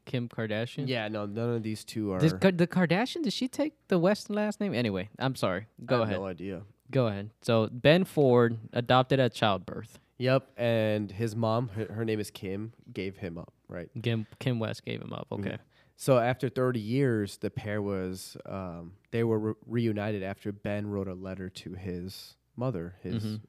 Kim 0.04 0.28
Kardashian. 0.28 0.88
Yeah, 0.88 1.08
no, 1.08 1.26
none 1.26 1.54
of 1.54 1.62
these 1.62 1.84
two 1.84 2.12
are. 2.12 2.18
Does 2.18 2.32
Ka- 2.32 2.52
the 2.54 2.66
Kardashian 2.66 3.22
did 3.22 3.32
she 3.32 3.48
take 3.48 3.74
the 3.88 3.98
West 3.98 4.30
last 4.30 4.60
name? 4.60 4.74
Anyway, 4.74 5.08
I'm 5.18 5.34
sorry. 5.34 5.66
I 5.80 5.84
Go 5.84 5.98
have 5.98 6.04
ahead. 6.08 6.16
No 6.18 6.26
idea. 6.26 6.62
Go 6.90 7.06
ahead. 7.08 7.30
So 7.42 7.68
Ben 7.70 8.04
Ford 8.04 8.58
adopted 8.72 9.20
at 9.20 9.34
childbirth. 9.34 9.98
Yep, 10.18 10.48
and 10.56 11.12
his 11.12 11.36
mom, 11.36 11.68
her, 11.68 11.92
her 11.92 12.04
name 12.04 12.18
is 12.18 12.30
Kim, 12.30 12.72
gave 12.92 13.18
him 13.18 13.38
up. 13.38 13.52
Right. 13.68 13.88
Kim 14.02 14.26
Kim 14.40 14.58
West 14.58 14.84
gave 14.84 15.00
him 15.02 15.12
up. 15.12 15.26
Okay. 15.30 15.50
Yeah. 15.50 15.56
So 15.96 16.18
after 16.18 16.48
30 16.48 16.80
years, 16.80 17.36
the 17.38 17.50
pair 17.50 17.82
was 17.82 18.36
um, 18.46 18.92
they 19.10 19.22
were 19.24 19.38
re- 19.38 19.54
reunited 19.66 20.22
after 20.22 20.50
Ben 20.52 20.86
wrote 20.88 21.08
a 21.08 21.14
letter 21.14 21.48
to 21.50 21.74
his 21.74 22.36
mother, 22.56 22.94
his 23.02 23.22
Mhm. 23.24 23.40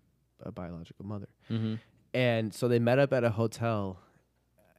uh, 0.46 0.52
biological 0.52 1.06
mother. 1.06 1.28
Mm-hmm. 1.50 1.76
and 2.14 2.54
so 2.54 2.68
they 2.68 2.80
met 2.80 2.98
up 3.00 3.14
at 3.14 3.24
a 3.24 3.30
hotel 3.30 4.00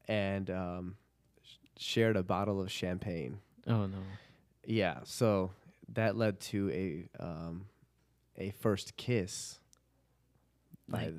and 0.08 0.50
um, 0.50 0.96
shared 1.80 2.16
a 2.16 2.22
bottle 2.22 2.60
of 2.60 2.70
champagne. 2.70 3.38
Oh 3.66 3.86
no. 3.86 3.98
Yeah, 4.64 5.00
so 5.04 5.50
that 5.94 6.16
led 6.16 6.38
to 6.40 6.70
a 6.70 7.08
um, 7.22 7.66
a 8.36 8.50
first 8.60 8.96
kiss. 8.96 9.58
Like- 10.88 11.14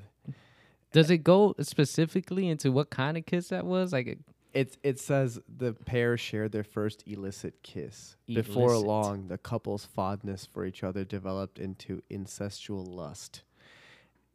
Does 0.91 1.09
it 1.09 1.19
go 1.19 1.55
specifically 1.61 2.47
into 2.49 2.71
what 2.71 2.89
kind 2.89 3.17
of 3.17 3.25
kiss 3.25 3.47
that 3.49 3.65
was? 3.65 3.93
Like, 3.93 4.19
it 4.53 4.77
it 4.83 4.99
says 4.99 5.39
the 5.47 5.73
pair 5.73 6.17
shared 6.17 6.51
their 6.51 6.63
first 6.65 7.03
illicit 7.07 7.63
kiss. 7.63 8.17
Before 8.27 8.75
long, 8.77 9.27
the 9.29 9.37
couple's 9.37 9.85
fondness 9.85 10.45
for 10.45 10.65
each 10.65 10.83
other 10.83 11.03
developed 11.05 11.57
into 11.59 12.01
incestual 12.11 12.85
lust, 12.87 13.43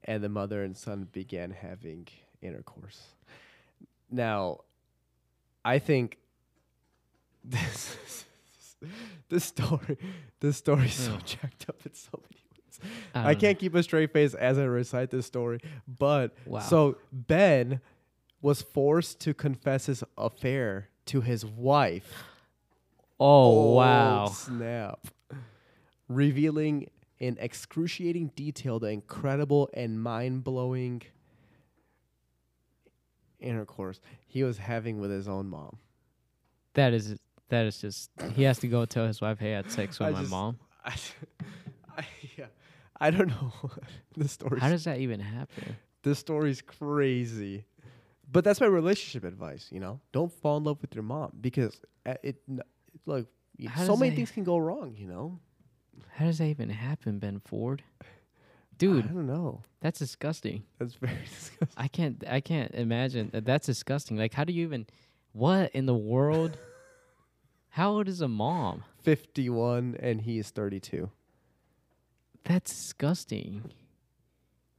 and 0.05 0.25
the 0.25 0.31
mother 0.31 0.63
and 0.65 0.75
son 0.77 1.09
began 1.13 1.51
having 1.51 2.09
intercourse. 2.41 3.09
Now, 4.11 4.61
I 5.67 5.81
think 5.81 6.19
this 7.45 7.97
this 9.29 9.45
story 9.45 9.99
this 10.41 10.57
story 10.57 10.87
is 10.87 10.95
so 10.95 11.13
hmm. 11.13 11.19
jacked 11.25 11.67
up 11.69 11.77
in 11.85 11.93
so 11.95 12.21
many 12.23 12.43
ways. 12.53 12.81
I, 13.15 13.19
I 13.19 13.23
don't 13.23 13.33
know. 13.33 13.41
can't 13.41 13.59
keep 13.59 13.75
a 13.75 13.83
straight 13.83 14.13
face 14.13 14.35
as 14.35 14.59
I 14.59 14.65
recite 14.65 15.11
this 15.11 15.27
story, 15.27 15.59
but 15.89 16.37
Wow. 16.47 16.61
so 16.61 16.99
Ben 17.13 17.81
was 18.41 18.63
forced 18.63 19.19
to 19.21 19.35
confess 19.35 19.87
his 19.87 20.05
affair 20.17 20.91
to 21.07 21.21
his 21.21 21.45
wife. 21.45 22.25
Oh, 23.19 23.73
oh 23.73 23.73
wow. 23.75 24.27
Snap. 24.27 25.09
Revealing 26.09 26.91
in 27.19 27.39
excruciating 27.41 28.33
detail 28.37 28.79
the 28.79 28.89
incredible 28.89 29.69
and 29.75 30.01
mind 30.01 30.45
blowing 30.45 31.03
intercourse 33.41 34.01
he 34.27 34.43
was 34.45 34.59
having 34.59 34.99
with 35.01 35.11
his 35.11 35.29
own 35.29 35.49
mom. 35.49 35.77
That 36.75 36.93
is 36.93 37.17
that 37.49 37.67
is 37.67 37.79
just 37.81 38.11
he 38.35 38.43
has 38.45 38.59
to 38.61 38.69
go 38.69 38.85
tell 38.85 39.07
his 39.07 39.21
wife, 39.21 39.39
"Hey, 39.39 39.53
I 39.53 39.57
had 39.57 39.71
sex 39.71 39.99
with 40.01 40.09
I 40.09 40.13
my 40.13 40.21
just- 40.21 40.31
mom." 40.31 40.59
I, 40.85 40.95
I, 41.99 42.07
yeah, 42.37 42.47
I 43.01 43.11
don't 43.11 43.29
know. 43.29 43.53
the 44.17 44.29
story. 44.29 44.61
How 44.61 44.69
does 44.69 44.85
that 44.85 44.99
even 44.99 45.21
happen? 45.21 45.77
this 46.03 46.19
story's 46.21 46.63
crazy. 46.63 47.65
But 48.31 48.45
that's 48.45 48.61
my 48.61 48.67
relationship 48.67 49.25
advice, 49.25 49.69
you 49.73 49.79
know? 49.81 50.01
Don't 50.13 50.33
fall 50.33 50.57
in 50.59 50.65
love 50.65 50.81
with 50.81 50.95
your 50.95 51.03
mom 51.05 51.33
because 51.41 51.81
uh, 52.05 52.15
it, 52.25 52.37
n- 52.49 52.61
look, 53.07 53.27
How 53.69 53.85
so 53.87 53.97
many 53.97 54.15
things 54.17 54.31
can 54.33 54.43
go 54.45 54.59
wrong, 54.59 54.95
you 54.97 55.07
know? 55.07 55.39
How 56.13 56.27
does 56.27 56.39
that 56.39 56.47
even 56.47 56.69
happen, 56.71 57.19
Ben 57.21 57.41
Ford? 57.41 57.83
I 58.83 58.87
don't 58.87 59.27
know. 59.27 59.63
that's 59.81 59.99
disgusting. 59.99 60.65
That's 60.79 60.95
very 60.95 61.17
disgusting. 61.25 61.69
I 61.77 61.89
can't 61.89 62.25
I 62.29 62.41
can't 62.41 62.73
imagine 62.75 63.31
that 63.33 63.45
that's 63.45 63.67
disgusting. 63.67 64.17
Like 64.17 64.35
how 64.35 64.45
do 64.45 64.53
you 64.53 64.65
even 64.65 64.87
what 65.33 65.71
in 65.75 65.87
the 65.87 65.95
world? 65.95 66.57
How 67.71 67.91
old 67.91 68.09
is 68.09 68.23
a 68.23 68.29
mom? 68.29 68.85
51 69.03 69.97
and 70.01 70.23
he 70.23 70.39
is 70.39 70.49
32. 70.49 71.11
That's 72.45 72.71
disgusting. 72.71 73.71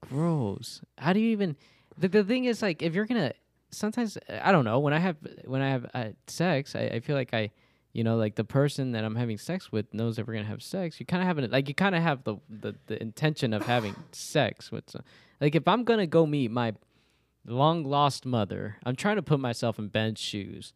Gross. 0.02 0.82
How 0.98 1.14
do 1.14 1.20
you 1.20 1.30
even 1.30 1.56
the, 1.98 2.08
the 2.08 2.24
thing 2.24 2.46
is 2.46 2.62
like 2.64 2.82
if 2.82 2.96
you're 2.96 3.06
gonna 3.06 3.34
sometimes 3.70 4.18
I 4.30 4.52
don't 4.52 4.66
know 4.66 4.80
when 4.80 4.94
I 4.94 5.00
have 5.00 5.18
when 5.46 5.62
I 5.62 5.70
have 5.70 5.86
uh, 5.94 6.10
sex 6.26 6.76
I, 6.76 6.82
I 6.86 7.00
feel 7.02 7.16
like 7.16 7.34
I 7.34 7.52
You 7.94 8.04
know, 8.04 8.16
like 8.16 8.36
the 8.36 8.44
person 8.44 8.92
that 8.92 9.04
I'm 9.04 9.16
having 9.16 9.38
sex 9.38 9.72
with 9.72 9.92
knows 9.94 10.18
that 10.18 10.28
we're 10.28 10.34
gonna 10.34 10.46
have 10.46 10.62
sex. 10.62 11.00
You 11.00 11.06
kind 11.06 11.22
of 11.24 11.28
have 11.28 11.40
it, 11.40 11.52
like 11.52 11.68
you 11.68 11.74
kind 11.74 11.96
of 11.96 12.04
have 12.04 12.24
the, 12.24 12.36
the 12.50 12.76
the 12.88 13.02
intention 13.02 13.54
of 13.54 13.66
having 13.66 13.96
sex 14.12 14.72
with. 14.72 14.90
Some, 14.90 15.04
like 15.42 15.56
if 15.56 15.68
I'm 15.68 15.84
gonna 15.84 16.08
go 16.08 16.26
meet 16.26 16.52
my 16.52 16.74
long 17.46 17.84
lost 17.84 18.26
mother, 18.26 18.78
I'm 18.86 18.96
trying 18.96 19.16
to 19.16 19.24
put 19.24 19.40
myself 19.40 19.80
in 19.80 19.88
Ben's 19.88 20.20
shoes. 20.20 20.74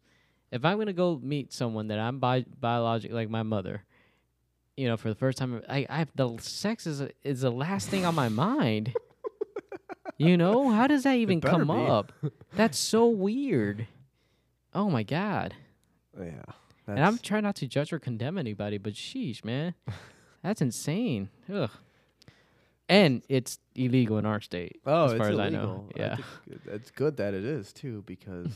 If 0.50 0.64
I'm 0.64 0.78
gonna 0.78 0.92
go 0.92 1.20
meet 1.22 1.52
someone 1.52 1.88
that 1.88 1.98
I'm 1.98 2.18
bi- 2.18 2.46
biologic 2.60 3.12
like 3.12 3.30
my 3.30 3.42
mother, 3.42 3.84
you 4.76 4.88
know, 4.88 4.96
for 4.96 5.08
the 5.08 5.14
first 5.14 5.38
time, 5.38 5.62
I, 5.68 5.86
I 5.88 5.98
have 5.98 6.10
the 6.14 6.36
sex 6.38 6.86
is 6.86 7.02
is 7.22 7.42
the 7.42 7.50
last 7.50 7.88
thing 7.88 8.04
on 8.04 8.14
my 8.14 8.28
mind. 8.28 8.94
you 10.18 10.36
know, 10.36 10.70
how 10.70 10.86
does 10.86 11.04
that 11.04 11.16
even 11.16 11.40
come 11.40 11.68
be. 11.68 11.72
up? 11.72 12.12
That's 12.56 12.78
so 12.78 13.06
weird. 13.06 13.86
Oh 14.74 14.90
my 14.90 15.02
god. 15.02 15.54
Yeah. 16.18 16.42
And 16.86 16.98
I'm 17.00 17.18
trying 17.18 17.42
not 17.44 17.56
to 17.56 17.66
judge 17.66 17.92
or 17.92 17.98
condemn 17.98 18.36
anybody, 18.38 18.78
but 18.78 18.94
sheesh, 18.94 19.44
man, 19.44 19.74
that's 20.42 20.60
insane. 20.60 21.28
Ugh. 21.52 21.70
And 22.88 23.22
it's 23.28 23.58
illegal 23.74 24.18
in 24.18 24.26
our 24.26 24.40
state, 24.40 24.80
oh, 24.84 25.04
as 25.06 25.12
it's 25.12 25.18
far 25.18 25.28
as 25.28 25.34
illegal. 25.38 25.46
I 25.46 25.50
know. 25.50 25.88
Yeah. 25.96 26.16
it- 26.46 26.60
it's 26.66 26.90
good 26.90 27.16
that 27.18 27.32
it 27.34 27.44
is 27.44 27.72
too 27.72 28.02
because 28.06 28.52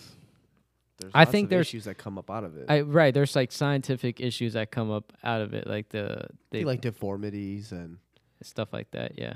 there's 0.99 1.13
I 1.15 1.25
think 1.25 1.49
there's- 1.49 1.69
issues 1.69 1.85
that 1.85 1.97
come 1.97 2.19
up 2.19 2.31
out 2.31 2.45
of 2.45 2.57
it. 2.57 2.67
I 2.69 2.81
right. 2.83 3.15
There's 3.15 3.35
like 3.37 3.53
scientific 3.53 4.21
issues 4.21 4.53
that 4.55 4.71
come 4.71 4.91
up 4.91 5.13
out 5.25 5.41
of 5.41 5.55
it, 5.55 5.67
like 5.67 5.89
the 5.91 6.27
they, 6.51 6.65
like 6.65 6.81
deformities 6.83 7.73
and 7.73 7.99
stuff 8.43 8.73
like 8.73 8.91
that. 8.91 9.19
Yeah. 9.19 9.35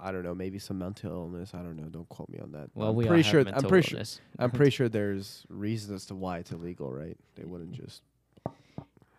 I 0.00 0.12
don't 0.12 0.22
know, 0.22 0.34
maybe 0.34 0.58
some 0.58 0.78
mental 0.78 1.10
illness. 1.10 1.52
I 1.54 1.58
don't 1.58 1.76
know. 1.76 1.88
Don't 1.88 2.08
quote 2.08 2.28
me 2.28 2.38
on 2.38 2.52
that. 2.52 2.70
Well, 2.74 2.90
I'm 2.90 2.96
we 2.96 3.06
pretty 3.06 3.24
sure. 3.24 3.40
I'm 3.40 3.64
pretty 3.64 3.88
sure. 3.88 4.02
I'm 4.38 4.50
pretty 4.50 4.70
sure 4.70 4.88
there's 4.88 5.44
reasons 5.48 5.92
as 5.92 6.06
to 6.06 6.14
why 6.14 6.38
it's 6.38 6.52
illegal, 6.52 6.92
right? 6.92 7.16
They 7.34 7.44
wouldn't 7.44 7.72
just. 7.72 8.02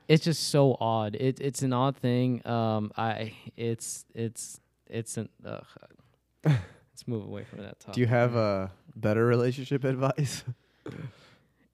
it's 0.08 0.24
just 0.24 0.50
so 0.50 0.78
odd. 0.80 1.16
It 1.16 1.40
it's 1.42 1.62
an 1.62 1.74
odd 1.74 1.98
thing. 1.98 2.46
Um, 2.48 2.92
I 2.96 3.34
it's 3.58 4.06
it's 4.14 4.60
it's 4.88 5.18
an. 5.18 5.30
Let's 6.46 7.08
move 7.08 7.24
away 7.24 7.44
from 7.46 7.60
that 7.60 7.80
topic. 7.80 7.96
Do 7.96 8.02
you 8.02 8.08
have 8.08 8.36
a 8.36 8.72
better 8.96 9.26
relationship 9.26 9.84
advice? 9.84 10.44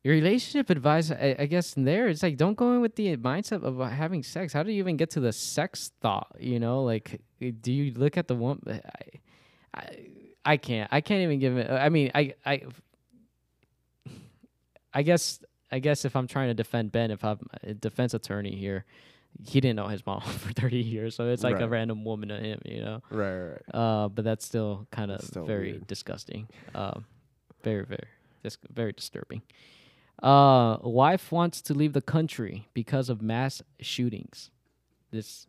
Your 0.05 0.13
relationship 0.13 0.69
advice, 0.69 1.09
I, 1.09 1.35
I 1.39 1.45
guess, 1.47 1.75
in 1.77 1.83
there, 1.83 2.07
it's 2.07 2.21
like 2.21 2.37
don't 2.37 2.53
go 2.53 2.73
in 2.73 2.81
with 2.81 2.95
the 2.95 3.17
mindset 3.17 3.63
of 3.63 3.81
uh, 3.81 3.85
having 3.85 4.21
sex. 4.21 4.53
How 4.53 4.61
do 4.61 4.71
you 4.71 4.77
even 4.77 4.97
get 4.97 5.09
to 5.11 5.19
the 5.19 5.33
sex 5.33 5.93
thought? 5.99 6.35
You 6.39 6.59
know, 6.59 6.83
like, 6.83 7.21
do 7.51 7.71
you 7.71 7.93
look 7.93 8.17
at 8.17 8.27
the 8.27 8.35
one? 8.35 8.61
I, 8.67 8.79
I, 9.73 9.97
I 10.45 10.57
can't. 10.57 10.89
I 10.91 11.01
can't 11.01 11.21
even 11.21 11.39
give 11.39 11.57
it. 11.57 11.69
I 11.69 11.89
mean, 11.89 12.11
I, 12.13 12.33
I, 12.45 12.61
I 14.93 15.01
guess, 15.01 15.39
I 15.71 15.79
guess 15.79 16.05
if 16.05 16.15
I'm 16.15 16.27
trying 16.27 16.49
to 16.49 16.53
defend 16.53 16.91
Ben, 16.91 17.11
if 17.11 17.23
I'm 17.23 17.39
a 17.63 17.73
defense 17.73 18.13
attorney 18.13 18.55
here, 18.55 18.85
he 19.43 19.59
didn't 19.59 19.75
know 19.75 19.87
his 19.87 20.05
mom 20.05 20.21
for 20.21 20.53
30 20.53 20.77
years, 20.77 21.15
so 21.15 21.27
it's 21.29 21.43
like 21.43 21.59
a 21.59 21.67
random 21.67 22.05
woman 22.05 22.29
to 22.29 22.37
him, 22.37 22.61
you 22.65 22.81
know. 22.81 23.01
right, 23.09 23.33
right, 23.37 23.49
right. 23.51 23.61
Uh, 23.73 24.07
but 24.07 24.23
that's 24.23 24.45
still 24.45 24.87
kind 24.91 25.11
of 25.11 25.21
very 25.45 25.73
weird. 25.73 25.87
disgusting. 25.87 26.47
Um, 26.73 27.05
very, 27.63 27.83
very, 27.83 28.07
dis- 28.43 28.57
very 28.71 28.93
disturbing. 28.93 29.41
Uh, 30.23 30.77
wife 30.81 31.31
wants 31.31 31.61
to 31.63 31.73
leave 31.73 31.91
the 31.91 32.01
country 32.01 32.69
because 32.73 33.09
of 33.09 33.21
mass 33.21 33.61
shootings. 33.81 34.49
This 35.11 35.47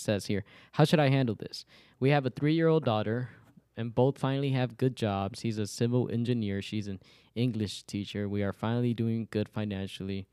says 0.00 0.26
here. 0.26 0.44
How 0.72 0.84
should 0.84 1.00
I 1.00 1.08
handle 1.08 1.34
this? 1.34 1.64
We 2.00 2.10
have 2.10 2.26
a 2.26 2.30
three-year-old 2.30 2.84
daughter, 2.84 3.30
and 3.76 3.94
both 3.94 4.18
finally 4.18 4.50
have 4.50 4.76
good 4.76 4.96
jobs. 4.96 5.40
He's 5.40 5.58
a 5.58 5.66
civil 5.66 6.10
engineer. 6.10 6.60
She's 6.60 6.88
an 6.88 7.00
English 7.34 7.84
teacher. 7.84 8.28
We 8.28 8.42
are 8.42 8.52
finally 8.52 8.94
doing 8.94 9.28
good 9.30 9.48
financially. 9.48 10.26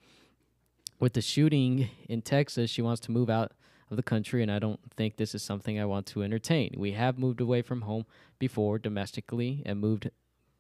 With 1.00 1.14
the 1.14 1.22
shooting 1.22 1.90
in 2.10 2.22
Texas, 2.22 2.72
she 2.72 2.82
wants 2.82 3.02
to 3.02 3.12
move 3.12 3.30
out 3.30 3.52
of 3.92 3.98
the 3.98 4.04
country, 4.04 4.42
and 4.42 4.52
I 4.52 4.58
don't 4.58 4.80
think 4.96 5.18
this 5.18 5.36
is 5.36 5.44
something 5.44 5.80
I 5.80 5.86
want 5.86 6.08
to 6.08 6.24
entertain. 6.24 6.74
We 6.78 6.94
have 6.94 7.20
moved 7.20 7.40
away 7.40 7.62
from 7.62 7.82
home 7.82 8.06
before 8.40 8.80
domestically 8.80 9.62
and 9.66 9.80
moved 9.80 10.10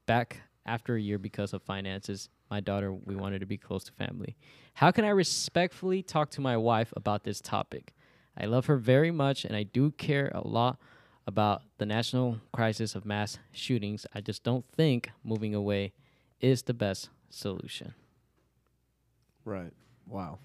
back 0.06 0.41
after 0.65 0.96
a 0.96 1.02
year 1.02 1.18
because 1.18 1.54
of 1.54 1.63
finances. 1.63 2.30
My 2.52 2.60
daughter, 2.60 2.94
we 2.94 3.15
wanted 3.15 3.39
to 3.39 3.48
be 3.48 3.58
close 3.58 3.84
to 3.86 3.91
family. 3.94 4.36
How 4.76 4.91
can 4.91 5.06
I 5.06 5.10
respectfully 5.10 6.04
talk 6.04 6.30
to 6.32 6.41
my 6.41 6.58
wife 6.58 6.94
about 6.96 7.24
this 7.24 7.41
topic? 7.41 7.96
I 8.38 8.45
love 8.45 8.65
her 8.65 8.78
very 8.78 9.12
much, 9.12 9.45
and 9.45 9.56
I 9.56 9.63
do 9.63 9.91
care 9.91 10.32
a 10.34 10.45
lot 10.45 10.78
about 11.28 11.62
the 11.78 11.86
national 11.86 12.39
crisis 12.54 12.95
of 12.95 13.06
mass 13.06 13.39
shootings. 13.52 14.06
I 14.13 14.21
just 14.21 14.43
don't 14.43 14.65
think 14.76 15.10
moving 15.24 15.56
away 15.56 15.93
is 16.41 16.63
the 16.63 16.74
best 16.74 17.10
solution. 17.30 17.93
Right. 19.43 19.74
Wow. 20.08 20.39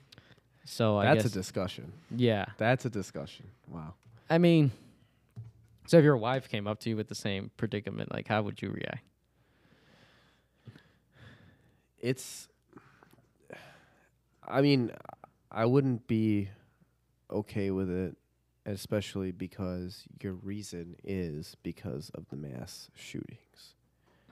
So 0.64 0.98
I 0.98 1.06
That's 1.06 1.24
guess, 1.24 1.32
a 1.32 1.34
discussion. 1.34 1.92
yeah. 2.14 2.46
That's 2.58 2.84
a 2.84 2.90
discussion. 2.90 3.46
Wow. 3.68 3.94
I 4.28 4.38
mean, 4.38 4.70
so 5.86 5.98
if 5.98 6.04
your 6.04 6.16
wife 6.16 6.48
came 6.48 6.66
up 6.66 6.78
to 6.80 6.90
you 6.90 6.96
with 6.96 7.08
the 7.08 7.14
same 7.14 7.50
predicament, 7.56 8.12
like 8.12 8.28
how 8.28 8.42
would 8.42 8.62
you 8.62 8.70
react? 8.70 9.02
It's. 11.98 12.48
I 14.46 14.62
mean, 14.62 14.90
I 15.50 15.66
wouldn't 15.66 16.06
be 16.06 16.48
okay 17.32 17.70
with 17.70 17.90
it, 17.90 18.16
especially 18.66 19.32
because 19.32 20.04
your 20.22 20.34
reason 20.34 20.96
is 21.04 21.56
because 21.62 22.10
of 22.14 22.28
the 22.30 22.36
mass 22.36 22.90
shootings. 22.94 23.74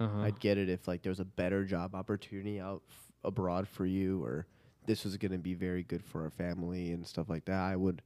Uh-huh. 0.01 0.21
I'd 0.23 0.39
get 0.41 0.59
it 0.59 0.69
if 0.69 0.87
like 0.87 1.03
there 1.03 1.11
was 1.11 1.21
a 1.21 1.25
better 1.25 1.65
job 1.65 1.95
opportunity 1.95 2.61
out 2.61 2.83
f- 2.89 3.13
abroad 3.25 3.67
for 3.67 3.85
you, 3.87 4.23
or 4.23 4.47
this 4.87 5.05
was 5.05 5.17
going 5.17 5.33
to 5.33 5.39
be 5.39 5.55
very 5.55 5.83
good 5.83 6.05
for 6.05 6.23
our 6.23 6.31
family 6.31 6.93
and 6.93 7.07
stuff 7.07 7.29
like 7.29 7.45
that. 7.47 7.61
I 7.61 7.75
would 7.77 8.03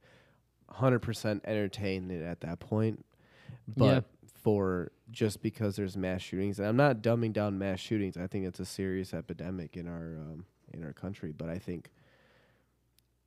100% 0.71 1.41
entertain 1.45 2.09
it 2.11 2.21
at 2.23 2.41
that 2.41 2.59
point. 2.59 3.05
But 3.67 3.85
Yeah. 3.85 4.01
for 4.41 4.91
just 5.11 5.41
because 5.41 5.75
there's 5.75 5.95
mass 5.95 6.21
shootings, 6.21 6.59
and 6.59 6.67
I'm 6.67 6.75
not 6.75 7.01
dumbing 7.01 7.31
down 7.33 7.57
mass 7.59 7.79
shootings. 7.79 8.17
I 8.17 8.27
think 8.27 8.45
it's 8.45 8.59
a 8.59 8.65
serious 8.65 9.13
epidemic 9.13 9.77
in 9.77 9.87
our 9.87 10.17
um, 10.19 10.45
in 10.73 10.83
our 10.83 10.91
country. 10.93 11.31
But 11.31 11.49
I 11.49 11.59
think 11.59 11.91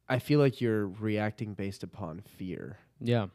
I 0.09 0.19
feel 0.19 0.41
like 0.41 0.61
you're 0.61 0.87
reacting 0.87 1.55
based 1.55 1.83
upon 1.83 2.21
fear. 2.21 2.79
yeah. 3.01 3.27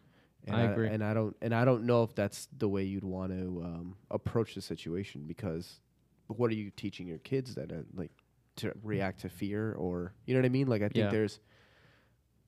And 0.48 0.56
I 0.56 0.62
agree. 0.64 0.88
and 0.88 1.04
I 1.04 1.14
don't 1.14 1.36
and 1.40 1.54
I 1.54 1.66
don't 1.66 1.84
know 1.86 2.02
if 2.02 2.16
that's 2.16 2.48
the 2.58 2.68
way 2.68 2.82
you'd 2.84 3.04
want 3.04 3.32
to 3.32 3.62
um, 3.64 3.96
approach 4.10 4.56
the 4.56 4.62
situation 4.62 5.26
because 5.28 5.80
what 6.28 6.50
are 6.50 6.56
you 6.56 6.72
teaching 6.72 7.06
your 7.06 7.20
kids 7.20 7.54
then? 7.54 7.70
Uh, 7.72 7.84
like 7.94 8.10
to 8.56 8.74
react 8.84 9.22
to 9.22 9.30
fear 9.30 9.74
or 9.74 10.14
you 10.26 10.34
know 10.34 10.40
what 10.40 10.48
I 10.48 10.50
mean? 10.50 10.66
Like 10.66 10.82
I 10.82 10.86
think 10.86 10.96
Yeah. 11.06 11.10
there's 11.12 11.40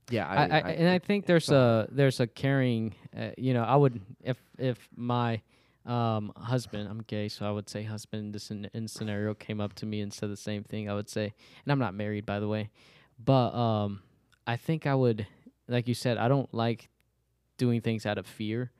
yeah, 0.09 0.27
I, 0.27 0.36
I, 0.45 0.71
and 0.71 0.89
I 0.89 0.99
think 0.99 1.27
there's 1.27 1.49
a 1.49 1.88
there's 1.91 2.19
a 2.19 2.27
caring. 2.27 2.93
Uh, 3.15 3.29
you 3.38 3.53
know, 3.53 3.63
I 3.63 3.75
would 3.75 4.01
if 4.23 4.38
if 4.57 4.89
my 4.95 5.41
um, 5.86 6.33
husband, 6.36 6.89
I'm 6.89 7.01
gay, 7.03 7.29
so 7.29 7.45
I 7.45 7.51
would 7.51 7.69
say 7.69 7.83
husband. 7.83 8.33
This 8.33 8.51
in, 8.51 8.69
in 8.73 8.88
scenario 8.88 9.33
came 9.33 9.62
up 9.62 9.73
to 9.75 9.86
me 9.86 10.01
and 10.01 10.12
said 10.13 10.29
the 10.29 10.38
same 10.38 10.63
thing. 10.63 10.89
I 10.89 10.93
would 10.93 11.09
say, 11.09 11.33
and 11.63 11.71
I'm 11.71 11.79
not 11.79 11.93
married, 11.93 12.25
by 12.25 12.39
the 12.39 12.47
way, 12.47 12.69
but 13.23 13.53
um, 13.53 14.01
I 14.45 14.56
think 14.56 14.86
I 14.86 14.95
would, 14.95 15.27
like 15.67 15.88
you 15.88 15.93
said, 15.93 16.17
I 16.17 16.27
don't 16.27 16.53
like 16.53 16.89
doing 17.58 17.82
things 17.82 18.06
out 18.06 18.17
of 18.17 18.27
fear. 18.27 18.71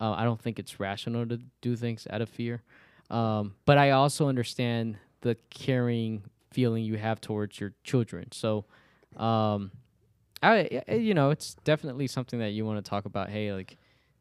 Uh, 0.00 0.12
I 0.12 0.24
don't 0.24 0.40
think 0.40 0.58
it's 0.58 0.78
rational 0.78 1.26
to 1.26 1.40
do 1.60 1.76
things 1.76 2.06
out 2.10 2.20
of 2.20 2.28
fear. 2.28 2.62
Um, 3.10 3.54
but 3.64 3.78
I 3.78 3.90
also 3.90 4.28
understand 4.28 4.98
the 5.22 5.36
caring 5.50 6.22
feeling 6.52 6.84
you 6.84 6.96
have 6.96 7.20
towards 7.20 7.58
your 7.58 7.72
children. 7.82 8.30
So, 8.32 8.64
um, 9.16 9.72
I, 10.42 10.82
you 10.88 11.14
know, 11.14 11.30
it's 11.30 11.54
definitely 11.64 12.06
something 12.06 12.38
that 12.38 12.50
you 12.50 12.64
want 12.64 12.84
to 12.84 12.88
talk 12.88 13.06
about. 13.06 13.28
Hey, 13.28 13.52
like, 13.52 13.76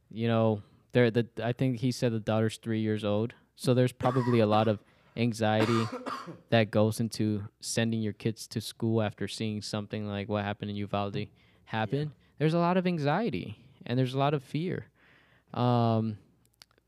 you 0.09 0.27
know, 0.27 0.63
there, 0.93 1.11
the 1.11 1.27
I 1.43 1.51
think 1.51 1.79
he 1.79 1.91
said 1.91 2.11
the 2.11 2.19
daughter's 2.19 2.57
three 2.57 2.79
years 2.79 3.03
old, 3.03 3.33
so 3.55 3.73
there's 3.73 3.91
probably 3.91 4.39
a 4.39 4.47
lot 4.47 4.67
of 4.67 4.79
anxiety 5.17 5.85
that 6.49 6.71
goes 6.71 6.99
into 6.99 7.43
sending 7.59 8.01
your 8.01 8.13
kids 8.13 8.47
to 8.47 8.61
school 8.61 9.01
after 9.01 9.27
seeing 9.27 9.61
something 9.61 10.07
like 10.07 10.29
what 10.29 10.43
happened 10.45 10.69
in 10.71 10.77
Uvalde 10.77 11.27
happen. 11.65 12.11
There's 12.39 12.53
a 12.53 12.59
lot 12.59 12.77
of 12.77 12.85
anxiety 12.87 13.57
and 13.85 13.97
there's 13.97 14.13
a 14.13 14.17
lot 14.19 14.33
of 14.33 14.43
fear, 14.43 14.85
um, 15.53 16.17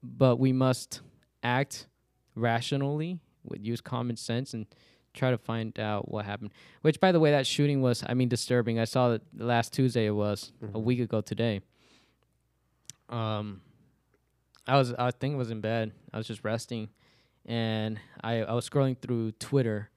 but 0.04 0.38
we 0.38 0.54
must 0.54 1.02
act 1.44 1.88
rationally, 2.36 3.20
with 3.44 3.66
use 3.66 3.82
common 3.82 4.16
sense, 4.16 4.54
and 4.54 4.66
try 5.14 5.32
to 5.32 5.38
find 5.38 5.80
out 5.80 6.10
what 6.12 6.26
happened. 6.26 6.52
Which, 6.84 7.00
by 7.00 7.12
the 7.12 7.20
way, 7.20 7.32
that 7.32 7.48
shooting 7.48 7.82
was, 7.82 8.04
I 8.08 8.14
mean, 8.14 8.30
disturbing. 8.30 8.80
I 8.80 8.84
saw 8.86 9.14
it 9.14 9.22
last 9.36 9.74
Tuesday. 9.74 10.06
It 10.06 10.12
was 10.12 10.52
a 10.62 10.68
Mhm. 10.68 10.84
week 10.84 11.00
ago 11.00 11.20
today. 11.22 11.62
Um, 13.10 13.62
I 14.68 14.78
was, 14.78 14.94
I 14.94 15.12
think, 15.12 15.36
was 15.38 15.50
in 15.52 15.62
bed. 15.62 15.92
I 16.14 16.18
was 16.18 16.28
just 16.28 16.44
resting, 16.44 16.90
and 17.50 18.00
I, 18.24 18.44
I 18.44 18.54
was 18.54 18.70
scrolling 18.70 18.96
through 19.02 19.32
Twitter, 19.34 19.90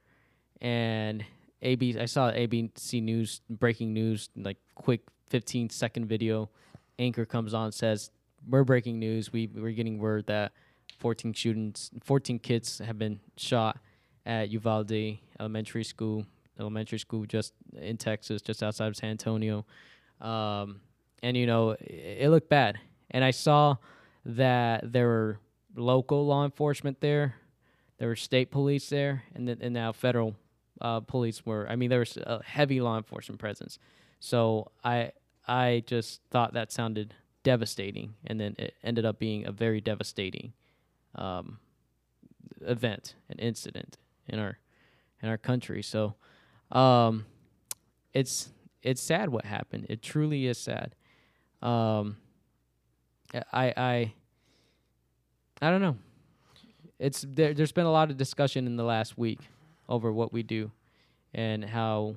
and 0.60 1.24
AB, 1.60 1.98
I 2.00 2.06
saw 2.06 2.32
ABC 2.32 3.02
News 3.02 3.42
breaking 3.48 3.92
news, 3.92 4.30
like 4.34 4.56
quick 4.74 5.02
15 5.28 5.70
second 5.70 6.06
video. 6.06 6.50
Anchor 6.98 7.26
comes 7.26 7.54
on, 7.54 7.70
says, 7.70 8.10
"We're 8.48 8.64
breaking 8.64 8.98
news. 8.98 9.32
We 9.32 9.48
we're 9.54 9.72
getting 9.72 9.98
word 9.98 10.26
that 10.26 10.52
14 10.98 11.34
students, 11.34 11.90
14 12.02 12.38
kids 12.38 12.78
have 12.78 12.98
been 12.98 13.20
shot 13.36 13.78
at 14.24 14.50
Uvalde 14.50 15.18
Elementary 15.38 15.84
School. 15.84 16.24
elementary 16.58 16.98
school 16.98 17.26
just 17.26 17.54
in 17.76 17.96
Texas, 17.96 18.40
just 18.42 18.62
outside 18.62 18.88
of 18.88 18.96
San 18.96 19.10
Antonio, 19.10 19.64
um, 20.20 20.80
and 21.22 21.36
you 21.36 21.46
know 21.46 21.70
it, 21.70 22.18
it 22.20 22.30
looked 22.30 22.48
bad. 22.48 22.78
And 23.10 23.24
I 23.24 23.30
saw 23.30 23.76
that 24.24 24.92
there 24.92 25.06
were 25.06 25.38
local 25.76 26.26
law 26.26 26.44
enforcement 26.44 27.00
there, 27.00 27.34
there 28.02 28.08
were 28.08 28.16
state 28.16 28.50
police 28.50 28.88
there, 28.88 29.22
and 29.32 29.46
then 29.46 29.58
and 29.60 29.72
now 29.72 29.92
federal 29.92 30.34
uh, 30.80 30.98
police 30.98 31.46
were. 31.46 31.68
I 31.70 31.76
mean, 31.76 31.88
there 31.88 32.00
was 32.00 32.16
a 32.16 32.42
heavy 32.44 32.80
law 32.80 32.96
enforcement 32.96 33.38
presence. 33.38 33.78
So 34.18 34.72
I 34.82 35.12
I 35.46 35.84
just 35.86 36.20
thought 36.28 36.54
that 36.54 36.72
sounded 36.72 37.14
devastating, 37.44 38.14
and 38.26 38.40
then 38.40 38.56
it 38.58 38.74
ended 38.82 39.04
up 39.04 39.20
being 39.20 39.46
a 39.46 39.52
very 39.52 39.80
devastating 39.80 40.52
um, 41.14 41.60
event, 42.62 43.14
an 43.28 43.38
incident 43.38 43.98
in 44.26 44.40
our 44.40 44.58
in 45.22 45.28
our 45.28 45.38
country. 45.38 45.80
So 45.80 46.16
um, 46.72 47.24
it's 48.12 48.48
it's 48.82 49.00
sad 49.00 49.28
what 49.28 49.44
happened. 49.44 49.86
It 49.88 50.02
truly 50.02 50.48
is 50.48 50.58
sad. 50.58 50.96
Um, 51.62 52.16
I 53.52 53.72
I 53.76 54.12
I 55.62 55.70
don't 55.70 55.80
know. 55.80 55.98
It's 57.02 57.26
there. 57.28 57.52
There's 57.52 57.72
been 57.72 57.86
a 57.86 57.90
lot 57.90 58.10
of 58.12 58.16
discussion 58.16 58.66
in 58.66 58.76
the 58.76 58.84
last 58.84 59.18
week 59.18 59.40
over 59.88 60.12
what 60.12 60.32
we 60.32 60.44
do 60.44 60.70
and 61.34 61.64
how 61.64 62.14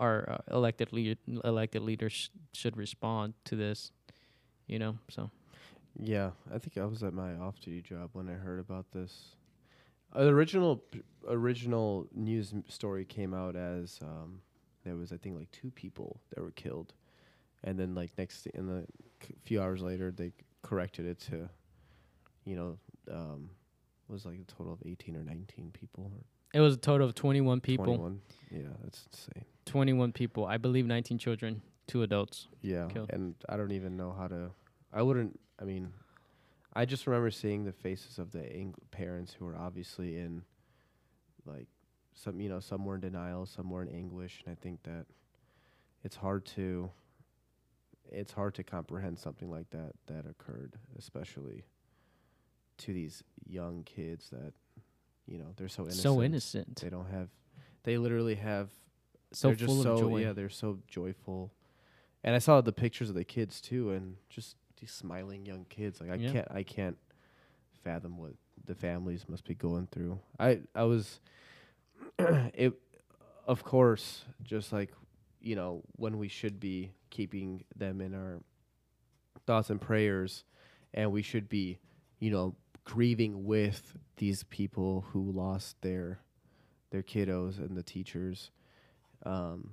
our 0.00 0.40
uh, 0.50 0.56
elected 0.56 0.88
elected 1.44 1.82
leaders 1.82 2.12
sh- 2.12 2.28
should 2.54 2.76
respond 2.78 3.34
to 3.44 3.56
this. 3.56 3.92
You 4.66 4.78
know, 4.78 4.96
so 5.10 5.30
Yeah, 6.00 6.30
I 6.52 6.58
think 6.58 6.78
I 6.78 6.86
was 6.86 7.02
at 7.02 7.12
my 7.12 7.34
off-duty 7.36 7.82
job 7.82 8.08
when 8.14 8.28
I 8.30 8.32
heard 8.32 8.58
about 8.58 8.86
this. 8.92 9.36
Uh, 10.14 10.24
the 10.24 10.30
original 10.30 10.76
p- 10.76 11.02
original 11.28 12.06
news 12.14 12.52
m- 12.54 12.64
story 12.68 13.04
came 13.04 13.34
out 13.34 13.54
as 13.54 14.00
um, 14.02 14.40
there 14.84 14.96
was 14.96 15.12
I 15.12 15.18
think 15.18 15.36
like 15.36 15.50
two 15.50 15.70
people 15.72 16.20
that 16.34 16.40
were 16.42 16.52
killed, 16.52 16.94
and 17.62 17.78
then 17.78 17.94
like 17.94 18.12
next 18.16 18.46
in 18.46 18.66
the 18.66 18.86
c- 19.22 19.34
few 19.44 19.60
hours 19.60 19.82
later 19.82 20.10
they 20.10 20.28
c- 20.28 20.34
corrected 20.62 21.04
it 21.04 21.18
to, 21.28 21.50
you 22.46 22.56
know, 22.56 22.78
um, 23.12 23.50
was 24.08 24.24
like 24.26 24.38
a 24.40 24.44
total 24.52 24.72
of 24.72 24.80
eighteen 24.84 25.16
or 25.16 25.22
nineteen 25.22 25.70
people. 25.72 26.10
Or 26.14 26.24
it 26.52 26.60
was 26.60 26.74
a 26.74 26.78
total 26.78 27.06
of 27.08 27.16
21 27.16 27.60
people. 27.60 27.84
21. 27.86 28.20
Yeah, 28.52 28.60
that's 28.84 29.08
insane. 29.12 29.44
21 29.66 30.12
people. 30.12 30.46
I 30.46 30.56
believe 30.56 30.86
19 30.86 31.18
children, 31.18 31.60
two 31.88 32.04
adults. 32.04 32.46
Yeah, 32.62 32.86
killed. 32.86 33.10
and 33.12 33.34
I 33.48 33.56
don't 33.56 33.72
even 33.72 33.96
know 33.96 34.12
how 34.16 34.28
to. 34.28 34.50
I 34.92 35.02
wouldn't. 35.02 35.40
I 35.60 35.64
mean, 35.64 35.92
I 36.72 36.84
just 36.84 37.06
remember 37.08 37.32
seeing 37.32 37.64
the 37.64 37.72
faces 37.72 38.18
of 38.20 38.30
the 38.30 38.44
Eng- 38.54 38.74
parents 38.92 39.32
who 39.36 39.46
were 39.46 39.56
obviously 39.56 40.16
in, 40.18 40.42
like, 41.44 41.66
some 42.14 42.40
you 42.40 42.48
know, 42.48 42.60
some 42.60 42.84
were 42.84 42.94
in 42.94 43.00
denial, 43.00 43.46
some 43.46 43.68
were 43.70 43.82
in 43.82 43.88
anguish, 43.88 44.40
and 44.46 44.52
I 44.56 44.62
think 44.62 44.82
that 44.84 45.06
it's 46.04 46.16
hard 46.16 46.44
to. 46.54 46.88
It's 48.12 48.32
hard 48.32 48.54
to 48.56 48.62
comprehend 48.62 49.18
something 49.18 49.50
like 49.50 49.70
that 49.70 49.92
that 50.06 50.24
occurred, 50.26 50.74
especially 50.96 51.64
to 52.78 52.92
these 52.92 53.22
young 53.46 53.82
kids 53.84 54.30
that, 54.30 54.52
you 55.26 55.38
know, 55.38 55.52
they're 55.56 55.68
so 55.68 55.82
innocent. 55.84 56.02
So 56.02 56.22
innocent. 56.22 56.80
They 56.82 56.90
don't 56.90 57.10
have. 57.10 57.28
They 57.84 57.98
literally 57.98 58.34
have 58.36 58.70
So 59.32 59.48
they're 59.48 59.56
just 59.56 59.66
full 59.74 59.82
so 59.82 59.92
of 59.92 59.98
joy. 60.00 60.20
yeah 60.22 60.32
they're 60.32 60.48
so 60.48 60.78
joyful 60.88 61.52
and 62.22 62.34
i 62.34 62.38
saw 62.38 62.60
the 62.62 62.72
pictures 62.72 63.08
of 63.10 63.14
the 63.14 63.24
kids 63.24 63.60
too 63.60 63.90
and 63.90 64.16
just 64.30 64.56
these 64.80 64.90
smiling 64.92 65.44
young 65.44 65.66
kids 65.68 66.00
like 66.00 66.10
i 66.10 66.14
Yeah. 66.14 66.32
can't 66.32 66.48
i 66.50 66.62
can't 66.62 66.96
fathom 67.82 68.16
what 68.16 68.32
the 68.64 68.74
families 68.74 69.26
must 69.28 69.44
be 69.44 69.54
going 69.54 69.88
through 69.92 70.18
i 70.40 70.60
i 70.74 70.84
was 70.84 71.20
it 72.18 72.72
of 73.46 73.62
course 73.64 74.24
just 74.42 74.72
like 74.72 74.90
you 75.40 75.54
know 75.56 75.82
when 75.96 76.16
we 76.18 76.28
should 76.28 76.58
be 76.60 76.92
keeping 77.10 77.62
them 77.76 78.00
in 78.00 78.14
our 78.14 78.40
thoughts 79.46 79.68
and 79.70 79.80
prayers 79.80 80.44
and 80.94 81.12
we 81.12 81.20
should 81.22 81.48
be 81.48 81.78
you 82.20 82.30
know 82.30 82.54
grieving 82.84 83.44
with 83.44 83.96
these 84.16 84.42
people 84.44 85.06
who 85.12 85.30
lost 85.32 85.80
their 85.82 86.20
their 86.90 87.02
kiddos 87.02 87.58
and 87.58 87.76
the 87.76 87.82
teachers 87.82 88.50
um, 89.24 89.70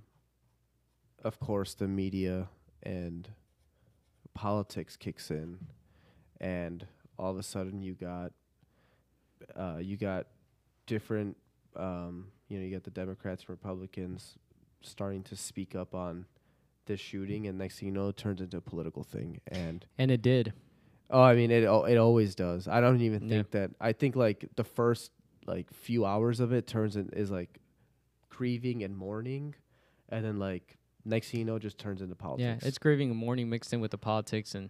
of 1.23 1.39
course 1.39 1.73
the 1.73 1.87
media 1.87 2.47
and 2.83 3.29
politics 4.33 4.95
kicks 4.95 5.29
in 5.29 5.57
and 6.39 6.87
all 7.19 7.29
of 7.29 7.37
a 7.37 7.43
sudden 7.43 7.81
you 7.81 7.93
got 7.93 8.31
uh, 9.55 9.77
you 9.79 9.97
got 9.97 10.27
different 10.87 11.37
um, 11.75 12.27
you 12.47 12.57
know 12.57 12.65
you 12.65 12.71
got 12.71 12.83
the 12.83 12.91
democrats 12.91 13.43
and 13.43 13.49
republicans 13.49 14.37
starting 14.81 15.21
to 15.21 15.35
speak 15.35 15.75
up 15.75 15.93
on 15.93 16.25
this 16.85 16.99
shooting 16.99 17.47
and 17.47 17.57
next 17.57 17.79
thing 17.79 17.87
you 17.87 17.93
know 17.93 18.07
it 18.07 18.17
turns 18.17 18.41
into 18.41 18.57
a 18.57 18.61
political 18.61 19.03
thing 19.03 19.39
and 19.47 19.85
and 19.97 20.11
it 20.11 20.21
did. 20.21 20.53
Oh, 21.11 21.21
I 21.21 21.35
mean 21.35 21.51
it. 21.51 21.63
It 21.63 21.97
always 21.97 22.35
does. 22.35 22.67
I 22.67 22.79
don't 22.81 23.01
even 23.01 23.23
Yeah. 23.23 23.29
think 23.29 23.51
that. 23.51 23.71
I 23.81 23.91
think 23.93 24.15
like 24.15 24.45
the 24.55 24.63
first 24.63 25.11
like 25.45 25.71
few 25.73 26.05
hours 26.05 26.39
of 26.39 26.53
it 26.53 26.67
turns 26.67 26.95
in 26.95 27.09
is 27.13 27.29
like 27.31 27.59
grieving 28.29 28.83
and 28.83 28.95
mourning, 28.97 29.55
and 30.09 30.23
then 30.23 30.39
like 30.39 30.77
next 31.05 31.31
thing 31.31 31.39
you 31.41 31.45
know, 31.45 31.59
just 31.59 31.77
turns 31.77 32.01
into 32.01 32.15
politics. 32.15 32.61
Yeah, 32.63 32.67
it's 32.67 32.77
grieving 32.77 33.09
and 33.09 33.19
mourning 33.19 33.49
mixed 33.49 33.73
in 33.73 33.81
with 33.81 33.91
the 33.91 33.97
politics 33.97 34.55
and 34.55 34.69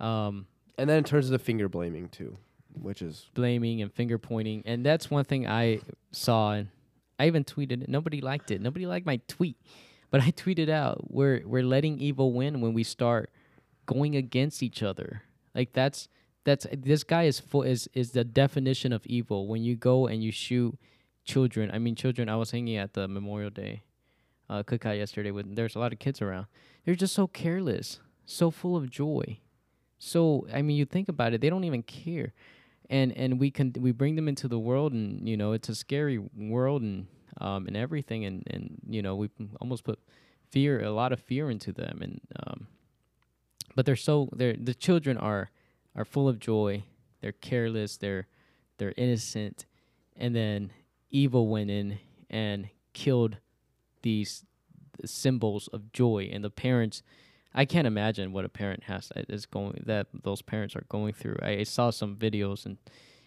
um, 0.00 0.46
and 0.78 0.88
then 0.88 0.98
it 1.00 1.06
turns 1.06 1.26
into 1.26 1.38
finger 1.38 1.68
blaming 1.68 2.08
too, 2.08 2.36
which 2.80 3.02
is 3.02 3.28
blaming 3.34 3.82
and 3.82 3.92
finger 3.92 4.18
pointing. 4.18 4.62
And 4.64 4.84
that's 4.84 5.10
one 5.10 5.24
thing 5.24 5.46
I 5.46 5.80
saw, 6.10 6.52
and 6.52 6.68
I 7.18 7.26
even 7.26 7.44
tweeted 7.44 7.82
it. 7.82 7.88
Nobody 7.88 8.20
liked 8.20 8.50
it. 8.50 8.60
Nobody 8.62 8.86
liked 8.86 9.04
my 9.06 9.20
tweet, 9.28 9.58
but 10.10 10.22
I 10.22 10.30
tweeted 10.30 10.68
out, 10.70 11.10
"We're 11.12 11.42
we're 11.46 11.62
letting 11.62 11.98
evil 11.98 12.32
win 12.32 12.60
when 12.62 12.72
we 12.72 12.82
start 12.82 13.30
going 13.86 14.16
against 14.16 14.62
each 14.62 14.82
other." 14.82 15.22
Like 15.54 15.72
that's 15.72 16.08
that's 16.44 16.66
this 16.72 17.04
guy 17.04 17.24
is 17.24 17.40
full 17.40 17.62
is 17.62 17.88
is 17.94 18.12
the 18.12 18.24
definition 18.24 18.92
of 18.92 19.06
evil. 19.06 19.46
When 19.46 19.62
you 19.62 19.76
go 19.76 20.06
and 20.06 20.22
you 20.22 20.32
shoot 20.32 20.78
children, 21.24 21.70
I 21.72 21.78
mean 21.78 21.94
children. 21.94 22.28
I 22.28 22.36
was 22.36 22.50
hanging 22.50 22.76
at 22.76 22.94
the 22.94 23.08
Memorial 23.08 23.50
Day 23.50 23.82
uh, 24.48 24.62
cookout 24.62 24.96
yesterday 24.96 25.30
with 25.30 25.54
there's 25.54 25.76
a 25.76 25.78
lot 25.78 25.92
of 25.92 25.98
kids 25.98 26.20
around. 26.20 26.46
They're 26.84 26.94
just 26.94 27.14
so 27.14 27.26
careless, 27.26 28.00
so 28.26 28.50
full 28.50 28.76
of 28.76 28.90
joy. 28.90 29.38
So 29.98 30.46
I 30.52 30.62
mean, 30.62 30.76
you 30.76 30.84
think 30.84 31.08
about 31.08 31.34
it, 31.34 31.40
they 31.40 31.50
don't 31.50 31.64
even 31.64 31.82
care, 31.82 32.32
and 32.88 33.16
and 33.16 33.38
we 33.38 33.50
can 33.50 33.72
we 33.78 33.92
bring 33.92 34.16
them 34.16 34.28
into 34.28 34.48
the 34.48 34.58
world, 34.58 34.92
and 34.92 35.28
you 35.28 35.36
know 35.36 35.52
it's 35.52 35.68
a 35.68 35.74
scary 35.74 36.18
world, 36.18 36.82
and 36.82 37.06
um 37.40 37.66
and 37.66 37.76
everything, 37.76 38.24
and 38.24 38.42
and 38.46 38.80
you 38.88 39.02
know 39.02 39.14
we 39.14 39.30
almost 39.60 39.84
put 39.84 39.98
fear, 40.50 40.82
a 40.82 40.90
lot 40.90 41.12
of 41.12 41.20
fear 41.20 41.50
into 41.50 41.72
them, 41.72 42.00
and 42.02 42.20
um, 42.46 42.66
but 43.80 43.86
they're 43.86 43.96
so 43.96 44.28
they're 44.36 44.56
the 44.60 44.74
children 44.74 45.16
are 45.16 45.48
are 45.96 46.04
full 46.04 46.28
of 46.28 46.38
joy, 46.38 46.84
they're 47.22 47.32
careless, 47.32 47.96
they're 47.96 48.26
they're 48.76 48.92
innocent, 48.98 49.64
and 50.14 50.36
then 50.36 50.70
evil 51.10 51.48
went 51.48 51.70
in 51.70 51.98
and 52.28 52.68
killed 52.92 53.38
these 54.02 54.44
symbols 55.06 55.66
of 55.68 55.92
joy, 55.94 56.28
and 56.30 56.44
the 56.44 56.50
parents 56.50 57.02
I 57.54 57.64
can't 57.64 57.86
imagine 57.86 58.34
what 58.34 58.44
a 58.44 58.50
parent 58.50 58.82
has 58.82 59.10
uh, 59.16 59.22
is 59.30 59.46
going 59.46 59.82
that 59.86 60.08
those 60.24 60.42
parents 60.42 60.76
are 60.76 60.84
going 60.90 61.14
through. 61.14 61.36
I, 61.40 61.60
I 61.60 61.62
saw 61.62 61.88
some 61.88 62.16
videos 62.16 62.66
and 62.66 62.76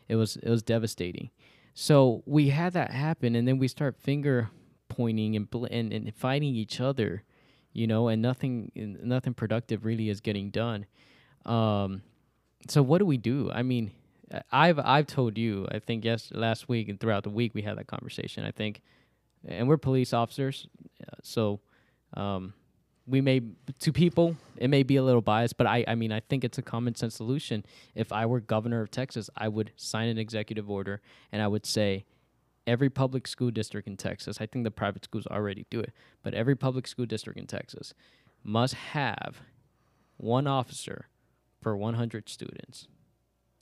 it 0.08 0.18
was 0.18 0.36
it 0.36 0.52
was 0.52 0.62
devastating. 0.62 1.32
So 1.74 2.22
we 2.28 2.50
had 2.50 2.74
that 2.74 2.92
happen, 2.92 3.36
and 3.36 3.48
then 3.48 3.58
we 3.58 3.68
start 3.68 3.98
finger 3.98 4.52
pointing 4.88 5.36
and 5.36 5.50
bl- 5.50 5.66
and, 5.72 5.92
and 5.92 6.13
fighting 6.13 6.54
each 6.54 6.80
other, 6.80 7.24
you 7.74 7.88
know, 7.88 8.08
and 8.08 8.22
nothing 8.22 8.72
nothing 8.76 9.34
productive 9.34 9.86
really 9.86 10.10
is 10.10 10.22
getting 10.22 10.50
done. 10.50 10.86
Um, 11.46 12.04
so 12.70 12.82
what 12.82 13.00
do 13.00 13.06
we 13.06 13.18
do? 13.18 13.52
I 13.52 13.64
mean, 13.64 13.92
I've 14.52 14.80
I've 14.80 15.08
told 15.08 15.38
you. 15.38 15.68
I 15.72 15.80
think 15.80 16.06
yes, 16.06 16.30
last 16.34 16.70
week 16.70 16.90
and 16.90 17.00
throughout 17.00 17.24
the 17.24 17.30
week 17.30 17.54
we 17.54 17.62
had 17.64 17.78
that 17.78 17.88
conversation. 17.88 18.46
I 18.46 18.52
think, 18.52 18.82
and 19.46 19.68
we're 19.68 19.78
police 19.78 20.14
officers, 20.14 20.68
uh, 21.02 21.16
so. 21.22 21.60
Um, 22.16 22.54
we 23.06 23.20
may 23.22 23.42
to 23.80 23.92
people 23.92 24.38
it 24.58 24.70
may 24.70 24.84
be 24.84 24.96
a 24.96 25.04
little 25.04 25.22
biased 25.22 25.58
but 25.58 25.68
i 25.68 25.84
i 25.88 25.96
mean 25.96 26.12
i 26.12 26.20
think 26.22 26.44
it's 26.44 26.58
a 26.58 26.62
common 26.62 26.96
sense 26.96 27.16
solution 27.16 27.66
if 27.96 28.12
i 28.12 28.26
were 28.26 28.40
governor 28.40 28.82
of 28.82 28.92
texas 28.92 29.30
i 29.36 29.48
would 29.48 29.72
sign 29.76 30.08
an 30.08 30.18
executive 30.18 30.70
order 30.70 31.02
and 31.32 31.42
i 31.42 31.48
would 31.48 31.66
say 31.66 32.06
every 32.65 32.89
public 32.89 33.28
school 33.28 33.52
district 33.52 33.88
in 33.88 33.97
texas 33.97 34.39
i 34.39 34.45
think 34.45 34.63
the 34.63 34.71
private 34.71 35.04
schools 35.04 35.28
already 35.28 35.65
do 35.69 35.80
it 35.80 35.91
but 36.23 36.34
every 36.34 36.56
public 36.56 36.88
school 36.88 37.06
district 37.06 37.39
in 37.39 37.47
texas 37.47 37.93
must 38.43 38.73
have 38.73 39.41
one 40.17 40.47
officer 40.47 41.08
per 41.62 41.76
100 41.76 42.30
students 42.30 42.88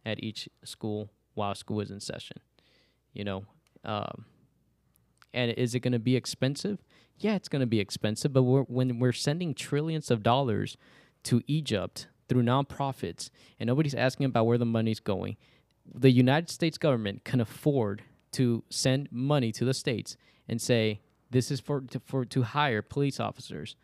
at 0.05 0.23
each 0.23 0.49
school 0.63 1.09
while 1.33 1.55
school 1.55 1.79
is 1.79 1.91
in 1.91 1.99
session 1.99 2.37
you 3.13 3.23
know 3.23 3.45
um, 3.83 4.25
and 5.33 5.51
is 5.51 5.75
it 5.75 5.79
going 5.79 5.93
to 5.93 5.99
be 5.99 6.15
expensive? 6.15 6.79
Yeah, 7.17 7.35
it's 7.35 7.49
going 7.49 7.61
to 7.61 7.67
be 7.67 7.79
expensive, 7.79 8.33
but 8.33 8.43
we're, 8.43 8.63
when 8.63 8.99
we're 8.99 9.11
sending 9.11 9.53
trillions 9.53 10.11
of 10.11 10.23
dollars 10.23 10.77
to 11.23 11.41
Egypt 11.47 12.07
through 12.27 12.43
nonprofits 12.43 13.29
and 13.59 13.67
nobody's 13.67 13.95
asking 13.95 14.25
about 14.25 14.45
where 14.45 14.57
the 14.57 14.65
money's 14.65 14.99
going, 14.99 15.37
the 15.93 16.11
United 16.11 16.49
States 16.49 16.77
government 16.77 17.23
can 17.23 17.39
afford 17.39 18.03
to 18.33 18.63
send 18.69 19.09
money 19.11 19.51
to 19.53 19.65
the 19.65 19.73
states 19.73 20.15
and 20.47 20.61
say, 20.61 21.01
This 21.29 21.51
is 21.51 21.59
for 21.59 21.81
to, 21.81 21.99
for 21.99 22.25
to 22.25 22.41
hire 22.43 22.81
police 22.81 23.19
officers. 23.19 23.75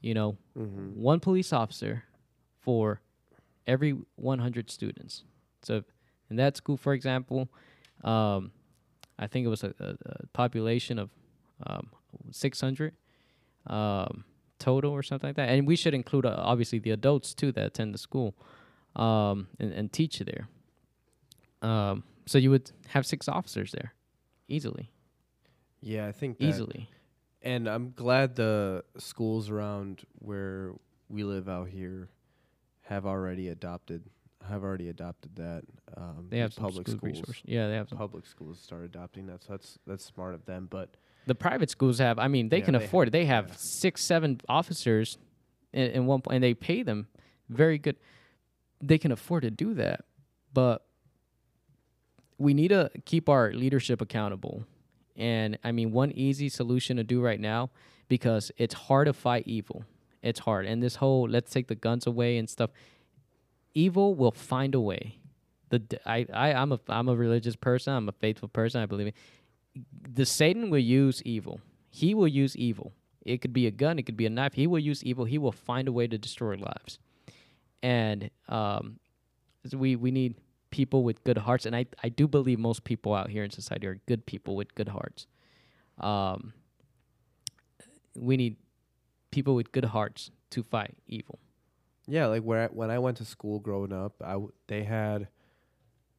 You 0.00 0.14
know, 0.14 0.36
Mm-hmm. 0.58 1.00
one 1.00 1.20
police 1.20 1.52
officer 1.52 2.04
for 2.60 3.00
every 3.66 3.92
100 4.16 4.70
students. 4.70 5.24
So 5.62 5.82
in 6.30 6.36
that 6.36 6.56
school, 6.56 6.76
for 6.76 6.92
example, 6.92 7.48
um, 8.04 8.52
I 9.18 9.26
think 9.26 9.44
it 9.46 9.48
was 9.48 9.64
a, 9.64 9.74
a, 9.80 9.96
a 10.06 10.26
population 10.32 10.98
of 10.98 11.10
um, 11.66 11.88
600 12.30 12.94
um, 13.66 14.24
total 14.58 14.92
or 14.92 15.02
something 15.02 15.28
like 15.28 15.36
that. 15.36 15.48
And 15.48 15.66
we 15.66 15.76
should 15.76 15.94
include 15.94 16.26
uh, 16.26 16.34
obviously 16.38 16.78
the 16.78 16.90
adults 16.92 17.34
too 17.34 17.52
that 17.52 17.66
attend 17.66 17.94
the 17.94 17.98
school 17.98 18.34
um, 18.94 19.48
and, 19.58 19.72
and 19.72 19.92
teach 19.92 20.18
there. 20.20 20.48
So 22.26 22.38
you 22.38 22.50
would 22.50 22.70
have 22.88 23.06
six 23.06 23.28
officers 23.28 23.72
there 23.72 23.94
easily, 24.48 24.90
Yeah, 25.80 26.06
I 26.08 26.12
think 26.12 26.38
that, 26.38 26.44
easily. 26.44 26.88
and 27.42 27.68
I'm 27.68 27.92
glad 27.92 28.34
the 28.36 28.84
schools 28.98 29.48
around 29.50 30.02
where 30.18 30.72
we 31.08 31.22
live 31.24 31.48
out 31.48 31.68
here 31.68 32.08
have 32.82 33.06
already 33.06 33.48
adopted 33.48 34.02
have 34.48 34.62
already 34.62 34.88
adopted 34.88 35.34
that. 35.36 35.64
Um, 35.96 36.26
They 36.30 36.38
have 36.38 36.54
public 36.54 36.86
school 36.86 36.98
schools. 36.98 37.18
resource. 37.18 37.42
Yeah, 37.44 37.66
they 37.68 37.74
have 37.74 37.88
some. 37.88 37.98
Public 37.98 38.26
schools 38.26 38.60
start 38.60 38.84
adopting 38.84 39.26
that, 39.26 39.42
so 39.42 39.54
that's 39.54 39.78
that's 39.88 40.04
smart 40.04 40.34
of 40.34 40.44
them. 40.44 40.68
But 40.70 40.96
The 41.26 41.34
private 41.34 41.68
schools 41.70 41.98
have. 41.98 42.20
I 42.20 42.28
mean, 42.28 42.48
they 42.48 42.58
Yeah, 42.58 42.64
can 42.66 42.74
they 42.78 42.84
afford 42.84 43.08
it. 43.08 43.10
They 43.10 43.24
have 43.24 43.48
yeah. 43.48 43.54
six, 43.56 44.04
seven 44.04 44.40
officers 44.48 45.18
in, 45.72 45.90
in 45.90 46.06
one 46.06 46.20
point, 46.20 46.36
and 46.36 46.44
they 46.44 46.54
pay 46.54 46.84
them 46.84 47.08
very 47.48 47.76
good. 47.78 47.96
They 48.80 48.98
can 48.98 49.10
afford 49.10 49.42
to 49.42 49.50
do 49.50 49.74
that, 49.74 50.04
but 50.52 50.85
we 52.38 52.54
need 52.54 52.68
to 52.68 52.90
keep 53.04 53.28
our 53.28 53.52
leadership 53.52 54.00
accountable. 54.00 54.64
And 55.16 55.58
I 55.64 55.72
mean, 55.72 55.92
one 55.92 56.12
easy 56.12 56.48
solution 56.48 56.96
to 56.98 57.04
do 57.04 57.20
right 57.20 57.40
now, 57.40 57.70
because 58.08 58.52
it's 58.56 58.74
hard 58.74 59.06
to 59.06 59.12
fight 59.12 59.44
evil. 59.46 59.84
It's 60.22 60.40
hard, 60.40 60.66
and 60.66 60.82
this 60.82 60.96
whole 60.96 61.28
let's 61.28 61.50
take 61.50 61.68
the 61.68 61.74
guns 61.74 62.06
away 62.06 62.36
and 62.36 62.50
stuff. 62.50 62.70
Evil 63.74 64.14
will 64.14 64.32
find 64.32 64.74
a 64.74 64.80
way. 64.80 65.18
The 65.68 65.82
I 66.04 66.26
I 66.32 66.52
I'm 66.52 66.72
a 66.72 66.80
I'm 66.88 67.08
a 67.08 67.14
religious 67.14 67.56
person. 67.56 67.92
I'm 67.94 68.08
a 68.08 68.12
faithful 68.12 68.48
person. 68.48 68.82
I 68.82 68.86
believe 68.86 69.08
in 69.08 69.12
the 70.12 70.26
Satan 70.26 70.70
will 70.70 70.78
use 70.78 71.22
evil. 71.24 71.60
He 71.90 72.14
will 72.14 72.28
use 72.28 72.56
evil. 72.56 72.92
It 73.22 73.40
could 73.40 73.52
be 73.52 73.66
a 73.66 73.70
gun, 73.70 73.98
it 73.98 74.06
could 74.06 74.16
be 74.16 74.26
a 74.26 74.30
knife. 74.30 74.54
He 74.54 74.66
will 74.66 74.78
use 74.78 75.02
evil. 75.04 75.24
He 75.24 75.38
will 75.38 75.52
find 75.52 75.88
a 75.88 75.92
way 75.92 76.06
to 76.06 76.16
destroy 76.16 76.56
lives. 76.56 76.98
And 77.82 78.30
um, 78.48 78.98
we 79.72 79.96
we 79.96 80.10
need 80.10 80.34
people 80.70 81.02
with 81.04 81.22
good 81.24 81.38
hearts, 81.38 81.66
and 81.66 81.74
I 81.76 81.86
I 82.02 82.08
do 82.08 82.26
believe 82.28 82.58
most 82.58 82.84
people 82.84 83.14
out 83.14 83.30
here 83.30 83.44
in 83.44 83.50
society 83.50 83.86
are 83.86 84.00
good 84.06 84.26
people 84.26 84.56
with 84.56 84.74
good 84.74 84.88
hearts. 84.88 85.26
Um, 85.98 86.52
we 88.14 88.36
need 88.36 88.56
people 89.30 89.54
with 89.54 89.72
good 89.72 89.86
hearts 89.86 90.30
to 90.50 90.62
fight 90.62 90.94
evil. 91.06 91.38
yeah, 92.06 92.26
like 92.26 92.42
where 92.42 92.64
I, 92.64 92.66
when 92.66 92.90
I 92.90 92.98
went 92.98 93.16
to 93.18 93.24
school 93.24 93.58
growing 93.58 93.92
up, 93.92 94.14
I 94.24 94.32
w- 94.32 94.52
they 94.68 94.84
had 94.84 95.28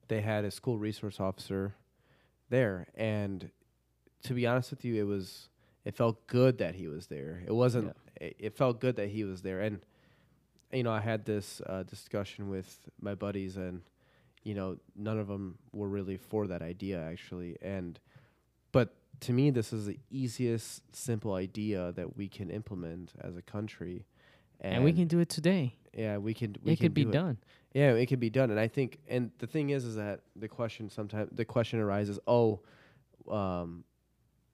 they 0.07 0.21
had 0.21 0.45
a 0.45 0.51
school 0.51 0.77
resource 0.77 1.19
officer 1.19 1.75
there, 2.49 2.87
and 2.95 3.49
to 4.23 4.33
be 4.33 4.45
honest 4.47 4.71
with 4.71 4.83
you, 4.85 4.95
it 4.95 5.05
was 5.07 5.49
it 5.85 5.95
felt 5.95 6.27
good 6.27 6.57
that 6.59 6.75
he 6.75 6.87
was 6.87 7.07
there. 7.07 7.43
It 7.45 7.53
wasn't. 7.53 7.95
It, 8.19 8.35
it 8.39 8.57
felt 8.57 8.79
good 8.81 8.95
that 8.97 9.09
he 9.09 9.23
was 9.23 9.41
there, 9.41 9.59
and 9.61 9.79
you 10.71 10.83
know, 10.83 10.91
I 10.91 10.99
had 10.99 11.25
this 11.25 11.61
uh, 11.65 11.83
discussion 11.83 12.49
with 12.49 12.89
my 12.99 13.15
buddies, 13.15 13.55
and 13.57 13.81
you 14.47 14.53
know, 14.55 14.77
none 14.95 15.19
of 15.19 15.27
them 15.27 15.57
were 15.73 15.89
really 15.89 16.17
for 16.17 16.47
that 16.47 16.61
idea 16.61 16.97
actually, 17.01 17.57
and 17.61 17.99
but 18.71 18.87
to 19.21 19.33
me, 19.33 19.49
this 19.49 19.73
is 19.73 19.85
the 19.87 19.97
easiest, 20.09 20.83
simple 20.95 21.33
idea 21.33 21.91
that 21.93 22.15
we 22.15 22.27
can 22.29 22.49
implement 22.49 23.13
as 23.19 23.35
a 23.35 23.41
country, 23.41 24.05
And, 24.61 24.83
we 24.83 24.93
can 24.93 25.07
do 25.07 25.19
it 25.19 25.29
today. 25.29 25.75
yeah, 25.93 26.17
we 26.17 26.33
can. 26.33 26.55
We 26.63 26.73
it 26.73 26.77
can 26.77 26.85
could 26.85 26.93
be 26.93 27.03
do 27.05 27.11
done. 27.11 27.37
yeah, 27.73 27.91
it 27.93 28.05
could 28.05 28.19
be 28.19 28.29
done, 28.29 28.49
and 28.51 28.59
I 28.59 28.67
think, 28.67 28.99
and 29.09 29.31
the 29.39 29.47
thing 29.47 29.71
is, 29.71 29.83
is 29.85 29.95
that 29.95 30.21
the 30.35 30.47
question 30.47 30.89
sometimes 30.89 31.29
the 31.41 31.45
question 31.45 31.79
arises, 31.79 32.17
oh, 32.27 32.61
um, 33.29 33.83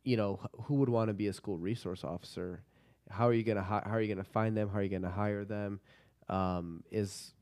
you 0.04 0.18
know, 0.18 0.40
who 0.64 0.76
would 0.76 0.90
want 0.90 1.10
to 1.10 1.14
be 1.14 1.28
a 1.28 1.34
school 1.34 1.58
resource 1.58 2.04
officer? 2.04 2.64
How 3.10 3.28
are 3.28 3.34
you 3.34 3.44
gonna 3.44 3.62
hi- 3.72 3.84
how 3.86 3.92
are 3.98 4.02
you 4.02 4.14
gonna 4.14 4.24
find 4.40 4.56
them? 4.58 4.70
How 4.70 4.80
are 4.80 4.84
you 4.84 4.90
gonna 4.98 5.12
hire 5.24 5.46
them? 5.46 5.80
Um, 6.30 6.84
is 6.92 7.34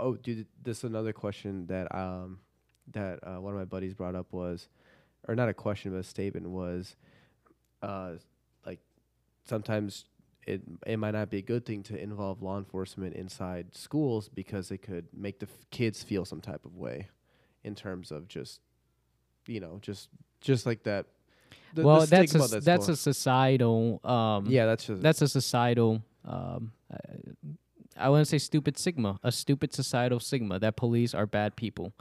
oh, 0.00 0.14
dude, 0.16 0.46
this 0.62 0.78
is 0.78 0.84
another 0.84 1.12
question 1.12 1.66
that 1.66 1.94
um 1.94 2.38
that 2.92 3.18
uh, 3.22 3.40
one 3.40 3.52
of 3.52 3.58
my 3.58 3.64
buddies 3.66 3.92
brought 3.94 4.14
up 4.14 4.32
was, 4.32 4.68
or 5.28 5.34
not 5.34 5.48
a 5.48 5.54
question, 5.54 5.92
but 5.92 5.98
a 5.98 6.02
statement 6.02 6.48
was, 6.48 6.96
uh, 7.82 8.12
like 8.64 8.80
sometimes 9.44 10.06
it 10.46 10.62
it 10.86 10.96
might 10.98 11.10
not 11.12 11.28
be 11.30 11.38
a 11.38 11.42
good 11.42 11.66
thing 11.66 11.82
to 11.84 12.00
involve 12.02 12.42
law 12.42 12.56
enforcement 12.58 13.14
inside 13.14 13.74
schools 13.76 14.28
because 14.28 14.70
it 14.70 14.78
could 14.78 15.06
make 15.12 15.38
the 15.40 15.46
f- 15.46 15.66
kids 15.70 16.02
feel 16.02 16.24
some 16.24 16.40
type 16.40 16.64
of 16.64 16.76
way 16.76 17.08
in 17.64 17.74
terms 17.74 18.10
of 18.10 18.26
just 18.28 18.60
you 19.46 19.60
know 19.60 19.78
just 19.82 20.08
just 20.40 20.64
like 20.64 20.82
that 20.84 21.04
the- 21.74 21.82
the 21.82 21.86
well, 21.86 22.00
that's 22.00 22.12
a, 22.12 22.24
stigma 22.28 22.44
s- 22.44 22.64
that's 22.64 22.88
a 22.88 22.96
societal. 22.96 24.00
Um, 24.04 24.46
yeah 24.46 24.64
that's 24.66 24.86
just 24.86 25.02
that's 25.02 25.20
a 25.22 25.28
societal 25.28 26.02
um 26.24 26.72
uh, 26.92 26.96
i 27.98 28.08
want 28.08 28.22
to 28.22 28.30
say 28.30 28.38
stupid 28.38 28.78
sigma 28.78 29.18
a 29.22 29.30
stupid 29.32 29.72
societal 29.72 30.20
sigma 30.20 30.58
that 30.58 30.76
police 30.76 31.14
are 31.14 31.26
bad 31.26 31.56
people. 31.56 31.92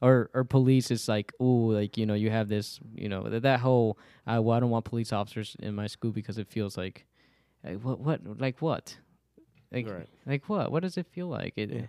Or 0.00 0.30
or 0.34 0.42
police 0.42 0.90
is 0.90 1.06
like 1.06 1.32
oh 1.38 1.70
like 1.78 1.96
you 1.96 2.06
know 2.06 2.14
you 2.14 2.28
have 2.30 2.48
this 2.48 2.80
you 2.92 3.08
know 3.08 3.22
that, 3.28 3.42
that 3.42 3.60
whole 3.60 3.96
uh, 4.26 4.40
well, 4.42 4.56
i 4.56 4.60
don't 4.60 4.70
want 4.70 4.84
police 4.84 5.12
officers 5.12 5.54
in 5.60 5.76
my 5.76 5.86
school 5.86 6.10
because 6.10 6.38
it 6.38 6.48
feels 6.48 6.76
like 6.76 7.06
like 7.64 7.78
what 7.84 8.00
what 8.00 8.40
like 8.40 8.60
what? 8.60 8.96
Like 9.70 9.88
Right. 9.88 10.08
like 10.26 10.48
what? 10.48 10.72
What 10.72 10.82
does 10.82 10.96
it 10.96 11.06
feel 11.06 11.28
like? 11.28 11.54
It 11.56 11.70
Yeah. 11.70 11.86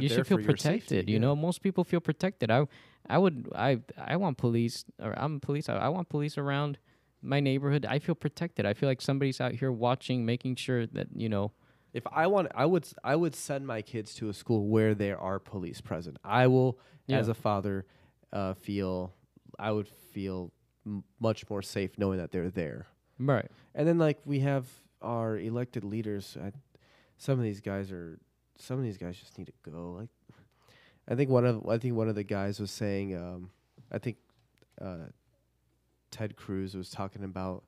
you 0.00 0.08
should 0.08 0.26
feel 0.26 0.38
protected 0.38 0.88
safety, 0.88 1.12
you 1.12 1.18
yeah. 1.18 1.24
know? 1.26 1.36
Most 1.36 1.62
people 1.62 1.84
feel 1.84 2.00
protected. 2.00 2.50
I 2.50 2.66
i 3.08 3.16
would 3.18 3.48
i 3.54 3.80
i 3.96 4.16
want 4.16 4.38
police 4.38 4.84
or 5.00 5.12
i'm 5.18 5.40
police 5.40 5.68
I, 5.68 5.74
I 5.76 5.88
want 5.88 6.08
police 6.08 6.36
around 6.36 6.78
my 7.22 7.38
neighborhood. 7.38 7.86
I 7.86 8.00
feel 8.00 8.14
protected. 8.16 8.66
I 8.66 8.74
feel 8.74 8.88
like 8.88 9.00
somebody's 9.00 9.40
out 9.40 9.52
here 9.52 9.70
watching 9.70 10.26
making 10.26 10.56
sure 10.56 10.86
that 10.86 11.08
you 11.14 11.28
know 11.28 11.52
if 11.92 12.04
i 12.12 12.26
want 12.26 12.48
i 12.54 12.64
would 12.64 12.86
i 13.04 13.14
would 13.14 13.34
send 13.34 13.66
my 13.66 13.82
kids 13.82 14.14
to 14.14 14.28
a 14.28 14.32
school 14.34 14.66
where 14.66 14.94
there 14.94 15.18
are 15.18 15.38
police 15.38 15.80
present 15.80 16.16
i 16.24 16.46
will 16.46 16.78
as 17.18 17.28
a 17.28 17.34
father 17.34 17.84
uh, 18.32 18.54
feel 18.54 19.12
i 19.58 19.70
would 19.70 19.88
feel 19.88 20.50
m- 20.86 21.04
much 21.20 21.48
more 21.50 21.62
safe 21.62 21.98
knowing 21.98 22.18
that 22.18 22.32
they're 22.32 22.50
there 22.50 22.86
right 23.18 23.50
And 23.74 23.86
then 23.86 23.98
like 23.98 24.18
we 24.24 24.40
have 24.40 24.66
our 25.02 25.36
elected 25.36 25.84
leaders. 25.84 26.36
I, 26.40 26.52
some 27.18 27.38
of 27.38 27.44
these 27.44 27.60
guys 27.60 27.90
are. 27.92 28.18
Some 28.56 28.78
of 28.78 28.84
these 28.84 28.98
guys 28.98 29.16
just 29.16 29.36
need 29.38 29.46
to 29.46 29.70
go. 29.70 29.96
Like, 29.98 30.08
I 31.08 31.14
think 31.16 31.28
one 31.30 31.44
of 31.44 31.66
I 31.68 31.78
think 31.78 31.94
one 31.96 32.08
of 32.08 32.14
the 32.14 32.22
guys 32.24 32.60
was 32.60 32.70
saying. 32.70 33.16
Um, 33.16 33.50
I 33.90 33.98
think 33.98 34.16
uh, 34.80 35.06
Ted 36.10 36.36
Cruz 36.36 36.74
was 36.76 36.88
talking 36.90 37.24
about 37.24 37.64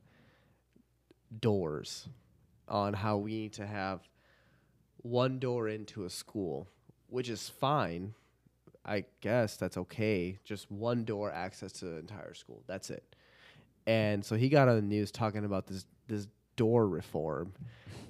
doors, 1.41 2.09
on 2.69 2.95
how 2.95 3.17
we 3.17 3.33
need 3.33 3.53
to 3.55 3.67
have 3.67 4.01
one 5.05 5.39
door 5.39 5.69
into 5.69 6.05
a 6.05 6.11
school, 6.11 6.67
which 7.09 7.29
is 7.29 7.49
fine. 7.49 8.15
I 8.85 9.05
guess 9.21 9.57
that's 9.57 9.77
okay. 9.77 10.39
Just 10.45 10.71
one 10.71 11.05
door 11.05 11.31
access 11.31 11.73
to 11.73 11.85
the 11.85 11.97
entire 11.99 12.35
school. 12.35 12.63
That's 12.67 12.91
it. 12.91 13.15
And 13.87 14.25
so 14.25 14.35
he 14.35 14.49
got 14.49 14.69
on 14.69 14.77
the 14.77 14.83
news 14.83 15.11
talking 15.11 15.45
about 15.45 15.67
this 15.67 15.85
this 16.09 16.27
door 16.57 16.89
reform. 16.89 17.53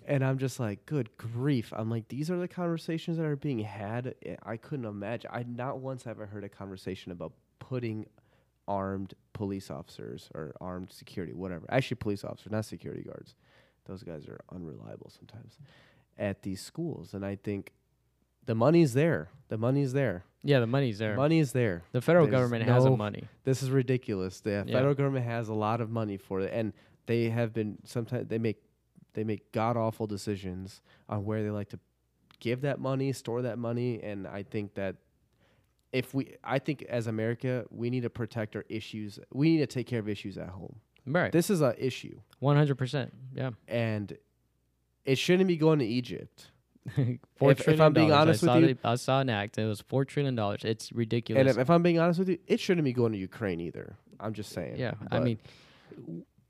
And 0.06 0.24
I'm 0.24 0.38
just 0.38 0.60
like, 0.60 0.84
good 0.86 1.16
grief. 1.16 1.72
I'm 1.74 1.90
like, 1.90 2.08
these 2.08 2.30
are 2.30 2.36
the 2.38 2.46
conversations 2.46 3.16
that 3.16 3.24
are 3.24 3.36
being 3.36 3.60
had. 3.60 4.14
I- 4.44 4.58
couldn't 4.58 4.84
imagine. 4.84 5.30
I 5.32 5.44
not 5.48 5.78
once 5.78 6.04
have 6.04 6.20
I 6.20 6.26
heard 6.26 6.44
a 6.44 6.48
conversation 6.48 7.10
about 7.10 7.32
putting 7.58 8.06
armed 8.68 9.14
police 9.32 9.70
officers 9.70 10.28
or 10.34 10.54
armed 10.60 10.92
security, 10.92 11.32
whatever. 11.32 11.66
Actually, 11.70 11.96
police 11.96 12.22
officers, 12.22 12.52
not 12.52 12.66
security 12.66 13.02
guards. 13.02 13.34
Those 13.86 14.02
guys 14.02 14.28
are 14.28 14.40
unreliable 14.52 15.10
sometimes 15.10 15.58
at 16.18 16.42
these 16.42 16.60
schools. 16.60 17.14
And 17.14 17.24
I 17.24 17.36
think 17.36 17.72
the 18.46 18.54
money's 18.54 18.92
there. 18.94 19.28
The 19.48 19.58
money's 19.58 19.92
there. 19.92 20.24
yeah 20.42 20.60
the 20.60 20.66
money's 20.66 20.98
there 20.98 21.16
Money 21.16 21.38
is 21.38 21.52
there. 21.52 21.82
the 21.92 22.00
federal 22.00 22.26
There's 22.26 22.36
government 22.38 22.64
has 22.64 22.84
the 22.84 22.90
money 22.96 23.24
This 23.44 23.62
is 23.62 23.70
ridiculous. 23.70 24.40
The 24.40 24.64
Yeah. 24.66 24.72
federal 24.76 24.94
government 24.94 25.24
has 25.26 25.48
a 25.48 25.54
lot 25.54 25.80
of 25.80 25.88
money 25.90 26.16
for 26.18 26.40
it, 26.40 26.50
and 26.52 26.72
they 27.06 27.30
have 27.30 27.52
been 27.52 27.78
sometimes 27.84 28.28
they 28.28 28.38
make 28.38 28.58
they 29.14 29.24
make 29.24 29.52
god 29.52 29.76
awful 29.76 30.06
decisions 30.06 30.82
on 31.08 31.24
where 31.24 31.42
they 31.44 31.50
like 31.50 31.68
to 31.70 31.78
give 32.40 32.62
that 32.62 32.78
money, 32.80 33.12
store 33.12 33.42
that 33.42 33.58
money, 33.58 34.02
and 34.02 34.26
I 34.26 34.42
think 34.42 34.74
that 34.74 34.96
if 35.92 36.12
we, 36.12 36.34
I 36.42 36.58
think 36.58 36.82
as 36.98 37.06
America, 37.06 37.64
we 37.70 37.88
need 37.90 38.02
to 38.02 38.10
protect 38.10 38.56
our 38.56 38.64
issues. 38.68 39.20
We 39.32 39.50
need 39.52 39.58
to 39.58 39.66
take 39.68 39.86
care 39.86 40.00
of 40.00 40.08
issues 40.08 40.36
at 40.36 40.48
home. 40.48 40.76
right 41.06 41.30
This 41.30 41.48
is 41.50 41.60
a 41.62 41.72
issue, 41.78 42.18
100% 42.42 43.10
yeah 43.34 43.50
and 43.68 44.16
it 45.04 45.16
shouldn't 45.18 45.48
be 45.48 45.56
going 45.56 45.78
to 45.80 45.86
Egypt. 45.86 46.50
Four 47.36 47.50
If- 47.52 47.66
if 47.68 47.80
I'm 47.80 47.92
being 47.92 48.08
dollars. 48.08 48.42
honest 48.42 48.42
with 48.42 48.70
you- 48.70 48.74
the- 48.74 48.88
I 48.88 48.94
saw 48.96 49.20
an 49.20 49.30
act. 49.30 49.56
And 49.58 49.66
It 49.66 49.68
was 49.68 49.80
four 49.80 50.04
trillion 50.04 50.34
dollars. 50.34 50.62
It's 50.64 50.92
ridiculous. 50.92 51.40
And 51.40 51.48
if, 51.48 51.58
if 51.58 51.70
I'm 51.70 51.82
being 51.82 51.98
honest 51.98 52.18
with 52.18 52.28
you, 52.28 52.38
it 52.46 52.60
shouldn't 52.60 52.84
be 52.84 52.92
going 52.92 53.12
to 53.12 53.18
Ukraine 53.18 53.60
either. 53.60 53.96
I'm 54.20 54.32
just 54.34 54.50
saying. 54.52 54.76
Yeah, 54.76 54.94
I 55.10 55.18
mean, 55.20 55.38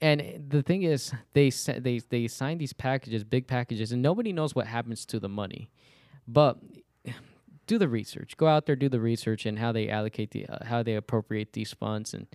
and 0.01 0.45
the 0.49 0.63
thing 0.63 0.83
is, 0.83 1.13
they 1.33 1.51
they 1.51 1.99
they 2.11 2.29
sign 2.29 2.59
these 2.59 2.73
packages, 2.73 3.25
big 3.25 3.47
packages, 3.47 3.91
and 3.93 4.03
nobody 4.03 4.33
knows 4.33 4.55
what 4.55 4.67
happens 4.67 5.07
to 5.07 5.19
the 5.21 5.29
money. 5.29 5.71
But 6.29 6.59
do 7.67 7.79
the 7.79 7.89
research. 7.89 8.37
Go 8.37 8.47
out 8.47 8.67
there, 8.67 8.77
do 8.77 8.89
the 8.89 9.01
research, 9.01 9.47
and 9.47 9.59
how 9.59 9.73
they 9.73 9.89
allocate 9.89 10.31
the 10.33 10.47
uh, 10.47 10.65
how 10.65 10.83
they 10.83 10.95
appropriate 10.97 11.53
these 11.55 11.73
funds. 11.73 12.13
And 12.15 12.27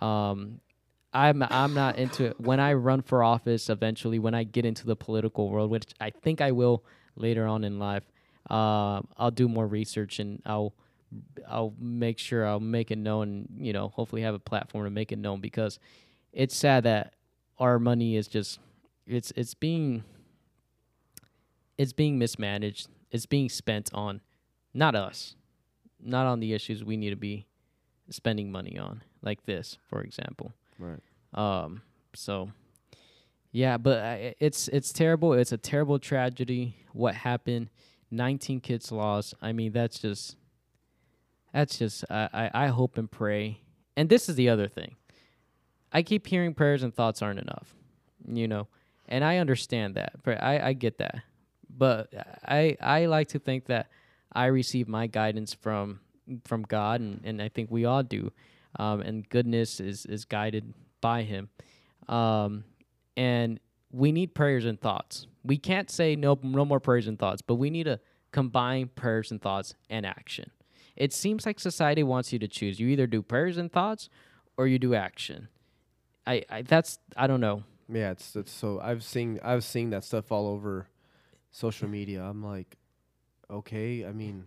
um, 0.00 0.60
I'm 1.14 1.42
I'm 1.42 1.74
not 1.74 1.96
into 1.96 2.24
it. 2.24 2.40
When 2.40 2.58
I 2.58 2.72
run 2.74 3.00
for 3.02 3.22
office, 3.22 3.70
eventually, 3.70 4.18
when 4.18 4.34
I 4.34 4.42
get 4.44 4.64
into 4.64 4.86
the 4.86 4.96
political 4.96 5.48
world, 5.48 5.70
which 5.70 5.86
I 6.00 6.10
think 6.10 6.40
I 6.40 6.50
will 6.50 6.84
later 7.16 7.46
on 7.46 7.62
in 7.62 7.78
life, 7.78 8.02
uh, 8.50 9.00
I'll 9.16 9.30
do 9.30 9.48
more 9.48 9.66
research 9.66 10.18
and 10.18 10.42
I'll 10.44 10.74
I'll 11.48 11.74
make 11.78 12.18
sure 12.18 12.46
I'll 12.46 12.60
make 12.60 12.90
it 12.90 12.98
known. 12.98 13.46
You 13.56 13.72
know, 13.72 13.88
hopefully 13.88 14.22
have 14.22 14.34
a 14.34 14.40
platform 14.40 14.84
to 14.84 14.90
make 14.90 15.12
it 15.12 15.18
known 15.18 15.40
because 15.40 15.78
it's 16.32 16.56
sad 16.56 16.82
that 16.84 17.14
our 17.58 17.78
money 17.78 18.16
is 18.16 18.26
just 18.26 18.58
it's 19.06 19.32
it's 19.36 19.54
being 19.54 20.02
it's 21.78 21.92
being 21.92 22.18
mismanaged. 22.18 22.88
It's 23.12 23.26
being 23.26 23.48
spent 23.48 23.90
on 23.94 24.20
not 24.72 24.96
us, 24.96 25.36
not 26.02 26.26
on 26.26 26.40
the 26.40 26.52
issues 26.52 26.82
we 26.84 26.96
need 26.96 27.10
to 27.10 27.16
be 27.16 27.46
spending 28.10 28.50
money 28.50 28.76
on, 28.76 29.02
like 29.22 29.46
this, 29.46 29.78
for 29.88 30.02
example. 30.02 30.52
Right. 30.78 31.00
Um. 31.32 31.82
So, 32.14 32.50
yeah, 33.52 33.76
but 33.76 33.98
I- 34.02 34.34
it's 34.40 34.68
it's 34.68 34.92
terrible. 34.92 35.32
It's 35.32 35.52
a 35.52 35.58
terrible 35.58 35.98
tragedy. 35.98 36.76
What 36.92 37.14
happened? 37.14 37.70
Nineteen 38.10 38.60
kids 38.60 38.92
lost. 38.92 39.34
I 39.42 39.52
mean, 39.52 39.72
that's 39.72 39.98
just 39.98 40.36
that's 41.52 41.78
just. 41.78 42.04
I 42.10 42.28
I, 42.32 42.64
I 42.64 42.66
hope 42.68 42.98
and 42.98 43.10
pray. 43.10 43.60
And 43.96 44.08
this 44.08 44.28
is 44.28 44.36
the 44.36 44.48
other 44.48 44.68
thing. 44.68 44.96
I 45.92 46.02
keep 46.02 46.26
hearing 46.26 46.54
prayers 46.54 46.82
and 46.82 46.92
thoughts 46.92 47.22
aren't 47.22 47.38
enough, 47.38 47.72
you 48.26 48.48
know, 48.48 48.66
and 49.08 49.24
I 49.24 49.38
understand 49.38 49.94
that. 49.94 50.14
I 50.26 50.58
I 50.60 50.72
get 50.72 50.98
that. 50.98 51.22
But 51.76 52.12
I 52.46 52.76
I 52.80 53.06
like 53.06 53.28
to 53.28 53.38
think 53.38 53.66
that 53.66 53.88
I 54.32 54.46
receive 54.46 54.88
my 54.88 55.06
guidance 55.06 55.54
from 55.54 56.00
from 56.44 56.62
God, 56.62 57.00
and, 57.00 57.20
and 57.24 57.40
I 57.42 57.48
think 57.48 57.70
we 57.70 57.84
all 57.84 58.02
do. 58.02 58.32
Um, 58.78 59.00
and 59.00 59.28
goodness 59.28 59.80
is 59.80 60.06
is 60.06 60.24
guided 60.24 60.74
by 61.00 61.22
Him. 61.22 61.48
Um, 62.08 62.64
and 63.16 63.60
we 63.92 64.12
need 64.12 64.34
prayers 64.34 64.64
and 64.64 64.80
thoughts. 64.80 65.26
We 65.44 65.56
can't 65.56 65.90
say 65.90 66.16
no 66.16 66.38
no 66.42 66.64
more 66.64 66.80
prayers 66.80 67.06
and 67.06 67.18
thoughts, 67.18 67.42
but 67.42 67.56
we 67.56 67.70
need 67.70 67.84
to 67.84 68.00
combine 68.32 68.88
prayers 68.88 69.30
and 69.30 69.40
thoughts 69.40 69.74
and 69.88 70.04
action. 70.04 70.50
It 70.96 71.12
seems 71.12 71.46
like 71.46 71.60
society 71.60 72.02
wants 72.02 72.32
you 72.32 72.38
to 72.38 72.48
choose. 72.48 72.78
You 72.80 72.88
either 72.88 73.06
do 73.06 73.22
prayers 73.22 73.56
and 73.56 73.70
thoughts 73.70 74.08
or 74.56 74.66
you 74.66 74.78
do 74.78 74.94
action. 74.94 75.48
I, 76.26 76.42
I 76.50 76.62
that's 76.62 76.98
I 77.16 77.26
don't 77.26 77.40
know. 77.40 77.64
Yeah, 77.88 78.10
it's 78.10 78.34
it's 78.34 78.52
so 78.52 78.80
I've 78.80 79.02
seen 79.02 79.40
I've 79.42 79.64
seen 79.64 79.90
that 79.90 80.04
stuff 80.04 80.32
all 80.32 80.48
over 80.48 80.88
social 81.50 81.88
media. 81.88 82.22
I'm 82.22 82.42
like, 82.42 82.76
okay, 83.50 84.04
I 84.06 84.12
mean, 84.12 84.46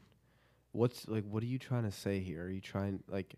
what's 0.72 1.08
like 1.08 1.24
what 1.24 1.44
are 1.44 1.48
you 1.48 1.60
trying 1.60 1.84
to 1.84 1.92
say 1.92 2.20
here? 2.20 2.46
Are 2.46 2.50
you 2.50 2.62
trying 2.62 3.04
like 3.08 3.36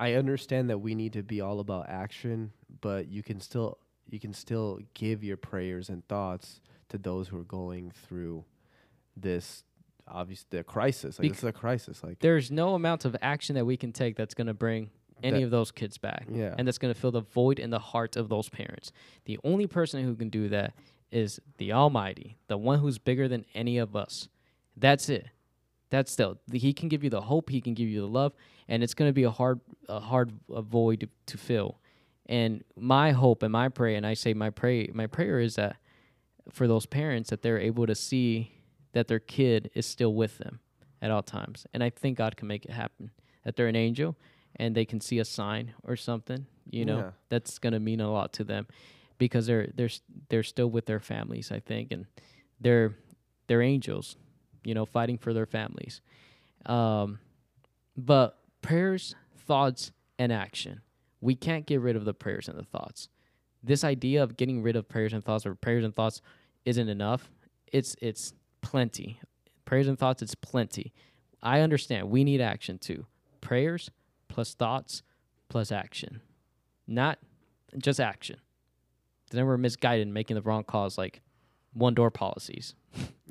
I 0.00 0.14
understand 0.14 0.70
that 0.70 0.78
we 0.78 0.94
need 0.94 1.12
to 1.12 1.22
be 1.22 1.42
all 1.42 1.60
about 1.60 1.90
action, 1.90 2.52
but 2.80 3.08
you 3.08 3.22
can 3.22 3.38
still 3.38 3.78
you 4.08 4.18
can 4.18 4.32
still 4.32 4.80
give 4.94 5.22
your 5.22 5.36
prayers 5.36 5.90
and 5.90 6.06
thoughts 6.08 6.60
to 6.88 6.98
those 6.98 7.28
who 7.28 7.38
are 7.38 7.44
going 7.44 7.92
through 8.08 8.44
this 9.14 9.62
obvious 10.08 10.46
the 10.50 10.64
crisis. 10.64 11.18
Like 11.18 11.26
Bec- 11.26 11.32
this 11.32 11.38
is 11.38 11.48
a 11.48 11.52
crisis. 11.52 12.02
Like 12.02 12.18
There's 12.18 12.50
no 12.50 12.74
amount 12.74 13.04
of 13.04 13.14
action 13.20 13.54
that 13.54 13.66
we 13.66 13.76
can 13.76 13.92
take 13.92 14.16
that's 14.16 14.34
going 14.34 14.48
to 14.48 14.54
bring 14.54 14.90
any 15.22 15.42
of 15.42 15.50
those 15.50 15.70
kids 15.70 15.98
back. 15.98 16.26
Yeah. 16.32 16.54
And 16.56 16.66
that's 16.66 16.78
going 16.78 16.92
to 16.92 16.98
fill 16.98 17.12
the 17.12 17.20
void 17.20 17.58
in 17.58 17.68
the 17.68 17.78
heart 17.78 18.16
of 18.16 18.30
those 18.30 18.48
parents. 18.48 18.90
The 19.26 19.38
only 19.44 19.66
person 19.66 20.02
who 20.02 20.14
can 20.16 20.30
do 20.30 20.48
that 20.48 20.72
is 21.12 21.40
the 21.58 21.72
Almighty, 21.72 22.38
the 22.48 22.56
one 22.56 22.78
who's 22.78 22.98
bigger 22.98 23.28
than 23.28 23.44
any 23.54 23.76
of 23.76 23.94
us. 23.94 24.28
That's 24.76 25.10
it. 25.10 25.26
That's 25.90 26.10
still 26.12 26.38
he 26.52 26.72
can 26.72 26.88
give 26.88 27.02
you 27.04 27.10
the 27.10 27.20
hope, 27.22 27.50
he 27.50 27.60
can 27.60 27.74
give 27.74 27.88
you 27.88 28.00
the 28.00 28.06
love, 28.08 28.32
and 28.68 28.82
it's 28.82 28.94
going 28.94 29.08
to 29.08 29.12
be 29.12 29.24
a 29.24 29.30
hard 29.30 29.60
a 29.88 30.00
hard 30.00 30.32
uh 30.52 30.62
void 30.62 31.00
to, 31.00 31.08
to 31.26 31.38
fill. 31.38 31.78
And 32.26 32.62
my 32.76 33.10
hope 33.10 33.42
and 33.42 33.52
my 33.52 33.68
prayer, 33.68 33.96
and 33.96 34.06
I 34.06 34.14
say 34.14 34.34
my 34.34 34.50
pray 34.50 34.88
my 34.94 35.06
prayer 35.08 35.40
is 35.40 35.56
that 35.56 35.76
for 36.50 36.66
those 36.68 36.86
parents 36.86 37.30
that 37.30 37.42
they're 37.42 37.58
able 37.58 37.86
to 37.86 37.94
see 37.94 38.52
that 38.92 39.08
their 39.08 39.18
kid 39.20 39.70
is 39.74 39.86
still 39.86 40.14
with 40.14 40.38
them 40.38 40.60
at 41.02 41.10
all 41.10 41.22
times. 41.22 41.66
And 41.74 41.82
I 41.82 41.90
think 41.90 42.18
God 42.18 42.36
can 42.36 42.48
make 42.48 42.64
it 42.64 42.70
happen. 42.72 43.10
That 43.44 43.56
they're 43.56 43.68
an 43.68 43.76
angel 43.76 44.16
and 44.56 44.74
they 44.74 44.84
can 44.84 45.00
see 45.00 45.18
a 45.18 45.24
sign 45.24 45.74
or 45.84 45.96
something, 45.96 46.46
you 46.68 46.84
know, 46.84 46.98
Yeah. 46.98 47.10
that's 47.28 47.58
going 47.58 47.72
to 47.72 47.80
mean 47.80 48.00
a 48.00 48.10
lot 48.12 48.32
to 48.34 48.44
them 48.44 48.66
because 49.18 49.46
they're 49.46 49.68
they're 49.74 49.90
they're 50.28 50.42
still 50.42 50.70
with 50.70 50.86
their 50.86 51.00
families, 51.00 51.50
I 51.50 51.58
think, 51.60 51.90
and 51.92 52.06
they're 52.60 52.94
they're 53.46 53.62
angels, 53.62 54.16
you 54.64 54.74
know, 54.74 54.84
fighting 54.86 55.18
for 55.18 55.32
their 55.32 55.46
families. 55.46 56.00
Um, 56.66 57.18
but 57.96 58.38
prayers, 58.62 59.14
thoughts, 59.46 59.92
and 60.18 60.32
action. 60.32 60.80
We 61.20 61.34
can't 61.34 61.66
get 61.66 61.80
rid 61.80 61.96
of 61.96 62.04
the 62.04 62.14
prayers 62.14 62.48
and 62.48 62.58
the 62.58 62.64
thoughts. 62.64 63.08
This 63.62 63.84
idea 63.84 64.22
of 64.22 64.36
getting 64.36 64.62
rid 64.62 64.76
of 64.76 64.88
prayers 64.88 65.12
and 65.12 65.24
thoughts 65.24 65.44
or 65.44 65.54
prayers 65.54 65.84
and 65.84 65.94
thoughts 65.94 66.22
isn't 66.64 66.88
enough. 66.88 67.30
It's 67.72 67.94
it's 68.00 68.32
plenty. 68.62 69.20
Prayers 69.64 69.88
and 69.88 69.98
thoughts, 69.98 70.22
it's 70.22 70.34
plenty. 70.34 70.92
I 71.42 71.60
understand. 71.60 72.10
We 72.10 72.24
need 72.24 72.40
action 72.40 72.78
too. 72.78 73.06
Prayers 73.40 73.90
plus 74.28 74.54
thoughts 74.54 75.02
plus 75.48 75.72
action. 75.72 76.20
Not 76.86 77.18
just 77.78 78.00
action. 78.00 78.36
Then 79.30 79.46
we're 79.46 79.56
misguided 79.56 80.08
making 80.08 80.34
the 80.34 80.42
wrong 80.42 80.64
calls 80.64 80.98
like 80.98 81.22
one 81.72 81.94
door 81.94 82.10
policies. 82.10 82.74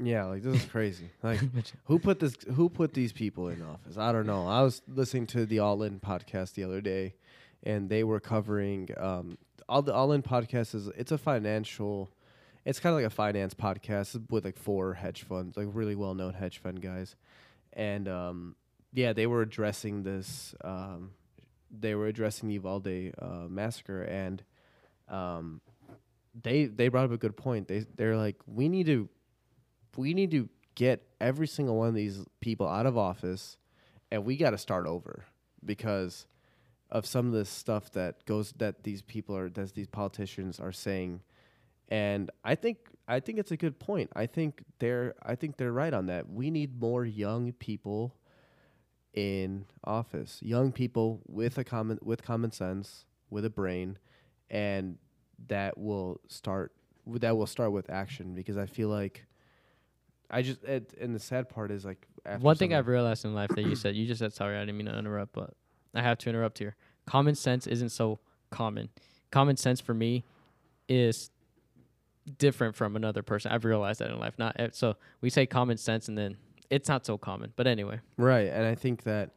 yeah, 0.01 0.25
like 0.25 0.43
this 0.43 0.63
is 0.63 0.65
crazy. 0.71 1.11
Like 1.23 1.41
who 1.85 1.99
put 1.99 2.19
this 2.19 2.35
who 2.55 2.69
put 2.69 2.93
these 2.93 3.11
people 3.11 3.49
in 3.49 3.61
office? 3.61 3.97
I 3.97 4.11
don't 4.11 4.25
know. 4.25 4.47
I 4.47 4.61
was 4.61 4.81
listening 4.87 5.27
to 5.27 5.45
the 5.45 5.59
All 5.59 5.83
In 5.83 5.99
podcast 5.99 6.53
the 6.53 6.63
other 6.63 6.81
day 6.81 7.15
and 7.63 7.89
they 7.89 8.03
were 8.03 8.19
covering 8.19 8.89
um 8.97 9.37
all 9.67 9.81
the 9.81 9.93
All 9.93 10.11
In 10.13 10.23
podcast 10.23 10.73
is 10.75 10.87
it's 10.97 11.11
a 11.11 11.17
financial 11.17 12.11
it's 12.65 12.79
kind 12.79 12.93
of 12.93 12.97
like 13.01 13.07
a 13.07 13.15
finance 13.15 13.53
podcast 13.53 14.29
with 14.29 14.45
like 14.45 14.57
four 14.57 14.93
hedge 14.93 15.23
funds, 15.23 15.57
like 15.57 15.67
really 15.71 15.95
well 15.95 16.13
known 16.13 16.33
hedge 16.33 16.57
fund 16.59 16.81
guys. 16.81 17.15
And 17.73 18.07
um 18.07 18.55
yeah, 18.93 19.13
they 19.13 19.27
were 19.27 19.41
addressing 19.41 20.03
this 20.03 20.55
um 20.63 21.11
they 21.71 21.93
were 21.93 22.07
addressing 22.07 22.49
the 22.49 22.55
Uvalde 22.55 23.13
uh, 23.21 23.47
massacre 23.47 24.01
and 24.03 24.43
um 25.07 25.61
they 26.43 26.65
they 26.65 26.87
brought 26.87 27.05
up 27.05 27.11
a 27.11 27.17
good 27.17 27.37
point. 27.37 27.67
They 27.67 27.85
they're 27.95 28.17
like 28.17 28.37
we 28.47 28.69
need 28.69 28.85
to 28.87 29.09
we 29.97 30.13
need 30.13 30.31
to 30.31 30.49
get 30.75 31.03
every 31.19 31.47
single 31.47 31.75
one 31.75 31.89
of 31.89 31.93
these 31.95 32.23
people 32.39 32.67
out 32.67 32.85
of 32.85 32.97
office 32.97 33.57
and 34.11 34.23
we 34.23 34.37
got 34.37 34.51
to 34.51 34.57
start 34.57 34.87
over 34.87 35.25
because 35.65 36.25
of 36.89 37.05
some 37.05 37.27
of 37.27 37.33
the 37.33 37.45
stuff 37.45 37.91
that 37.91 38.25
goes 38.25 38.53
that 38.57 38.83
these 38.83 39.01
people 39.01 39.35
are 39.35 39.49
that 39.49 39.73
these 39.73 39.87
politicians 39.87 40.59
are 40.59 40.71
saying. 40.71 41.21
And 41.89 42.29
i 42.43 42.55
think 42.55 42.77
i 43.07 43.19
think 43.19 43.39
it's 43.39 43.51
a 43.51 43.57
good 43.57 43.79
point. 43.79 44.09
I 44.15 44.25
think 44.25 44.63
they're 44.79 45.15
i 45.23 45.35
think 45.35 45.57
they're 45.57 45.73
right 45.73 45.93
on 45.93 46.07
that. 46.07 46.29
We 46.29 46.49
need 46.49 46.79
more 46.79 47.05
young 47.05 47.51
people 47.53 48.15
in 49.13 49.65
office 49.83 50.39
young 50.41 50.71
people 50.71 51.21
with 51.27 51.57
a 51.57 51.63
common 51.63 51.97
with 52.03 52.21
common 52.21 52.51
sense 52.51 53.05
with 53.31 53.43
a 53.43 53.49
brain 53.49 53.97
and 54.51 54.97
that 55.47 55.77
will 55.77 56.19
start 56.27 56.73
that 57.07 57.35
will 57.35 57.47
start 57.47 57.71
with 57.71 57.89
action 57.89 58.35
because 58.35 58.57
i 58.57 58.65
feel 58.65 58.89
like 58.89 59.25
I 60.29 60.41
just 60.41 60.63
it, 60.63 60.93
and 60.99 61.15
the 61.15 61.19
sad 61.19 61.49
part 61.49 61.71
is 61.71 61.85
like 61.85 62.07
after 62.25 62.43
One 62.43 62.55
thing 62.55 62.73
I've 62.73 62.87
realized 62.87 63.25
in 63.25 63.33
life 63.33 63.49
that 63.55 63.63
you 63.63 63.75
said, 63.75 63.95
you 63.95 64.05
just 64.05 64.19
said, 64.19 64.33
sorry, 64.33 64.57
I 64.57 64.59
didn't 64.59 64.77
mean 64.77 64.85
to 64.85 64.97
interrupt, 64.97 65.33
but 65.33 65.53
I 65.95 66.01
have 66.01 66.17
to 66.19 66.29
interrupt 66.29 66.59
here. 66.59 66.75
Common 67.05 67.35
sense 67.35 67.65
isn't 67.65 67.89
so 67.89 68.19
common. 68.51 68.89
Common 69.31 69.57
sense 69.57 69.81
for 69.81 69.93
me 69.93 70.23
is 70.87 71.31
different 72.37 72.75
from 72.75 72.95
another 72.95 73.23
person. 73.23 73.51
I've 73.51 73.65
realized 73.65 74.01
that 74.01 74.11
in 74.11 74.19
life. 74.19 74.35
Not 74.37 74.55
eh, 74.59 74.69
so 74.71 74.97
we 75.21 75.29
say 75.29 75.45
common 75.45 75.77
sense 75.77 76.07
and 76.07 76.17
then 76.17 76.37
it's 76.69 76.87
not 76.87 77.05
so 77.05 77.17
common. 77.17 77.53
But 77.55 77.65
anyway, 77.65 77.99
right, 78.17 78.47
and 78.47 78.65
I 78.65 78.75
think 78.75 79.03
that 79.03 79.31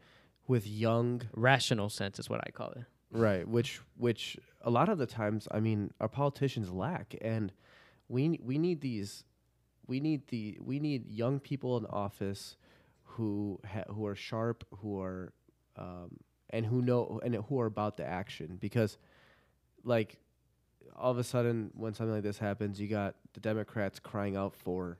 with 0.46 0.66
young 0.66 1.22
rational 1.32 1.88
sense 1.88 2.18
is 2.18 2.28
what 2.28 2.40
I 2.46 2.50
call 2.50 2.70
it. 2.72 2.84
Right, 3.12 3.46
which 3.46 3.80
which 3.96 4.38
a 4.62 4.70
lot 4.70 4.88
of 4.88 4.98
the 4.98 5.06
times 5.06 5.48
I 5.50 5.60
mean 5.60 5.92
our 6.00 6.08
politicians 6.08 6.70
lack, 6.70 7.14
and 7.20 7.52
we 8.08 8.40
we 8.42 8.58
need 8.58 8.80
these 8.80 9.24
we 9.86 10.00
need 10.00 10.28
the 10.28 10.58
we 10.60 10.80
need 10.80 11.08
young 11.08 11.40
people 11.40 11.76
in 11.76 11.86
office 11.86 12.56
who 13.04 13.60
ha- 13.66 13.84
who 13.92 14.06
are 14.06 14.14
sharp, 14.16 14.64
who 14.80 15.00
are 15.00 15.32
um, 15.76 16.18
and 16.50 16.66
who 16.66 16.82
know 16.82 17.20
and 17.24 17.34
who 17.34 17.60
are 17.60 17.66
about 17.66 17.96
the 17.96 18.06
action 18.06 18.58
because 18.60 18.98
like 19.84 20.18
all 20.96 21.10
of 21.10 21.18
a 21.18 21.24
sudden 21.24 21.70
when 21.74 21.94
something 21.94 22.14
like 22.14 22.22
this 22.22 22.38
happens 22.38 22.80
you 22.80 22.88
got 22.88 23.14
the 23.34 23.40
democrats 23.40 23.98
crying 23.98 24.36
out 24.36 24.54
for 24.54 24.98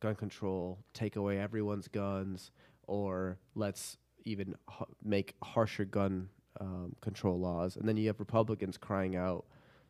gun 0.00 0.14
control 0.14 0.78
take 0.92 1.16
away 1.16 1.38
everyone's 1.38 1.88
guns 1.88 2.50
or 2.86 3.38
let's 3.54 3.96
even 4.24 4.54
h- 4.70 4.86
make 5.02 5.34
harsher 5.42 5.84
gun 5.84 6.28
um, 6.60 6.94
control 7.00 7.38
laws. 7.38 7.76
And 7.76 7.88
then 7.88 7.96
you 7.96 8.06
have 8.08 8.20
republicans 8.20 8.76
crying 8.76 9.16
out 9.16 9.44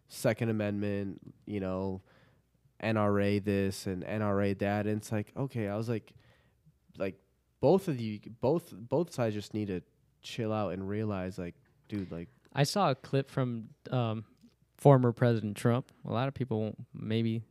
Second 0.08 0.48
Amendment, 0.48 1.20
you 1.46 1.60
know, 1.60 2.00
NRA 2.82 3.44
this 3.44 3.86
and 3.86 4.04
NRA 4.04 4.58
that, 4.58 4.86
and 4.86 4.98
it's 4.98 5.12
like 5.12 5.32
okay, 5.36 5.68
I 5.68 5.76
was 5.76 5.88
like, 5.88 6.12
like 6.96 7.16
both 7.60 7.88
of 7.88 8.00
you, 8.00 8.20
both 8.40 8.72
both 8.72 9.12
sides 9.12 9.34
just 9.34 9.54
need 9.54 9.68
to 9.68 9.82
chill 10.22 10.52
out 10.52 10.72
and 10.72 10.88
realize 10.88 11.38
like, 11.38 11.54
dude, 11.88 12.10
like 12.10 12.28
I 12.54 12.62
saw 12.62 12.90
a 12.90 12.94
clip 12.94 13.30
from 13.30 13.68
um, 13.90 14.24
former 14.76 15.12
President 15.12 15.56
Trump. 15.56 15.90
A 16.06 16.12
lot 16.12 16.28
of 16.28 16.34
people 16.34 16.74
maybe 16.94 17.42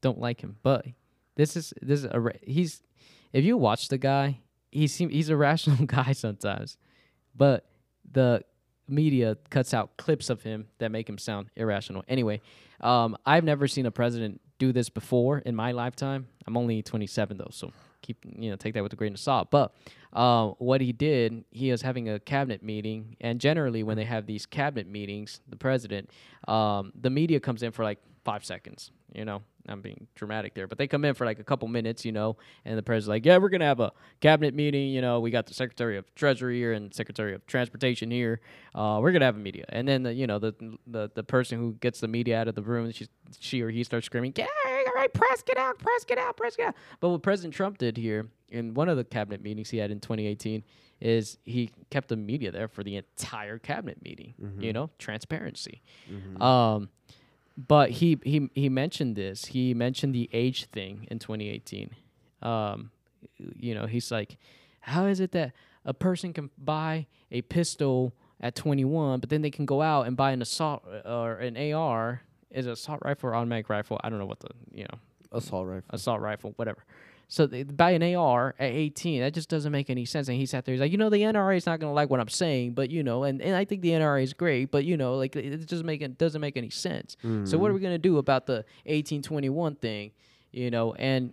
don't 0.00 0.18
like 0.18 0.40
him, 0.40 0.56
but 0.62 0.86
this 1.36 1.56
is 1.56 1.72
this 1.80 2.00
is 2.00 2.08
a 2.10 2.20
ra- 2.20 2.32
he's 2.42 2.82
if 3.32 3.44
you 3.44 3.56
watch 3.56 3.88
the 3.88 3.98
guy, 3.98 4.40
he 4.72 4.86
seem 4.86 5.10
he's 5.10 5.28
a 5.28 5.36
rational 5.38 5.86
guy 5.86 6.12
sometimes, 6.12 6.76
but 7.36 7.69
the 8.12 8.42
media 8.88 9.36
cuts 9.50 9.72
out 9.72 9.96
clips 9.96 10.30
of 10.30 10.42
him 10.42 10.66
that 10.78 10.90
make 10.90 11.08
him 11.08 11.18
sound 11.18 11.48
irrational. 11.56 12.04
Anyway, 12.08 12.40
um, 12.80 13.16
I've 13.24 13.44
never 13.44 13.68
seen 13.68 13.86
a 13.86 13.90
president 13.90 14.40
do 14.58 14.72
this 14.72 14.88
before 14.88 15.38
in 15.38 15.54
my 15.54 15.72
lifetime. 15.72 16.26
I'm 16.46 16.56
only 16.56 16.82
27 16.82 17.38
though, 17.38 17.48
so 17.50 17.72
keep 18.02 18.18
you 18.24 18.50
know 18.50 18.56
take 18.56 18.74
that 18.74 18.82
with 18.82 18.92
a 18.92 18.96
grain 18.96 19.12
of 19.12 19.20
salt. 19.20 19.50
But 19.50 19.74
uh, 20.12 20.48
what 20.58 20.80
he 20.80 20.92
did, 20.92 21.44
he 21.50 21.70
was 21.70 21.82
having 21.82 22.08
a 22.08 22.18
cabinet 22.18 22.62
meeting, 22.62 23.16
and 23.20 23.40
generally 23.40 23.82
when 23.82 23.96
they 23.96 24.04
have 24.04 24.26
these 24.26 24.46
cabinet 24.46 24.88
meetings, 24.88 25.40
the 25.48 25.56
president, 25.56 26.10
um, 26.48 26.92
the 27.00 27.10
media 27.10 27.40
comes 27.40 27.62
in 27.62 27.72
for 27.72 27.84
like 27.84 27.98
five 28.24 28.44
seconds. 28.44 28.90
You 29.14 29.24
know, 29.24 29.42
I'm 29.68 29.80
being 29.80 30.06
dramatic 30.14 30.54
there, 30.54 30.68
but 30.68 30.78
they 30.78 30.86
come 30.86 31.04
in 31.04 31.14
for 31.14 31.24
like 31.24 31.40
a 31.40 31.44
couple 31.44 31.66
minutes, 31.66 32.04
you 32.04 32.12
know, 32.12 32.36
and 32.64 32.78
the 32.78 32.82
president's 32.82 33.08
like, 33.08 33.26
"Yeah, 33.26 33.38
we're 33.38 33.48
gonna 33.48 33.64
have 33.64 33.80
a 33.80 33.92
cabinet 34.20 34.54
meeting. 34.54 34.88
You 34.90 35.00
know, 35.00 35.18
we 35.20 35.30
got 35.30 35.46
the 35.46 35.54
Secretary 35.54 35.96
of 35.96 36.14
Treasury 36.14 36.58
here 36.58 36.72
and 36.72 36.94
Secretary 36.94 37.34
of 37.34 37.44
Transportation 37.46 38.10
here. 38.10 38.40
Uh, 38.74 39.00
we're 39.02 39.10
gonna 39.12 39.24
have 39.24 39.36
a 39.36 39.40
media." 39.40 39.64
And 39.68 39.88
then 39.88 40.04
the, 40.04 40.14
you 40.14 40.26
know 40.26 40.38
the 40.38 40.54
the 40.86 41.10
the 41.14 41.24
person 41.24 41.58
who 41.58 41.72
gets 41.80 42.00
the 42.00 42.08
media 42.08 42.40
out 42.40 42.48
of 42.48 42.54
the 42.54 42.62
room, 42.62 42.92
she 42.92 43.08
she 43.38 43.62
or 43.62 43.70
he 43.70 43.82
starts 43.82 44.06
screaming, 44.06 44.30
"Get 44.32 44.48
out! 44.66 44.86
All 44.86 44.94
right, 44.94 45.12
press, 45.12 45.42
get 45.42 45.56
out! 45.58 45.78
Press, 45.78 46.04
get 46.04 46.18
out! 46.18 46.36
Press, 46.36 46.56
get 46.56 46.68
out!" 46.68 46.74
But 47.00 47.08
what 47.10 47.22
President 47.22 47.54
Trump 47.54 47.78
did 47.78 47.96
here 47.96 48.28
in 48.50 48.74
one 48.74 48.88
of 48.88 48.96
the 48.96 49.04
cabinet 49.04 49.42
meetings 49.42 49.70
he 49.70 49.78
had 49.78 49.90
in 49.90 50.00
2018 50.00 50.62
is 51.00 51.38
he 51.44 51.70
kept 51.90 52.08
the 52.08 52.16
media 52.16 52.50
there 52.52 52.68
for 52.68 52.82
the 52.84 52.96
entire 52.96 53.58
cabinet 53.58 54.02
meeting. 54.04 54.34
You 54.62 54.72
know, 54.72 54.90
transparency. 54.98 55.82
Um, 56.42 56.88
but 57.66 57.90
he 57.90 58.18
he 58.24 58.48
he 58.54 58.68
mentioned 58.68 59.16
this. 59.16 59.46
He 59.46 59.74
mentioned 59.74 60.14
the 60.14 60.28
age 60.32 60.66
thing 60.66 61.06
in 61.10 61.18
2018. 61.18 61.90
Um, 62.42 62.90
you 63.36 63.74
know, 63.74 63.86
he's 63.86 64.10
like, 64.10 64.38
how 64.80 65.06
is 65.06 65.20
it 65.20 65.32
that 65.32 65.52
a 65.84 65.94
person 65.94 66.32
can 66.32 66.50
buy 66.58 67.06
a 67.30 67.42
pistol 67.42 68.14
at 68.40 68.54
21, 68.54 69.20
but 69.20 69.28
then 69.28 69.42
they 69.42 69.50
can 69.50 69.66
go 69.66 69.82
out 69.82 70.06
and 70.06 70.16
buy 70.16 70.32
an 70.32 70.40
assault 70.40 70.82
or 71.04 71.34
an 71.34 71.56
AR, 71.72 72.22
is 72.50 72.66
it 72.66 72.72
assault 72.72 73.00
rifle 73.04 73.30
or 73.30 73.34
automatic 73.34 73.68
rifle? 73.68 74.00
I 74.02 74.08
don't 74.08 74.18
know 74.18 74.26
what 74.26 74.40
the 74.40 74.50
you 74.72 74.84
know 74.84 74.98
assault 75.32 75.66
rifle. 75.66 75.90
assault 75.90 76.20
rifle, 76.20 76.52
whatever. 76.56 76.84
So 77.32 77.46
they 77.46 77.62
buy 77.62 77.92
an 77.92 78.02
AR 78.16 78.56
at 78.58 78.72
18. 78.72 79.20
That 79.20 79.32
just 79.32 79.48
doesn't 79.48 79.70
make 79.70 79.88
any 79.88 80.04
sense. 80.04 80.26
And 80.26 80.36
he 80.36 80.46
sat 80.46 80.64
there. 80.64 80.72
He's 80.72 80.80
like, 80.80 80.90
you 80.90 80.98
know, 80.98 81.08
the 81.10 81.22
NRA 81.22 81.56
is 81.56 81.64
not 81.64 81.78
going 81.78 81.88
to 81.88 81.94
like 81.94 82.10
what 82.10 82.18
I'm 82.18 82.28
saying, 82.28 82.72
but 82.72 82.90
you 82.90 83.04
know, 83.04 83.22
and, 83.22 83.40
and 83.40 83.54
I 83.54 83.64
think 83.64 83.82
the 83.82 83.90
NRA 83.90 84.24
is 84.24 84.32
great, 84.32 84.72
but 84.72 84.84
you 84.84 84.96
know, 84.96 85.14
like 85.14 85.36
it 85.36 85.64
just 85.66 85.84
make 85.84 86.02
it 86.02 86.18
doesn't 86.18 86.40
make 86.40 86.56
any 86.56 86.70
sense. 86.70 87.16
So 87.46 87.56
what 87.56 87.70
are 87.70 87.74
we 87.74 87.78
going 87.78 87.94
to 87.94 87.98
do 87.98 88.18
about 88.18 88.46
the 88.46 88.64
1821 88.84 89.76
thing? 89.76 90.10
You 90.50 90.72
know, 90.72 90.92
and 90.94 91.32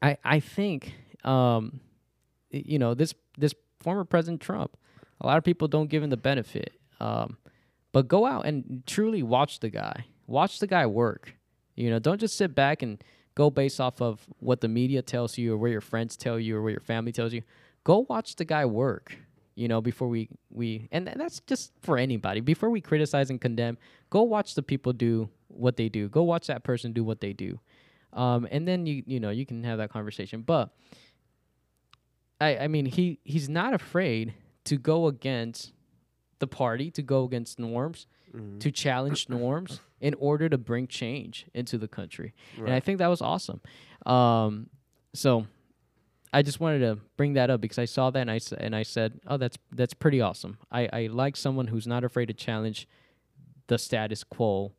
I 0.00 0.16
I 0.24 0.40
think 0.40 0.94
um, 1.22 1.80
you 2.50 2.78
know 2.78 2.94
this 2.94 3.12
this 3.36 3.54
former 3.80 4.04
President 4.04 4.40
Trump. 4.40 4.74
A 5.20 5.26
lot 5.26 5.36
of 5.36 5.44
people 5.44 5.68
don't 5.68 5.90
give 5.90 6.02
him 6.02 6.08
the 6.08 6.16
benefit, 6.16 6.72
um, 6.98 7.36
but 7.92 8.08
go 8.08 8.24
out 8.24 8.46
and 8.46 8.82
truly 8.86 9.22
watch 9.22 9.60
the 9.60 9.68
guy. 9.68 10.06
Watch 10.26 10.60
the 10.60 10.66
guy 10.66 10.86
work. 10.86 11.36
You 11.74 11.90
know, 11.90 11.98
don't 11.98 12.18
just 12.18 12.36
sit 12.38 12.54
back 12.54 12.80
and 12.82 13.04
go 13.34 13.50
based 13.50 13.80
off 13.80 14.00
of 14.00 14.26
what 14.38 14.60
the 14.60 14.68
media 14.68 15.02
tells 15.02 15.36
you 15.38 15.54
or 15.54 15.56
where 15.56 15.70
your 15.70 15.80
friends 15.80 16.16
tell 16.16 16.38
you 16.38 16.56
or 16.56 16.62
where 16.62 16.72
your 16.72 16.80
family 16.80 17.12
tells 17.12 17.32
you. 17.32 17.42
Go 17.84 18.06
watch 18.08 18.36
the 18.36 18.44
guy 18.44 18.64
work. 18.64 19.16
You 19.56 19.68
know, 19.68 19.80
before 19.80 20.08
we 20.08 20.28
we 20.50 20.88
and 20.90 21.06
th- 21.06 21.16
that's 21.16 21.40
just 21.40 21.72
for 21.80 21.96
anybody. 21.96 22.40
Before 22.40 22.70
we 22.70 22.80
criticize 22.80 23.30
and 23.30 23.40
condemn, 23.40 23.78
go 24.10 24.22
watch 24.22 24.54
the 24.54 24.62
people 24.62 24.92
do 24.92 25.28
what 25.46 25.76
they 25.76 25.88
do. 25.88 26.08
Go 26.08 26.24
watch 26.24 26.48
that 26.48 26.64
person 26.64 26.92
do 26.92 27.04
what 27.04 27.20
they 27.20 27.32
do, 27.32 27.60
um, 28.12 28.48
and 28.50 28.66
then 28.66 28.84
you 28.84 29.04
you 29.06 29.20
know 29.20 29.30
you 29.30 29.46
can 29.46 29.62
have 29.62 29.78
that 29.78 29.90
conversation. 29.90 30.42
But 30.42 30.70
I 32.40 32.58
I 32.58 32.68
mean 32.68 32.86
he 32.86 33.20
he's 33.22 33.48
not 33.48 33.74
afraid 33.74 34.34
to 34.64 34.76
go 34.76 35.06
against 35.06 35.72
the 36.40 36.48
party, 36.48 36.90
to 36.90 37.02
go 37.02 37.22
against 37.22 37.60
norms, 37.60 38.08
to 38.58 38.70
challenge 38.70 39.28
norms 39.28 39.80
in 40.00 40.14
order 40.14 40.48
to 40.48 40.58
bring 40.58 40.86
change 40.86 41.46
into 41.54 41.78
the 41.78 41.88
country. 41.88 42.34
And 42.58 42.70
I 42.70 42.80
think 42.80 42.98
that 42.98 43.08
was 43.08 43.22
awesome. 43.22 43.60
Um, 44.06 44.68
so 45.14 45.46
I 46.32 46.42
just 46.42 46.58
wanted 46.60 46.80
to 46.80 46.98
bring 47.16 47.34
that 47.34 47.48
up 47.48 47.60
because 47.60 47.78
I 47.78 47.84
saw 47.84 48.10
that 48.10 48.20
and 48.20 48.30
I, 48.30 48.40
and 48.58 48.74
I 48.74 48.82
said, 48.82 49.20
oh, 49.26 49.36
that's 49.36 49.56
that's 49.72 49.94
pretty 49.94 50.20
awesome. 50.20 50.58
I, 50.70 50.88
I 50.92 51.06
like 51.06 51.36
someone 51.36 51.68
who's 51.68 51.86
not 51.86 52.02
afraid 52.04 52.26
to 52.26 52.34
challenge 52.34 52.88
the 53.68 53.78
status 53.78 54.24
quo 54.24 54.72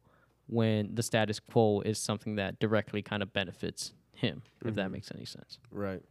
when 0.47 0.93
the 0.93 1.01
status 1.01 1.39
quo 1.39 1.81
is 1.81 1.97
something 1.97 2.35
that 2.35 2.59
directly 2.59 3.01
kind 3.01 3.23
of 3.23 3.33
benefits 3.33 3.93
him, 4.13 4.43
if 4.63 4.75
that 4.75 4.91
makes 4.91 5.11
any 5.15 5.25
sense. 5.25 5.59
Right. 5.71 6.01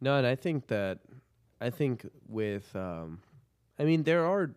No, 0.00 0.16
and 0.16 0.26
I 0.26 0.34
think 0.34 0.66
that 0.68 1.00
I 1.60 1.70
think 1.70 2.06
with 2.28 2.74
um 2.76 3.20
I 3.78 3.84
mean 3.84 4.02
there 4.02 4.26
are 4.26 4.50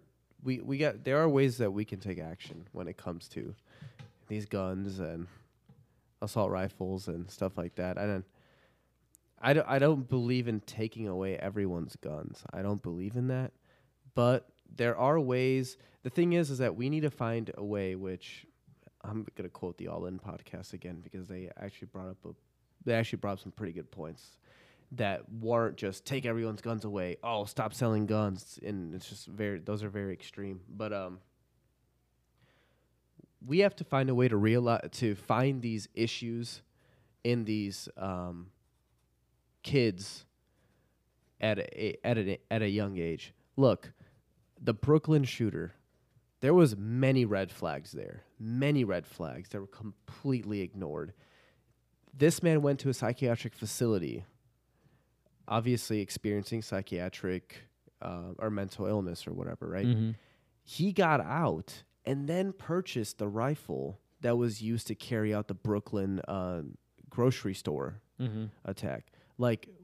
we 0.48 0.62
we 0.62 0.78
got 0.78 1.04
there 1.04 1.20
are 1.20 1.28
ways 1.28 1.58
that 1.58 1.72
we 1.72 1.84
can 1.84 2.00
take 2.00 2.20
action 2.20 2.66
when 2.72 2.88
it 2.88 2.96
comes 2.96 3.28
to 3.28 3.54
these 4.30 4.46
guns 4.46 4.98
and 4.98 5.28
assault 6.22 6.50
rifles 6.50 7.10
and 7.10 7.30
stuff 7.30 7.58
like 7.58 7.76
that. 7.76 7.98
And 7.98 8.24
I 9.42 9.52
don't 9.52 9.68
I 9.68 9.78
don't 9.78 10.10
believe 10.10 10.48
in 10.48 10.62
taking 10.62 11.06
away 11.06 11.36
everyone's 11.36 11.98
guns. 11.98 12.44
I 12.54 12.62
don't 12.62 12.82
believe 12.82 13.18
in 13.18 13.28
that. 13.28 13.52
But 14.16 14.48
there 14.74 14.98
are 14.98 15.20
ways. 15.20 15.78
The 16.04 16.10
thing 16.10 16.32
is 16.32 16.50
is 16.50 16.60
that 16.60 16.78
we 16.78 16.90
need 16.90 17.02
to 17.02 17.12
find 17.12 17.52
a 17.58 17.64
way 17.64 17.96
which 17.96 18.46
I'm 19.04 19.28
going 19.36 19.44
to 19.44 19.50
quote 19.50 19.78
the 19.78 19.90
All 19.90 20.06
In 20.06 20.18
podcast 20.18 20.72
again 20.72 21.02
because 21.04 21.28
they 21.28 21.52
actually 21.60 21.90
brought 21.92 22.08
up 22.08 22.18
a 22.26 22.30
they 22.86 22.94
actually 22.94 23.18
brought 23.18 23.34
up 23.34 23.40
some 23.42 23.52
pretty 23.52 23.74
good 23.74 23.92
points 23.92 24.38
that 24.94 25.30
weren't 25.32 25.78
just 25.78 26.06
take 26.06 26.26
everyone's 26.26 26.62
guns 26.62 26.86
away. 26.86 27.18
Oh, 27.24 27.46
stop 27.46 27.74
selling 27.74 28.06
guns, 28.06 28.60
and 28.66 28.94
it's 28.96 29.10
just 29.10 29.28
very 29.28 29.60
those 29.60 29.84
are 29.84 29.90
very 29.90 30.14
extreme. 30.14 30.62
But 30.70 30.94
um, 30.94 31.20
we 33.46 33.60
have 33.60 33.76
to 33.78 33.84
find 33.84 34.10
a 34.10 34.16
way 34.16 34.28
to 34.28 34.38
realize 34.38 34.88
to 34.94 35.16
find 35.16 35.62
these 35.62 35.88
issues 35.94 36.62
in 37.24 37.44
these 37.44 37.90
um, 37.98 38.48
kids 39.64 40.26
at 41.42 41.60
a 41.60 42.06
at 42.06 42.18
a 42.18 42.40
at 42.50 42.62
a 42.62 42.70
young 42.70 42.98
age. 42.98 43.34
Look, 43.58 43.92
the 44.62 44.74
Brooklyn 44.74 45.24
shooter. 45.24 45.74
There 46.40 46.54
was 46.54 46.78
many 46.78 47.26
red 47.26 47.52
flags 47.52 47.92
there. 47.92 48.24
Many 48.40 48.84
red 48.84 49.08
flags 49.08 49.50
that 49.50 49.60
were 49.60 49.66
completely 49.66 50.62
ignored. 50.62 51.14
This 52.16 52.44
man 52.44 52.62
went 52.62 52.80
to 52.82 52.90
a 52.90 52.94
psychiatric 52.94 53.56
facility 53.56 54.24
obviously 55.48 56.00
experiencing 56.02 56.62
psychiatric 56.62 57.64
uh, 58.02 58.34
or 58.40 58.50
mental 58.50 58.86
illness 58.86 59.28
or 59.28 59.34
whatever, 59.34 59.68
right? 59.68 59.86
Mm-hmm. 59.88 60.12
He 60.64 60.92
got 60.92 61.22
out 61.22 61.84
and 62.06 62.28
then 62.28 62.54
purchased 62.54 63.18
the 63.18 63.28
rifle 63.28 64.00
that 64.22 64.38
was 64.38 64.62
used 64.62 64.88
to 64.88 64.96
carry 64.96 65.34
out 65.34 65.48
the 65.48 65.54
Brooklyn 65.54 66.20
uh, 66.28 66.62
grocery 67.10 67.54
store 67.54 68.02
Mm-hmm. 68.20 68.46
attack. 68.66 69.12
Like, 69.38 69.68
like 69.68 69.77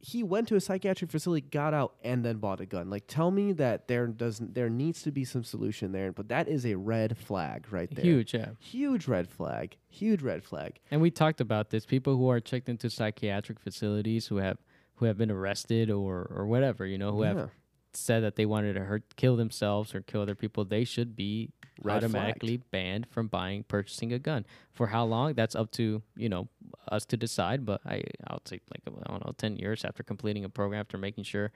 he 0.00 0.22
went 0.22 0.46
to 0.48 0.54
a 0.56 0.60
psychiatric 0.60 1.10
facility, 1.10 1.46
got 1.50 1.74
out, 1.74 1.94
and 2.04 2.24
then 2.24 2.36
bought 2.38 2.60
a 2.60 2.66
gun. 2.66 2.88
Like, 2.88 3.04
tell 3.08 3.30
me 3.30 3.52
that 3.54 3.88
there 3.88 4.06
doesn't 4.06 4.54
there 4.54 4.68
needs 4.70 5.02
to 5.02 5.10
be 5.10 5.24
some 5.24 5.42
solution 5.44 5.92
there, 5.92 6.12
but 6.12 6.28
that 6.28 6.48
is 6.48 6.64
a 6.64 6.76
red 6.76 7.18
flag 7.18 7.66
right 7.72 7.92
there. 7.92 8.04
Huge, 8.04 8.34
yeah. 8.34 8.50
huge 8.60 9.08
red 9.08 9.28
flag, 9.28 9.76
huge 9.88 10.22
red 10.22 10.44
flag. 10.44 10.78
And 10.90 11.00
we 11.00 11.10
talked 11.10 11.40
about 11.40 11.70
this. 11.70 11.84
People 11.84 12.16
who 12.16 12.28
are 12.30 12.40
checked 12.40 12.68
into 12.68 12.88
psychiatric 12.90 13.58
facilities 13.58 14.26
who 14.28 14.36
have 14.36 14.58
who 14.96 15.06
have 15.06 15.18
been 15.18 15.30
arrested 15.30 15.90
or 15.90 16.30
or 16.34 16.46
whatever, 16.46 16.86
you 16.86 16.98
know, 16.98 17.12
who 17.12 17.22
Yeah. 17.22 17.34
have 17.34 17.50
said 17.94 18.22
that 18.22 18.36
they 18.36 18.46
wanted 18.46 18.74
to 18.74 18.80
hurt 18.84 19.16
kill 19.16 19.34
themselves 19.36 19.94
or 19.94 20.00
kill 20.02 20.20
other 20.22 20.34
people, 20.36 20.64
they 20.64 20.84
should 20.84 21.16
be 21.16 21.50
Red 21.82 21.98
automatically 21.98 22.58
banned 22.58 23.06
from 23.10 23.28
buying 23.28 23.62
purchasing 23.64 24.12
a 24.12 24.18
gun. 24.18 24.46
For 24.72 24.88
how 24.88 25.04
long? 25.04 25.34
That's 25.34 25.54
up 25.54 25.70
to, 25.72 26.02
you 26.16 26.28
know, 26.28 26.48
us 26.90 27.04
to 27.06 27.16
decide, 27.16 27.64
but 27.64 27.80
I 27.86 28.02
I'll 28.26 28.40
take 28.40 28.62
like 28.70 28.82
I 28.86 29.10
don't 29.10 29.24
know, 29.24 29.32
10 29.36 29.56
years 29.56 29.84
after 29.84 30.02
completing 30.02 30.44
a 30.44 30.48
program 30.48 30.80
after 30.80 30.98
making 30.98 31.24
sure 31.24 31.52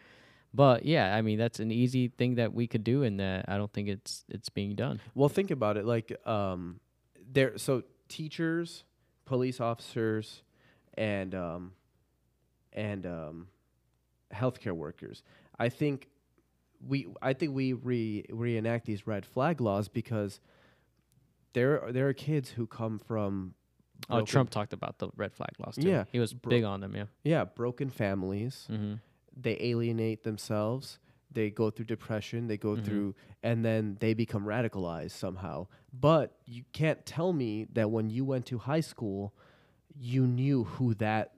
but 0.54 0.84
yeah, 0.84 1.14
I 1.14 1.22
mean 1.22 1.38
that's 1.38 1.60
an 1.60 1.70
easy 1.70 2.08
thing 2.08 2.34
that 2.34 2.52
we 2.52 2.66
could 2.66 2.84
do, 2.84 3.02
and 3.02 3.18
that 3.20 3.46
I 3.48 3.56
don't 3.56 3.72
think 3.72 3.88
it's 3.88 4.24
it's 4.28 4.48
being 4.48 4.74
done. 4.74 5.00
Well, 5.14 5.28
think 5.28 5.50
about 5.50 5.76
it. 5.76 5.86
Like, 5.86 6.14
um, 6.26 6.80
there. 7.32 7.56
So 7.56 7.84
teachers, 8.08 8.84
police 9.24 9.60
officers, 9.60 10.42
and 10.94 11.34
um, 11.34 11.72
and 12.72 13.06
um, 13.06 13.46
healthcare 14.34 14.72
workers. 14.72 15.22
I 15.58 15.70
think 15.70 16.08
we 16.86 17.06
I 17.22 17.32
think 17.32 17.54
we 17.54 17.72
re 17.72 18.24
reenact 18.30 18.86
these 18.86 19.06
red 19.06 19.24
flag 19.26 19.60
laws 19.60 19.88
because 19.88 20.40
there 21.52 21.82
are, 21.84 21.92
there 21.92 22.08
are 22.08 22.12
kids 22.14 22.50
who 22.50 22.66
come 22.66 22.98
from 22.98 23.54
Oh, 24.10 24.22
Trump 24.22 24.50
talked 24.50 24.72
about 24.72 24.98
the 24.98 25.10
red 25.14 25.32
flag 25.32 25.50
laws 25.64 25.76
too. 25.76 25.88
Yeah, 25.88 26.04
he 26.10 26.18
was 26.18 26.34
bro- 26.34 26.50
big 26.50 26.64
on 26.64 26.80
them. 26.80 26.94
Yeah. 26.96 27.04
yeah 27.22 27.44
broken 27.44 27.88
families 27.88 28.66
Mm-hmm. 28.70 28.94
they 29.40 29.56
alienate 29.60 30.24
themselves 30.24 30.98
they 31.30 31.48
go 31.50 31.70
through 31.70 31.86
depression 31.86 32.46
they 32.48 32.56
go 32.58 32.74
Mhm. 32.76 32.84
through 32.84 33.14
and 33.42 33.64
then 33.64 33.96
they 34.00 34.12
become 34.12 34.44
radicalized 34.44 35.12
somehow 35.12 35.66
but 35.92 36.36
you 36.44 36.64
can't 36.72 37.06
tell 37.06 37.32
me 37.32 37.66
that 37.72 37.90
when 37.90 38.10
you 38.10 38.24
went 38.24 38.44
to 38.46 38.58
high 38.58 38.80
school 38.80 39.32
you 39.96 40.26
knew 40.26 40.64
who 40.64 40.94
that 40.94 41.32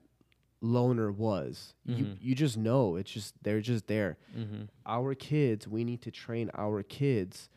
loner 0.65 1.11
was 1.11 1.73
you 1.85 2.05
Mhm. 2.05 2.17
you 2.19 2.33
just 2.35 2.57
know 2.57 2.95
it's 2.95 3.11
just 3.11 3.33
they're 3.43 3.61
just 3.73 3.85
there 3.87 4.17
Mm-hmm. 4.37 4.63
our 4.85 5.13
kids 5.15 5.67
we 5.67 5.83
need 5.83 6.01
to 6.01 6.11
train 6.11 6.49
our 6.55 6.81
kids 6.83 7.49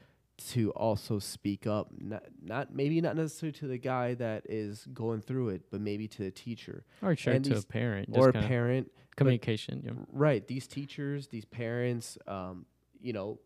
to 0.54 0.70
also 0.72 1.18
speak 1.18 1.66
up 1.66 1.86
not, 2.12 2.22
not 2.42 2.72
maybe 2.72 3.00
not 3.00 3.16
necessarily 3.16 3.52
to 3.58 3.66
the 3.66 3.78
guy 3.78 4.14
that 4.14 4.44
is 4.48 4.86
going 4.92 5.20
through 5.20 5.48
it 5.48 5.62
but 5.70 5.80
maybe 5.80 6.06
to 6.06 6.22
the 6.22 6.30
teacher 6.30 6.84
Or 7.02 7.14
to 7.14 7.22
a 7.58 7.62
parent. 7.62 8.08
or 8.12 8.28
a 8.28 8.32
parent 8.32 8.92
communication. 9.16 9.82
Yeah. 9.84 9.92
right 10.12 10.46
these 10.46 10.66
teachers 10.68 11.28
these 11.28 11.44
parents 11.44 12.18
um, 12.28 12.66
you 13.00 13.12
know 13.12 13.40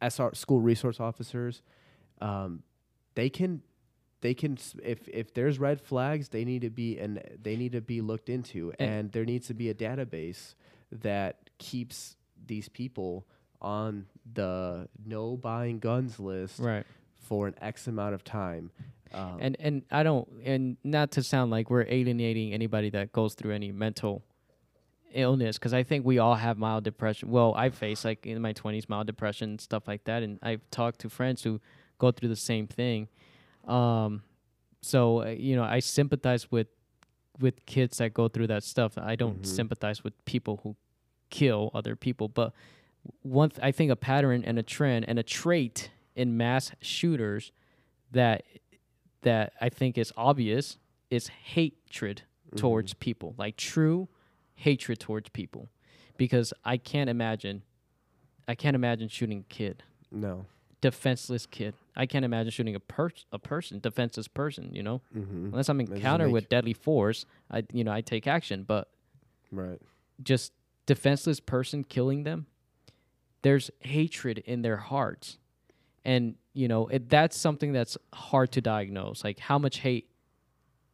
sr 0.00 0.34
school 0.34 0.60
resource 0.60 1.00
officers 1.00 1.60
um, 2.20 2.62
they 3.14 3.28
can 3.28 3.62
they 4.20 4.34
can 4.34 4.58
if 4.82 5.06
if 5.08 5.32
there's 5.34 5.58
red 5.58 5.80
flags 5.80 6.28
they 6.30 6.44
need 6.44 6.62
to 6.62 6.70
be 6.70 6.98
and 6.98 7.22
they 7.42 7.56
need 7.56 7.72
to 7.72 7.80
be 7.80 8.00
looked 8.00 8.28
into 8.28 8.72
And- 8.78 8.90
and 8.90 9.12
there 9.12 9.24
needs 9.24 9.46
to 9.48 9.54
be 9.54 9.68
a 9.70 9.74
database 9.74 10.54
that 10.90 11.50
keeps 11.58 12.16
these 12.46 12.68
people 12.68 13.26
on 13.60 14.06
the 14.32 14.88
no 15.04 15.36
buying 15.36 15.78
guns 15.78 16.18
list 16.20 16.58
Right. 16.60 16.86
for 17.14 17.46
an 17.48 17.54
x 17.60 17.86
amount 17.86 18.14
of 18.14 18.22
time 18.24 18.70
um, 19.12 19.38
and 19.40 19.56
and 19.60 19.82
I 19.90 20.02
don't 20.02 20.28
and 20.44 20.76
not 20.84 21.12
to 21.12 21.22
sound 21.22 21.50
like 21.50 21.70
we're 21.70 21.86
alienating 21.88 22.52
anybody 22.52 22.90
that 22.90 23.10
goes 23.12 23.34
through 23.34 23.52
any 23.54 23.72
mental 23.72 24.22
illness 25.14 25.56
because 25.58 25.72
I 25.72 25.82
think 25.82 26.04
we 26.04 26.18
all 26.18 26.34
have 26.34 26.58
mild 26.58 26.84
depression. 26.84 27.30
Well, 27.30 27.54
I 27.56 27.70
face 27.70 28.04
like 28.04 28.26
in 28.26 28.40
my 28.42 28.52
twenties 28.52 28.86
mild 28.88 29.06
depression 29.06 29.58
stuff 29.58 29.88
like 29.88 30.04
that, 30.04 30.22
and 30.22 30.38
I've 30.42 30.60
talked 30.70 31.00
to 31.00 31.08
friends 31.08 31.42
who 31.42 31.60
go 31.98 32.10
through 32.10 32.28
the 32.28 32.36
same 32.36 32.66
thing. 32.66 33.08
Um, 33.68 34.22
so 34.80 35.22
uh, 35.22 35.26
you 35.28 35.56
know, 35.56 35.64
I 35.64 35.80
sympathize 35.80 36.50
with 36.50 36.68
with 37.40 37.64
kids 37.66 37.98
that 37.98 38.14
go 38.14 38.26
through 38.28 38.48
that 38.48 38.64
stuff. 38.64 38.98
I 38.98 39.14
don't 39.14 39.42
Mhm. 39.42 39.46
sympathize 39.46 40.02
with 40.02 40.12
people 40.24 40.60
who 40.64 40.74
kill 41.30 41.70
other 41.74 41.94
people, 41.94 42.26
but 42.28 42.52
one 43.22 43.50
th- 43.50 43.60
I 43.62 43.70
think 43.70 43.90
a 43.92 43.96
pattern 43.96 44.42
and 44.44 44.58
a 44.58 44.62
trend 44.62 45.04
and 45.08 45.18
a 45.18 45.22
trait 45.22 45.90
in 46.16 46.36
mass 46.36 46.72
shooters 46.80 47.52
that 48.10 48.42
that 49.22 49.52
I 49.60 49.68
think 49.68 49.98
is 49.98 50.12
obvious 50.16 50.78
is 51.10 51.28
hatred 51.28 52.22
towards 52.56 52.94
people, 52.94 53.34
like 53.36 53.56
true 53.56 54.08
hatred 54.54 54.98
towards 54.98 55.28
people, 55.28 55.68
because 56.16 56.52
I 56.64 56.76
can't 56.76 57.08
imagine, 57.10 57.62
I 58.48 58.54
can't 58.54 58.74
imagine 58.74 59.08
shooting 59.08 59.40
a 59.40 59.52
kid, 59.54 59.82
no 60.10 60.46
defenseless 60.80 61.46
kid. 61.46 61.74
I 61.96 62.06
can't 62.06 62.24
imagine 62.24 62.50
shooting 62.50 62.74
a 62.74 62.80
person, 62.80 63.26
a 63.32 63.38
person, 63.38 63.80
defenseless 63.80 64.28
person. 64.28 64.70
You 64.72 64.82
know, 64.82 65.00
mm-hmm. 65.16 65.46
unless 65.46 65.68
I'm 65.68 65.80
encountered 65.80 66.30
with 66.30 66.48
deadly 66.48 66.74
force, 66.74 67.24
I 67.50 67.64
you 67.72 67.84
know 67.84 67.92
I 67.92 68.00
take 68.00 68.26
action, 68.26 68.64
but 68.64 68.88
right 69.50 69.80
just 70.22 70.52
defenseless 70.86 71.40
person 71.40 71.84
killing 71.84 72.24
them 72.24 72.46
there's 73.42 73.70
hatred 73.80 74.38
in 74.38 74.62
their 74.62 74.76
hearts 74.76 75.38
and 76.04 76.34
you 76.54 76.68
know 76.68 76.86
it, 76.88 77.08
that's 77.08 77.36
something 77.36 77.72
that's 77.72 77.96
hard 78.12 78.50
to 78.52 78.60
diagnose 78.60 79.22
like 79.22 79.38
how 79.38 79.58
much 79.58 79.78
hate 79.78 80.08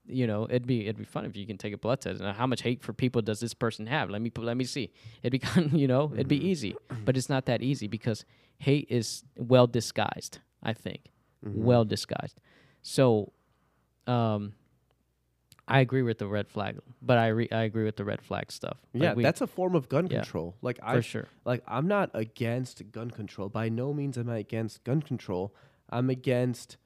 you 0.07 0.27
know 0.27 0.45
it'd 0.51 0.67
be 0.67 0.83
it'd 0.83 0.99
be 0.99 1.05
fun 1.05 1.25
if 1.25 1.37
you 1.37 1.47
can 1.47 1.57
take 1.57 1.73
a 1.73 1.79
blood 1.79 2.01
test 2.01 2.21
and 2.21 2.37
how 2.37 2.47
much 2.47 2.63
hate 2.63 2.83
for 2.83 2.93
people 2.93 3.23
does 3.23 3.41
this 3.41 3.55
person 3.55 3.87
have 3.87 4.11
let 4.11 4.21
me 4.21 4.31
let 4.37 4.57
me 4.57 4.65
see 4.65 4.93
it'd 5.23 5.33
be 5.33 5.39
kind 5.51 5.73
you 5.73 5.87
know 5.89 6.11
it'd 6.15 6.29
be 6.29 6.37
easy 6.47 6.75
but 7.05 7.17
it's 7.17 7.29
not 7.29 7.47
that 7.47 7.63
easy 7.63 7.87
because 7.89 8.25
hate 8.59 8.87
is 8.91 9.25
well 9.37 9.67
disguised 9.67 10.39
i 10.63 10.73
think 10.73 11.11
Mm-hmm. 11.47 11.63
well 11.63 11.85
disguised 11.85 12.41
so 12.81 13.33
um 14.07 14.55
I 15.67 15.81
agree 15.81 16.03
with 16.03 16.19
the 16.19 16.27
red 16.27 16.47
flag, 16.49 16.79
but 17.01 17.17
I 17.17 17.29
re- 17.29 17.49
I 17.51 17.63
agree 17.63 17.85
with 17.85 17.97
the 17.97 18.05
red 18.05 18.21
flag 18.21 18.53
stuff. 18.53 18.77
Like 18.93 19.03
yeah 19.03 19.15
we- 19.15 19.23
that's 19.23 19.41
a 19.41 19.47
form 19.47 19.75
of 19.75 19.89
gun 19.89 20.07
yeah, 20.07 20.19
control 20.19 20.57
like 20.61 20.77
for 20.79 20.85
i 20.85 21.01
sure. 21.01 21.27
like 21.47 21.63
I'm 21.67 21.89
not 21.89 22.11
against 22.15 22.91
gun 22.93 23.11
control. 23.11 23.49
By 23.49 23.69
no 23.71 23.93
means 23.95 24.19
am 24.19 24.29
I 24.29 24.39
against 24.39 24.85
gun 24.85 25.01
control. 25.03 25.55
I'm 25.89 26.11
against 26.11 26.77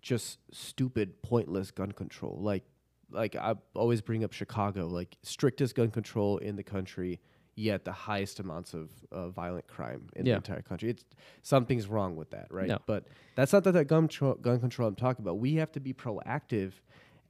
just 0.00 0.38
stupid, 0.52 1.22
pointless 1.22 1.70
gun 1.70 1.92
control. 1.92 2.38
Like 2.40 2.64
like 3.12 3.34
I 3.36 3.54
always 3.74 4.00
bring 4.00 4.22
up 4.24 4.32
Chicago, 4.32 4.86
like 4.86 5.16
strictest 5.22 5.74
gun 5.74 5.90
control 5.90 6.38
in 6.38 6.54
the 6.56 6.62
country, 6.62 7.20
yet 7.56 7.84
the 7.84 7.90
highest 7.92 8.38
amounts 8.38 8.72
of 8.72 8.88
uh, 9.10 9.28
violent 9.30 9.66
crime 9.66 10.08
in 10.14 10.24
Yeah. 10.26 10.34
the 10.34 10.36
entire 10.36 10.62
country. 10.62 10.90
It's 10.90 11.04
something's 11.42 11.88
wrong 11.88 12.14
with 12.14 12.30
that, 12.30 12.46
right? 12.50 12.68
No. 12.68 12.78
But 12.86 13.06
that's 13.34 13.52
not 13.52 13.64
that, 13.64 13.72
that 13.72 13.86
gun 13.86 14.06
tro- 14.06 14.36
gun 14.36 14.60
control 14.60 14.86
I'm 14.88 14.94
talking 14.94 15.24
about. 15.24 15.38
We 15.38 15.54
have 15.56 15.72
to 15.72 15.80
be 15.80 15.92
proactive 15.92 16.72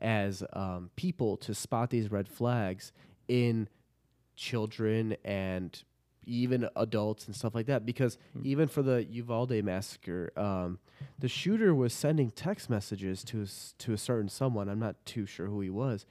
as 0.03 0.43
um, 0.53 0.91
people 0.97 1.37
to 1.39 1.55
spot 1.55 1.89
these 1.91 2.11
red 2.11 2.29
flags 2.29 2.93
in 3.29 3.69
children 4.37 5.17
and 5.25 5.83
even 6.27 6.69
adults 6.77 7.27
and 7.27 7.35
stuff 7.35 7.55
like 7.55 7.67
that 7.67 7.87
because 7.87 8.19
even 8.45 8.69
for 8.69 8.83
the 8.83 9.05
Uvalde 9.05 9.65
massacre 9.65 10.31
um, 10.37 10.79
the 11.19 11.29
shooter 11.29 11.75
was 11.75 11.93
sending 11.93 12.31
text 12.31 12.69
messages 12.69 13.25
to 13.25 13.43
a, 13.43 13.47
to 13.79 13.93
a 13.93 13.99
certain 13.99 14.29
someone 14.29 14.69
I'm 14.69 14.79
not 14.79 14.97
too 15.07 15.27
sure 15.27 15.47
who 15.47 15.61
he 15.61 15.71
was 15.71 16.05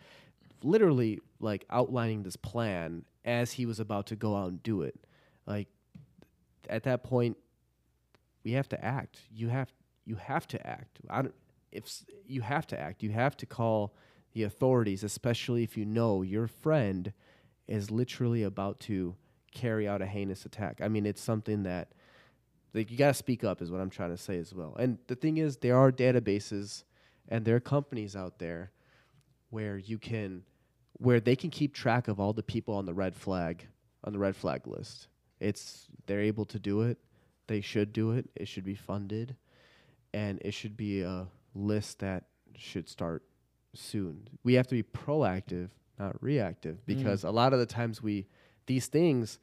literally 0.64 1.20
like 1.40 1.66
outlining 1.70 2.24
this 2.24 2.36
plan 2.36 3.04
as 3.26 3.54
he 3.54 3.66
was 3.66 3.80
about 3.80 4.08
to 4.08 4.16
go 4.16 4.36
out 4.36 4.50
and 4.50 4.64
do 4.64 4.82
it. 4.82 4.96
Like 5.46 5.68
at 6.70 6.84
that 6.84 7.04
point 7.04 7.38
we 8.44 8.52
have 8.54 8.70
to 8.70 8.84
act. 8.84 9.20
You 9.32 9.50
have 9.50 9.72
you 10.06 10.16
have 10.16 10.48
to 10.48 10.68
act. 10.68 11.00
I 11.10 11.22
don't, 11.24 11.36
if 11.72 12.04
you 12.26 12.42
have 12.42 12.66
to 12.68 12.80
act. 12.80 13.04
You 13.04 13.12
have 13.12 13.38
to 13.38 13.46
call 13.46 13.94
the 14.34 14.44
authorities 14.44 15.04
especially 15.04 15.64
if 15.64 15.76
you 15.76 15.86
know 15.86 16.22
your 16.22 16.48
friend 16.48 17.12
is 17.68 17.90
literally 17.90 18.44
about 18.44 18.80
to 18.80 19.16
carry 19.52 19.88
out 19.88 20.02
a 20.02 20.06
heinous 20.06 20.46
attack. 20.46 20.80
I 20.82 20.88
mean 20.88 21.06
it's 21.06 21.22
something 21.22 21.64
that 21.64 21.90
like 22.74 22.92
you 22.92 22.98
got 22.98 23.08
to 23.08 23.14
speak 23.14 23.44
up 23.44 23.62
is 23.62 23.72
what 23.72 23.82
i'm 23.82 23.90
trying 23.90 24.12
to 24.12 24.18
say 24.18 24.38
as 24.38 24.54
well. 24.54 24.76
And 24.80 24.98
the 25.08 25.16
thing 25.16 25.38
is 25.38 25.58
there 25.58 25.78
are 25.78 25.92
databases 25.92 26.84
and 27.28 27.46
there 27.46 27.56
are 27.56 27.62
companies 27.62 28.16
out 28.16 28.40
there 28.40 28.72
where 29.50 29.78
you 29.78 29.98
can 29.98 30.44
where 30.94 31.20
they 31.20 31.36
can 31.36 31.50
keep 31.50 31.74
track 31.74 32.08
of 32.08 32.20
all 32.20 32.34
the 32.34 32.44
people 32.44 32.76
on 32.76 32.86
the 32.86 32.94
red 32.94 33.16
flag 33.16 33.68
on 34.04 34.14
the 34.14 34.20
red 34.20 34.36
flag 34.36 34.68
list. 34.68 35.08
It's 35.40 35.88
they're 36.06 36.22
able 36.22 36.46
to 36.46 36.60
do 36.60 36.82
it. 36.82 36.98
They 37.48 37.62
should 37.62 37.94
do 37.94 38.12
it. 38.12 38.30
It 38.36 38.48
should 38.48 38.66
be 38.66 38.76
funded. 38.76 39.36
And 40.14 40.40
it 40.44 40.54
should 40.54 40.76
be 40.76 41.02
a 41.02 41.28
list 41.54 42.00
that 42.00 42.26
should 42.56 42.90
start 42.90 43.24
soon. 43.74 44.28
We 44.44 44.56
have 44.56 44.68
to 44.68 44.76
be 44.76 44.84
proactive 44.84 45.70
not 46.00 46.22
reactive 46.24 46.78
mm. 46.78 46.86
because 46.86 47.24
a 47.24 47.32
lot 47.32 47.54
of 47.54 47.60
the 47.60 47.66
times 47.66 48.02
we 48.02 48.26
these 48.70 48.88
things 48.88 49.40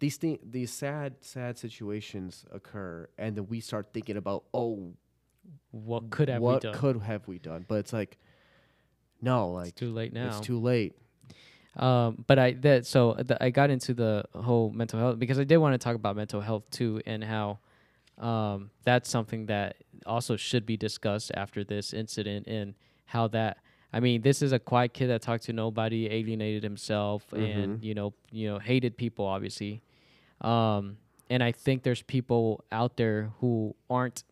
these 0.00 0.16
thing 0.16 0.38
these 0.56 0.72
sad 0.72 1.10
sad 1.20 1.58
situations 1.58 2.44
occur 2.50 3.06
and 3.18 3.36
then 3.36 3.46
we 3.52 3.60
start 3.60 3.84
thinking 3.92 4.16
about 4.16 4.42
oh 4.54 4.94
What 5.70 6.10
could 6.10 6.28
have 6.28 6.40
what 6.42 6.64
we 6.64 6.70
done? 6.70 6.78
could 6.80 6.96
have 7.02 7.28
we 7.28 7.38
done 7.38 7.64
but 7.68 7.76
it's 7.82 7.92
like 7.92 8.16
no 9.20 9.50
like 9.50 9.68
it's 9.68 9.78
too 9.78 9.92
late 9.92 10.12
now. 10.12 10.28
it's 10.28 10.40
too 10.40 10.58
late 10.58 10.94
Um, 11.76 12.24
but 12.26 12.38
I 12.38 12.52
that 12.66 12.86
so 12.86 13.14
the, 13.28 13.36
I 13.42 13.50
got 13.50 13.68
into 13.70 13.92
the 13.94 14.24
whole 14.34 14.70
mental 14.70 14.98
health 14.98 15.18
because 15.18 15.38
I 15.38 15.44
did 15.44 15.58
want 15.58 15.74
to 15.74 15.78
talk 15.78 15.94
about 15.94 16.16
mental 16.16 16.40
health 16.40 16.64
too 16.70 17.00
and 17.06 17.22
how 17.22 17.58
um, 18.18 18.70
that's 18.84 19.08
something 19.08 19.46
that 19.46 19.76
also 20.04 20.36
should 20.36 20.64
be 20.66 20.76
discussed 20.76 21.30
after 21.34 21.62
this 21.64 21.92
incident 21.92 22.46
and 22.48 22.74
how 23.04 23.28
that 23.28 23.58
I 23.92 24.00
mean 24.00 24.22
this 24.22 24.42
is 24.42 24.52
a 24.52 24.58
quiet 24.58 24.94
kid 24.94 25.08
that 25.08 25.22
talked 25.22 25.44
to 25.44 25.52
nobody, 25.52 26.08
alienated 26.08 26.62
himself, 26.62 27.32
and 27.32 27.82
you 27.82 27.94
know 27.94 28.14
you 28.30 28.48
know 28.48 28.58
hated 28.58 28.96
people 28.96 29.24
obviously, 29.26 29.82
um, 30.40 30.96
and 31.28 31.42
I 31.42 31.52
think 31.52 31.82
there's 31.82 32.02
people 32.02 32.64
out 32.70 32.96
there 32.96 33.32
who 33.40 33.74
aren't 33.88 34.24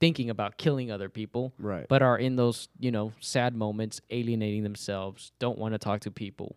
thinking 0.00 0.30
about 0.30 0.58
killing 0.58 0.92
other 0.92 1.08
people 1.08 1.52
right. 1.58 1.86
but 1.88 2.02
are 2.02 2.16
in 2.16 2.36
those 2.36 2.68
you 2.78 2.90
know 2.90 3.12
sad 3.20 3.54
moments 3.54 4.00
alienating 4.10 4.62
themselves 4.62 5.32
don't 5.38 5.58
want 5.58 5.74
to 5.74 5.78
talk 5.78 6.00
to 6.00 6.10
people. 6.10 6.56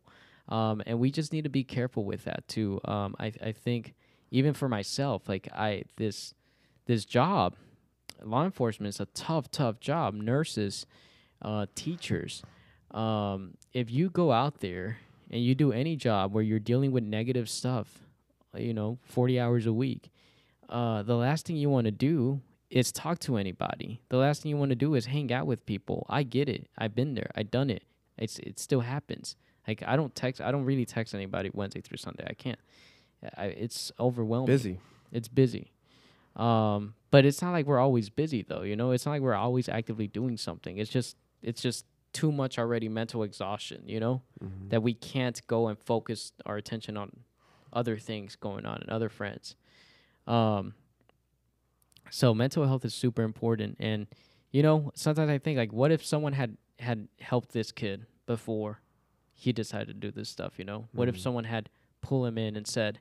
Um, 0.49 0.81
and 0.85 0.99
we 0.99 1.11
just 1.11 1.31
need 1.31 1.43
to 1.43 1.49
be 1.49 1.63
careful 1.63 2.03
with 2.03 2.25
that 2.25 2.45
too. 2.47 2.81
Um, 2.83 3.15
I, 3.17 3.31
I 3.41 3.51
think 3.53 3.93
even 4.31 4.53
for 4.53 4.67
myself 4.69 5.27
like 5.27 5.47
i 5.53 5.83
this 5.97 6.33
this 6.85 7.05
job 7.05 7.55
law 8.23 8.43
enforcement 8.43 8.93
is 8.93 8.99
a 8.99 9.05
tough 9.07 9.49
tough 9.51 9.79
job. 9.79 10.13
Nurses 10.13 10.85
uh, 11.41 11.65
teachers 11.75 12.43
um, 12.91 13.55
if 13.73 13.89
you 13.89 14.09
go 14.09 14.31
out 14.31 14.59
there 14.59 14.97
and 15.29 15.41
you 15.41 15.55
do 15.55 15.71
any 15.71 15.95
job 15.95 16.33
where 16.33 16.43
you're 16.43 16.59
dealing 16.59 16.91
with 16.91 17.03
negative 17.03 17.49
stuff 17.49 17.99
you 18.55 18.73
know 18.73 18.97
40 19.03 19.39
hours 19.39 19.65
a 19.65 19.73
week 19.73 20.11
uh, 20.69 21.03
the 21.03 21.15
last 21.15 21.45
thing 21.45 21.57
you 21.57 21.69
want 21.69 21.85
to 21.85 21.91
do 21.91 22.41
is 22.71 22.91
talk 22.91 23.19
to 23.19 23.35
anybody. 23.35 24.01
The 24.09 24.17
last 24.17 24.41
thing 24.41 24.49
you 24.49 24.57
want 24.57 24.69
to 24.69 24.75
do 24.75 24.95
is 24.95 25.05
hang 25.05 25.31
out 25.31 25.45
with 25.45 25.65
people. 25.65 26.05
I 26.09 26.23
get 26.23 26.47
it. 26.47 26.69
I've 26.77 26.95
been 26.95 27.13
there. 27.13 27.29
I've 27.35 27.51
done 27.51 27.69
it. 27.69 27.83
It's 28.17 28.39
it 28.39 28.57
still 28.57 28.79
happens. 28.79 29.35
Like 29.67 29.83
I 29.85 29.97
don't 29.97 30.15
text. 30.15 30.41
I 30.41 30.51
don't 30.51 30.63
really 30.63 30.85
text 30.85 31.13
anybody 31.13 31.51
Wednesday 31.53 31.81
through 31.81 31.97
Sunday. 31.97 32.25
I 32.27 32.33
can't. 32.33 32.59
I, 33.37 33.45
it's 33.47 33.91
overwhelming. 33.99 34.47
Busy. 34.47 34.79
It's 35.11 35.27
busy. 35.27 35.73
Um, 36.37 36.93
but 37.11 37.25
it's 37.25 37.41
not 37.41 37.51
like 37.51 37.65
we're 37.65 37.79
always 37.79 38.09
busy 38.09 38.45
though. 38.47 38.61
You 38.61 38.77
know, 38.77 38.91
it's 38.91 39.05
not 39.05 39.11
like 39.11 39.21
we're 39.21 39.35
always 39.35 39.67
actively 39.67 40.07
doing 40.07 40.37
something. 40.37 40.77
It's 40.77 40.89
just 40.89 41.17
it's 41.41 41.61
just 41.61 41.85
too 42.13 42.31
much 42.31 42.59
already 42.59 42.89
mental 42.89 43.23
exhaustion. 43.23 43.83
You 43.87 43.99
know 43.99 44.21
Mhm. 44.43 44.69
that 44.69 44.83
we 44.83 44.93
can't 44.93 45.41
go 45.47 45.67
and 45.67 45.77
focus 45.79 46.33
our 46.45 46.57
attention 46.57 46.97
on 46.97 47.23
other 47.73 47.97
things 47.97 48.35
going 48.35 48.65
on 48.65 48.81
and 48.81 48.89
other 48.89 49.09
friends. 49.09 49.55
Um, 50.27 50.73
so 52.09 52.33
mental 52.33 52.65
health 52.65 52.83
is 52.85 52.93
super 52.93 53.21
important, 53.23 53.77
and 53.79 54.07
you 54.51 54.61
know 54.63 54.91
sometimes 54.95 55.29
I 55.29 55.37
think 55.37 55.57
like, 55.57 55.71
what 55.71 55.91
if 55.91 56.05
someone 56.05 56.33
had 56.33 56.57
had 56.79 57.07
helped 57.19 57.51
this 57.53 57.71
kid 57.71 58.05
before 58.25 58.81
he 59.33 59.53
decided 59.53 59.87
to 59.87 59.93
do 59.93 60.11
this 60.11 60.29
stuff? 60.29 60.59
You 60.59 60.65
know, 60.65 60.87
what 60.91 61.07
if 61.07 61.15
Mhm. 61.15 61.19
someone 61.19 61.43
had 61.45 61.69
pull 62.01 62.25
him 62.25 62.37
in 62.37 62.55
and 62.55 62.67
said, 62.67 62.99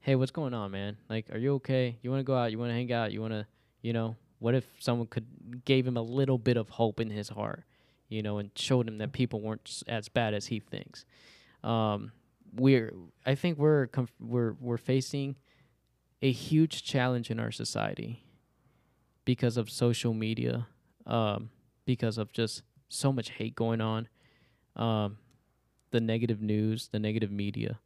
"Hey, 0.00 0.14
what's 0.14 0.30
going 0.30 0.54
on, 0.54 0.70
man? 0.70 0.98
Like, 1.08 1.30
are 1.30 1.38
you 1.38 1.54
okay? 1.54 1.98
You 2.02 2.10
want 2.10 2.20
to 2.20 2.24
go 2.24 2.36
out? 2.36 2.52
You 2.52 2.58
want 2.58 2.70
to 2.70 2.74
hang 2.74 2.92
out? 2.92 3.12
You 3.12 3.20
want 3.20 3.32
to, 3.32 3.46
you 3.82 3.92
know?" 3.92 4.16
What 4.46 4.54
if 4.54 4.64
someone 4.78 5.08
could 5.08 5.64
gave 5.64 5.88
him 5.88 5.96
a 5.96 6.02
little 6.02 6.38
bit 6.38 6.56
of 6.56 6.68
hope 6.68 7.00
in 7.00 7.10
his 7.10 7.30
heart, 7.30 7.64
you 8.08 8.22
know, 8.22 8.38
and 8.38 8.52
showed 8.54 8.86
him 8.86 8.98
that 8.98 9.10
people 9.10 9.40
weren't 9.40 9.82
as 9.88 10.08
bad 10.08 10.34
as 10.34 10.46
he 10.46 10.60
thinks? 10.60 11.04
Um, 11.64 12.12
we're, 12.54 12.94
I 13.26 13.34
think 13.34 13.58
we're 13.58 13.88
conf- 13.88 14.14
we're 14.20 14.52
we're 14.60 14.76
facing 14.76 15.34
a 16.22 16.30
huge 16.30 16.84
challenge 16.84 17.28
in 17.28 17.40
our 17.40 17.50
society 17.50 18.22
because 19.24 19.56
of 19.56 19.68
social 19.68 20.14
media, 20.14 20.68
um, 21.06 21.50
because 21.84 22.16
of 22.16 22.32
just 22.32 22.62
so 22.88 23.12
much 23.12 23.30
hate 23.30 23.56
going 23.56 23.80
on, 23.80 24.06
um, 24.76 25.18
the 25.90 26.00
negative 26.00 26.40
news, 26.40 26.86
the 26.92 27.00
negative 27.00 27.32
media. 27.32 27.80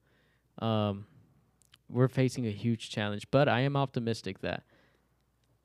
Um, 0.58 1.06
we're 1.88 2.08
facing 2.08 2.46
a 2.46 2.52
huge 2.52 2.90
challenge, 2.90 3.30
but 3.30 3.48
I 3.48 3.60
am 3.60 3.78
optimistic 3.78 4.42
that 4.42 4.64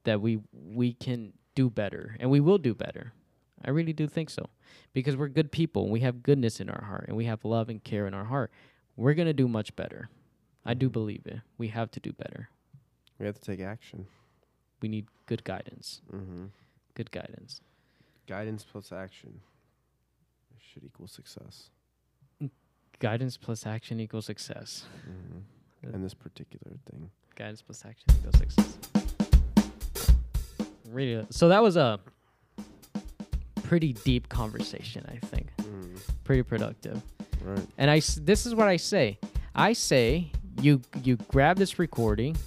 that 0.05 0.21
we 0.21 0.39
we 0.53 0.93
can 0.93 1.33
do 1.55 1.69
better 1.69 2.15
and 2.19 2.29
we 2.31 2.39
will 2.39 2.57
do 2.57 2.73
better. 2.73 3.13
I 3.63 3.69
really 3.71 3.93
do 3.93 4.07
think 4.07 4.29
so 4.29 4.49
because 4.93 5.15
we're 5.15 5.27
good 5.29 5.51
people 5.51 5.83
and 5.83 5.91
we 5.91 6.01
have 6.01 6.21
goodness 6.23 6.59
in 6.59 6.69
our 6.69 6.83
heart 6.85 7.05
and 7.07 7.15
we 7.17 7.25
have 7.25 7.43
love 7.45 7.69
and 7.69 7.83
care 7.83 8.05
in 8.07 8.13
our 8.13 8.25
heart. 8.25 8.51
We're 8.95 9.13
going 9.13 9.27
to 9.27 9.33
do 9.33 9.47
much 9.47 9.75
better. 9.75 10.09
I 10.65 10.73
do 10.73 10.89
Mhm. 10.89 10.93
believe 10.93 11.25
it. 11.25 11.41
We 11.57 11.69
have 11.69 11.91
to 11.91 11.99
do 11.99 12.11
better. 12.13 12.49
We 13.19 13.25
have 13.25 13.35
to 13.35 13.41
take 13.41 13.59
action. 13.59 14.07
We 14.81 14.89
need 14.89 15.07
good 15.25 15.43
guidance. 15.43 16.01
Mm-hmm. 16.11 16.45
Good 16.93 17.11
guidance. 17.11 17.61
Guidance 18.27 18.63
plus 18.65 18.91
action 18.91 19.41
should 20.59 20.83
equal 20.83 21.07
success. 21.07 21.69
Guidance 22.99 23.37
plus 23.37 23.65
action 23.65 23.99
equals 23.99 24.25
success. 24.25 24.85
Mm-hmm. 25.09 25.93
In 25.95 26.01
this 26.01 26.13
particular 26.13 26.77
thing. 26.89 27.11
Guidance 27.35 27.61
plus 27.61 27.85
action 27.85 28.07
equals 28.17 28.37
success. 28.37 28.77
Really. 30.95 31.27
So 31.29 31.49
that 31.49 31.61
was 31.61 31.75
a 31.75 31.99
pretty 33.63 33.91
deep 33.91 34.29
conversation, 34.29 35.05
I 35.09 35.25
think. 35.25 35.47
Mm. 35.57 35.99
Pretty 36.23 36.41
productive. 36.41 37.01
Right. 37.43 37.59
And 37.77 37.91
I 37.91 37.99
this 38.21 38.45
is 38.45 38.55
what 38.55 38.69
I 38.69 38.77
say. 38.77 39.19
I 39.53 39.73
say 39.73 40.31
you 40.61 40.81
you 41.03 41.17
grab 41.17 41.57
this 41.57 41.79
recording 41.79 42.37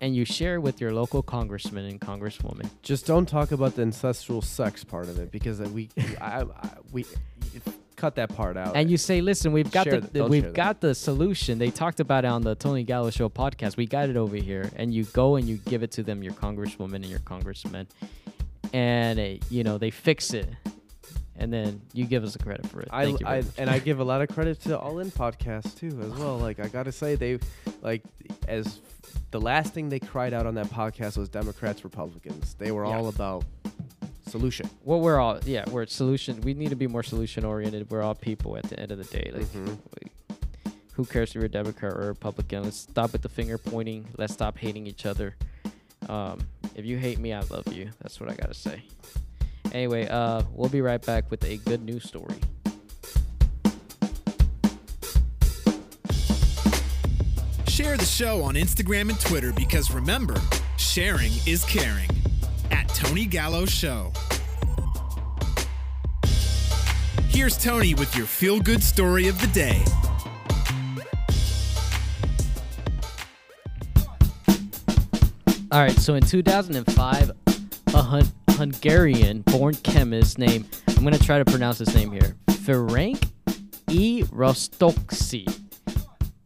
and 0.00 0.16
you 0.16 0.24
share 0.24 0.56
it 0.56 0.60
with 0.60 0.80
your 0.80 0.92
local 0.92 1.22
congressman 1.22 1.84
and 1.84 2.00
congresswoman. 2.00 2.68
Just 2.82 3.06
don't 3.06 3.26
talk 3.26 3.52
about 3.52 3.76
the 3.76 3.82
ancestral 3.82 4.42
sex 4.42 4.82
part 4.82 5.08
of 5.08 5.20
it 5.20 5.30
because 5.30 5.60
we, 5.60 5.88
I, 6.20 6.42
I, 6.42 6.70
we 6.90 7.06
cut 8.02 8.16
that 8.16 8.34
part 8.34 8.56
out. 8.56 8.74
And 8.76 8.90
you 8.90 8.96
say, 8.96 9.20
"Listen, 9.20 9.52
we've 9.52 9.70
got 9.70 9.84
Share 9.84 10.00
the, 10.00 10.08
th- 10.08 10.28
we've 10.28 10.42
share 10.42 10.50
that. 10.50 10.56
got 10.56 10.80
the 10.86 10.94
solution. 10.94 11.58
They 11.58 11.70
talked 11.70 12.00
about 12.00 12.24
it 12.24 12.28
on 12.28 12.42
the 12.42 12.54
Tony 12.56 12.82
Gallo 12.82 13.10
show 13.10 13.28
podcast. 13.28 13.76
We 13.76 13.86
got 13.86 14.08
it 14.08 14.16
over 14.16 14.36
here." 14.36 14.70
And 14.76 14.92
you 14.92 15.04
go 15.04 15.36
and 15.36 15.46
you 15.48 15.56
give 15.58 15.82
it 15.82 15.92
to 15.92 16.02
them, 16.02 16.22
your 16.22 16.32
congresswoman 16.34 16.96
and 16.96 17.06
your 17.06 17.20
congressman, 17.20 17.86
and 18.72 19.18
uh, 19.20 19.44
you 19.50 19.62
know 19.64 19.78
they 19.78 19.90
fix 19.90 20.34
it, 20.34 20.48
and 21.36 21.52
then 21.52 21.80
you 21.92 22.04
give 22.04 22.24
us 22.24 22.32
the 22.32 22.38
credit 22.42 22.66
for 22.66 22.80
it. 22.80 22.88
I, 22.90 23.04
you 23.04 23.18
I 23.24 23.42
and 23.58 23.70
I 23.70 23.78
give 23.78 24.00
a 24.00 24.04
lot 24.04 24.20
of 24.20 24.28
credit 24.28 24.60
to 24.62 24.78
All 24.78 24.98
In 24.98 25.10
podcast 25.10 25.78
too 25.78 25.98
as 26.02 26.10
well. 26.18 26.38
Like 26.38 26.58
I 26.60 26.66
gotta 26.68 26.92
say 26.92 27.14
they 27.14 27.38
like 27.82 28.02
as 28.48 28.80
the 29.30 29.40
last 29.40 29.72
thing 29.74 29.88
they 29.88 30.00
cried 30.00 30.34
out 30.34 30.46
on 30.46 30.54
that 30.56 30.66
podcast 30.66 31.16
was 31.16 31.28
Democrats 31.28 31.84
Republicans. 31.84 32.54
They 32.58 32.70
were 32.72 32.84
Yeah. 32.84 32.96
all 32.96 33.08
about 33.08 33.44
solution. 34.32 34.68
well, 34.84 35.00
we're 35.00 35.18
all 35.20 35.38
yeah, 35.44 35.64
we're 35.70 35.86
solution. 35.86 36.40
We 36.40 36.54
need 36.54 36.70
to 36.70 36.76
be 36.76 36.86
more 36.86 37.02
solution 37.02 37.44
oriented. 37.44 37.90
We're 37.90 38.02
all 38.02 38.14
people 38.14 38.56
at 38.56 38.64
the 38.64 38.78
end 38.80 38.90
of 38.90 38.98
the 38.98 39.04
day. 39.18 39.30
Like, 39.32 39.46
Mhm. 39.46 39.76
we- 39.94 40.10
who 40.94 41.04
cares 41.04 41.30
if 41.30 41.34
you're 41.36 41.44
a 41.44 41.48
Democrat 41.48 41.92
or 41.92 42.02
a 42.02 42.06
Republican? 42.08 42.64
Let's 42.64 42.76
stop 42.78 43.12
with 43.12 43.22
the 43.22 43.28
finger 43.28 43.56
pointing. 43.58 44.08
Let's 44.18 44.32
stop 44.34 44.58
hating 44.58 44.86
each 44.86 45.06
other. 45.06 45.36
Um, 46.08 46.40
if 46.74 46.84
you 46.84 46.98
hate 46.98 47.18
me, 47.18 47.32
I 47.32 47.40
love 47.50 47.66
you. 47.72 47.90
That's 48.02 48.20
what 48.20 48.30
I 48.30 48.34
gotta 48.34 48.54
say. 48.54 48.82
Anyway, 49.72 50.06
uh, 50.08 50.42
we'll 50.52 50.68
be 50.68 50.80
right 50.82 51.00
back 51.04 51.30
with 51.30 51.44
a 51.44 51.56
good 51.58 51.82
news 51.82 52.04
story. 52.04 52.34
Share 57.68 57.96
the 57.96 58.04
show 58.04 58.42
on 58.42 58.54
Instagram 58.54 59.08
and 59.08 59.18
Twitter 59.20 59.52
because 59.52 59.90
remember, 59.90 60.36
sharing 60.76 61.32
is 61.46 61.64
caring. 61.64 62.10
At 62.70 62.88
Tony 62.88 63.24
Gallo 63.26 63.64
Show. 63.66 64.12
Here's 67.32 67.56
Tony 67.56 67.94
with 67.94 68.14
your 68.14 68.26
feel 68.26 68.60
good 68.60 68.82
story 68.82 69.26
of 69.26 69.40
the 69.40 69.46
day. 69.48 69.82
All 75.70 75.80
right, 75.80 75.98
so 75.98 76.14
in 76.14 76.22
2005, 76.22 77.30
a 77.94 78.02
Hun- 78.02 78.30
Hungarian-born 78.50 79.74
chemist 79.76 80.38
named 80.38 80.66
I'm 80.88 81.02
gonna 81.02 81.18
try 81.18 81.38
to 81.38 81.44
pronounce 81.46 81.78
his 81.78 81.94
name 81.94 82.12
here, 82.12 82.36
Ferenc 82.48 83.26
E. 83.90 84.24
Rostoczy. 84.24 85.46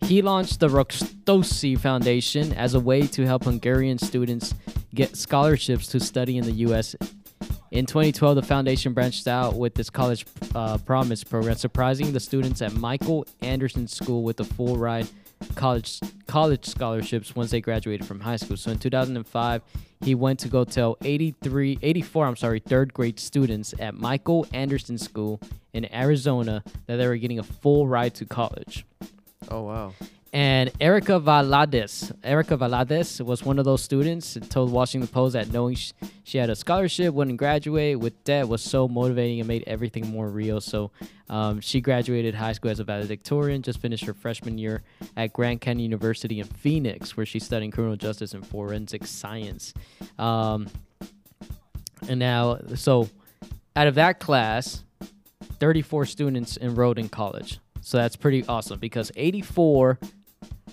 He 0.05 0.23
launched 0.23 0.61
the 0.61 0.69
Rostoczy 0.69 1.79
Foundation 1.79 2.53
as 2.53 2.75
a 2.75 2.81
way 2.81 3.09
to 3.09 3.27
help 3.27 3.43
Hungarian 3.45 3.99
students 3.99 4.55
get 4.95 5.17
scholarships 5.17 5.89
to 5.89 5.99
study 5.99 6.39
in 6.39 6.45
the 6.45 6.53
U.S. 6.53 6.95
In 7.73 7.85
2012, 7.85 8.37
the 8.37 8.43
foundation 8.43 8.93
branched 8.93 9.27
out 9.27 9.55
with 9.55 9.75
this 9.75 9.91
college 9.91 10.25
uh, 10.55 10.79
promise 10.79 11.25
program, 11.25 11.57
surprising 11.57 12.13
the 12.13 12.21
students 12.21 12.63
at 12.63 12.75
Michael 12.75 13.27
Anderson 13.41 13.89
School 13.89 14.23
with 14.23 14.39
a 14.41 14.45
full 14.45 14.77
ride 14.77 15.09
college 15.55 16.01
college 16.27 16.65
scholarships 16.65 17.37
once 17.37 17.51
they 17.51 17.61
graduated 17.61 18.07
from 18.07 18.21
high 18.21 18.37
school. 18.37 18.57
So 18.57 18.71
in 18.71 18.79
2005, 18.79 19.63
he 20.01 20.15
went 20.15 20.39
to 20.41 20.49
go 20.49 20.65
tell 20.65 20.97
83, 21.03 21.79
84, 21.83 22.27
I'm 22.27 22.37
sorry, 22.37 22.61
third 22.61 22.95
grade 22.95 23.19
students 23.19 23.75
at 23.79 23.95
Michael 23.95 24.47
Anderson 24.53 24.97
School 24.97 25.41
in 25.73 25.93
Arizona 25.93 26.63
that 26.87 26.97
they 26.97 27.07
were 27.07 27.17
getting 27.17 27.39
a 27.39 27.43
full 27.43 27.87
ride 27.87 28.15
to 28.15 28.25
college. 28.25 28.87
Oh 29.51 29.63
wow. 29.63 29.93
And 30.33 30.71
Erica 30.81 31.21
Valadez, 31.21 32.15
Erica 32.23 32.59
Valadez 32.59 33.25
was 33.25 33.45
one 33.45 33.59
of 33.59 33.65
those 33.65 33.83
students. 33.83 34.37
and 34.37 34.51
Told 34.51 34.71
Washington 34.71 35.09
Post 35.09 35.33
that 35.35 35.51
knowing 35.51 35.77
sh- 35.77 35.93
she 36.25 36.37
had 36.37 36.51
a 36.51 36.57
scholarship, 36.57 37.15
wouldn't 37.15 37.39
graduate 37.39 37.99
with 37.99 38.23
debt 38.25 38.49
was 38.49 38.61
so 38.61 38.89
motivating 38.89 39.41
and 39.41 39.49
made 39.49 39.65
everything 39.67 40.11
more 40.11 40.29
real. 40.29 40.61
So 40.61 40.91
um, 41.31 41.61
she 41.61 41.81
graduated 41.81 42.35
high 42.35 42.53
school 42.53 42.71
as 42.71 42.81
a 42.81 42.85
valedictorian, 42.85 43.63
just 43.63 43.81
finished 43.81 44.05
her 44.05 44.15
freshman 44.15 44.59
year 44.59 44.83
at 45.17 45.33
Grand 45.33 45.61
Canyon 45.61 45.91
University 45.91 46.41
in 46.41 46.47
Phoenix, 46.47 47.17
where 47.17 47.25
she's 47.25 47.45
studying 47.45 47.71
criminal 47.71 47.97
justice 47.97 48.35
and 48.35 48.47
forensic 48.47 49.07
science. 49.07 49.73
Um, 50.19 50.69
and 52.09 52.19
now, 52.19 52.59
so 52.75 53.09
out 53.75 53.87
of 53.87 53.95
that 53.95 54.21
class, 54.21 54.83
34 55.61 56.07
students 56.07 56.59
enrolled 56.59 56.99
in 56.99 57.09
college. 57.09 57.59
So 57.87 57.99
that's 57.99 58.17
pretty 58.17 58.45
awesome 58.49 58.81
because 58.81 59.13
84 59.15 60.01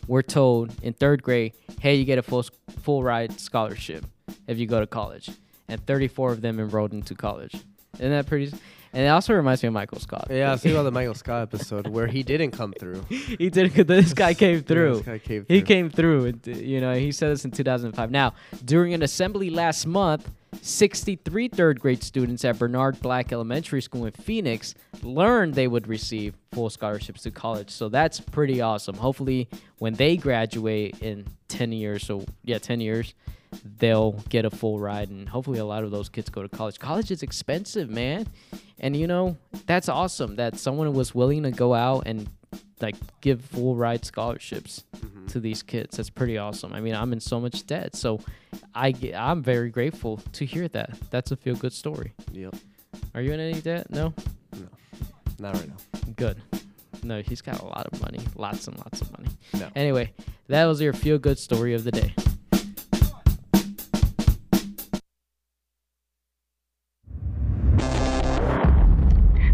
were 0.08 0.24
told 0.24 0.74
in 0.82 0.94
third 0.94 1.22
grade, 1.22 1.54
hey, 1.80 1.94
you 1.94 2.06
get 2.06 2.18
a 2.18 2.24
full 2.24 2.44
full 2.82 3.04
ride 3.04 3.40
scholarship 3.40 4.04
if 4.48 4.58
you 4.58 4.66
go 4.66 4.80
to 4.80 4.88
college, 4.88 5.30
and 5.68 5.86
34 5.86 6.32
of 6.32 6.42
them 6.42 6.60
enrolled 6.60 6.92
into 6.92 7.14
college. 7.14 7.54
Isn't 8.00 8.10
that 8.10 8.26
pretty? 8.26 8.52
And 8.94 9.06
it 9.06 9.10
also 9.10 9.36
reminds 9.36 9.62
me 9.62 9.68
of 9.68 9.74
Michael 9.74 10.00
Scott. 10.00 10.30
Yeah, 10.32 10.54
i 10.54 10.56
see 10.58 10.72
about 10.72 10.84
the 10.84 10.92
Michael 10.92 11.14
Scott 11.14 11.44
episode 11.44 11.86
where 11.86 12.08
he 12.08 12.24
didn't 12.24 12.50
come 12.50 12.74
through. 12.80 13.06
he 13.10 13.52
did. 13.52 13.72
This 13.74 14.14
guy 14.14 14.34
came 14.46 14.64
through. 14.64 14.96
this 14.96 15.06
guy 15.06 15.20
came 15.20 15.46
through. 15.46 15.56
He 15.56 15.62
came 15.62 15.92
through. 15.92 16.26
and, 16.26 16.48
You 16.48 16.82
know, 16.82 16.96
he 16.96 17.12
said 17.12 17.30
this 17.30 17.46
in 17.46 17.52
2005. 17.52 18.10
Now, 18.10 18.34
during 18.66 18.96
an 18.96 19.04
assembly 19.04 19.52
last 19.52 19.86
month, 19.86 20.28
63 20.64 21.50
third 21.50 21.80
grade 21.82 22.02
students 22.02 22.46
at 22.46 22.58
Bernard 22.58 22.98
Black 23.02 23.34
Elementary 23.34 23.82
School 23.82 24.06
in 24.06 24.14
Phoenix 24.14 24.76
learned 25.02 25.56
they 25.56 25.68
would 25.68 25.88
receive 25.88 26.36
full 26.54 26.70
scholarships 26.70 27.24
to 27.24 27.32
college. 27.32 27.70
So 27.70 27.90
that's 27.90 28.22
pretty 28.22 28.62
awesome. 28.62 28.96
Hopefully, 28.96 29.50
when 29.80 29.94
they 29.96 30.16
graduate 30.16 31.00
in 31.02 31.28
10 31.50 31.74
years, 31.74 32.06
so 32.06 32.24
yeah, 32.46 32.60
10 32.60 32.80
years, 32.80 33.14
they'll 33.78 34.14
get 34.30 34.46
a 34.46 34.50
full 34.50 34.80
ride. 34.80 35.10
And 35.10 35.28
hopefully, 35.28 35.60
a 35.60 35.66
lot 35.66 35.84
of 35.84 35.92
those 35.92 36.08
kids 36.08 36.30
go 36.30 36.42
to 36.42 36.48
college. 36.48 36.80
College 36.80 37.12
is 37.12 37.24
expensive, 37.24 37.90
man. 37.90 38.26
And 38.80 38.96
you 38.96 39.06
know, 39.06 39.36
that's 39.66 39.90
awesome 39.90 40.38
that 40.38 40.58
someone 40.58 40.94
was 40.94 41.14
willing 41.14 41.44
to 41.44 41.52
go 41.52 41.74
out 41.74 42.04
and 42.06 42.30
like 42.82 42.96
give 43.22 43.42
full 43.42 43.76
ride 43.76 44.06
scholarships 44.06 44.84
mm-hmm. 44.98 45.28
to 45.28 45.40
these 45.40 45.64
kids. 45.64 45.98
That's 45.98 46.10
pretty 46.10 46.38
awesome. 46.38 46.74
I 46.74 46.80
mean, 46.82 46.96
I'm 46.96 47.14
in 47.14 47.20
so 47.20 47.40
much 47.40 47.66
debt, 47.66 47.96
so 47.96 48.20
I 48.76 48.92
ge- 48.92 49.14
I'm 49.14 49.42
very 49.42 49.70
grateful 49.70 50.18
to 50.34 50.46
hear 50.46 50.68
that. 50.70 50.98
That's 51.10 51.32
a 51.32 51.36
feel 51.36 51.56
good 51.56 51.74
story. 51.74 52.14
Yep. 52.32 52.56
Are 53.16 53.22
you 53.22 53.32
in 53.32 53.40
any 53.40 53.62
debt? 53.62 53.90
No. 53.90 54.14
No. 54.54 54.68
Not 55.40 55.56
right 55.56 55.68
now. 55.68 55.76
Good. 56.16 56.42
No, 57.04 57.22
he's 57.22 57.42
got 57.42 57.60
a 57.60 57.66
lot 57.66 57.88
of 57.92 58.02
money, 58.02 58.20
lots 58.36 58.68
and 58.68 58.78
lots 58.78 59.02
of 59.02 59.12
money. 59.12 59.30
No. 59.54 59.70
Anyway, 59.76 60.14
that 60.48 60.66
was 60.66 60.82
your 60.82 60.94
feel 60.94 61.18
good 61.18 61.38
story 61.38 61.74
of 61.74 61.84
the 61.84 61.92
day. 61.92 62.14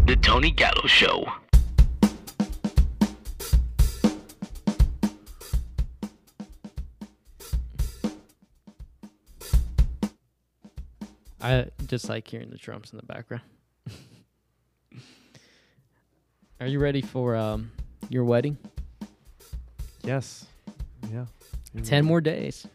The 0.06 0.16
Tony 0.16 0.50
Gallo 0.50 0.86
Show. 0.86 1.26
I 11.40 11.66
just 11.86 12.08
like 12.08 12.28
hearing 12.28 12.50
the 12.50 12.58
drums 12.58 12.92
in 12.92 12.98
the 12.98 13.06
background. 13.06 13.42
Are 16.60 16.66
you 16.66 16.78
ready 16.78 17.00
for 17.00 17.36
um 17.36 17.70
your 18.08 18.24
wedding? 18.24 18.58
Yes. 20.02 20.46
Yeah. 21.12 21.26
You're 21.72 21.84
10 21.84 22.02
right. 22.02 22.08
more 22.08 22.20
days. 22.20 22.66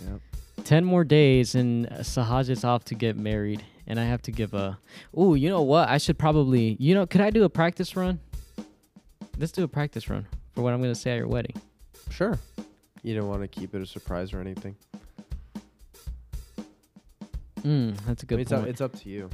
Yep. 0.00 0.20
10 0.64 0.84
more 0.84 1.04
days 1.04 1.54
and 1.54 1.86
uh, 1.86 1.98
Sahaj 1.98 2.48
is 2.48 2.64
off 2.64 2.84
to 2.86 2.94
get 2.94 3.16
married 3.16 3.62
and 3.86 4.00
I 4.00 4.04
have 4.04 4.22
to 4.22 4.32
give 4.32 4.54
a 4.54 4.78
Ooh, 5.18 5.34
you 5.34 5.48
know 5.48 5.62
what? 5.62 5.88
I 5.88 5.98
should 5.98 6.18
probably 6.18 6.76
You 6.80 6.94
know, 6.94 7.06
could 7.06 7.20
I 7.20 7.30
do 7.30 7.44
a 7.44 7.48
practice 7.48 7.96
run? 7.96 8.18
Let's 9.38 9.52
do 9.52 9.62
a 9.62 9.68
practice 9.68 10.08
run 10.08 10.26
for 10.54 10.62
what 10.62 10.72
I'm 10.72 10.80
going 10.80 10.94
to 10.94 10.98
say 10.98 11.12
at 11.12 11.18
your 11.18 11.28
wedding. 11.28 11.54
Sure. 12.10 12.38
You 13.02 13.14
don't 13.14 13.28
want 13.28 13.42
to 13.42 13.48
keep 13.48 13.74
it 13.74 13.82
a 13.82 13.86
surprise 13.86 14.32
or 14.32 14.40
anything. 14.40 14.76
Mm, 17.64 17.96
that's 18.06 18.22
a 18.22 18.26
good 18.26 18.40
it's, 18.40 18.50
point. 18.50 18.62
up, 18.62 18.68
it's 18.68 18.80
up 18.80 18.98
to 19.00 19.08
you. 19.08 19.30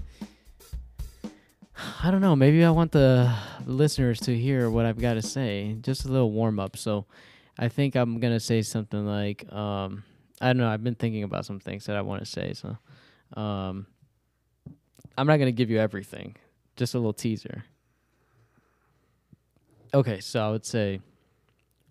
I 2.03 2.11
don't 2.11 2.21
know. 2.21 2.37
Maybe 2.37 2.65
I 2.65 2.71
want 2.71 2.93
the 2.93 3.35
listeners 3.67 4.21
to 4.21 4.37
hear 4.37 4.71
what 4.71 4.87
I've 4.87 5.01
got 5.01 5.15
to 5.15 5.23
say. 5.23 5.77
Just 5.81 6.05
a 6.05 6.09
little 6.09 6.31
warm 6.31 6.61
up. 6.61 6.77
So 6.77 7.07
I 7.59 7.69
think 7.69 7.97
I'm 7.97 8.21
going 8.21 8.33
to 8.33 8.41
say 8.41 8.63
something 8.63 9.05
like, 9.05 9.51
um, 9.53 10.05
I 10.41 10.49
don't 10.49 10.59
know. 10.59 10.69
I've 10.69 10.85
been 10.85 10.95
thinking 10.95 11.25
about 11.25 11.45
some 11.45 11.59
things 11.59 11.87
that 11.87 11.97
I 11.97 12.03
want 12.03 12.25
to 12.25 12.27
say. 12.27 12.53
So 12.55 12.77
um, 13.35 13.87
I'm 15.19 15.27
not 15.27 15.37
going 15.37 15.47
to 15.47 15.53
give 15.53 15.71
you 15.71 15.79
everything, 15.79 16.37
just 16.77 16.95
a 16.95 16.99
little 16.99 17.13
teaser. 17.13 17.65
Okay. 19.93 20.21
So 20.21 20.41
I 20.41 20.51
would 20.51 20.65
say 20.65 21.01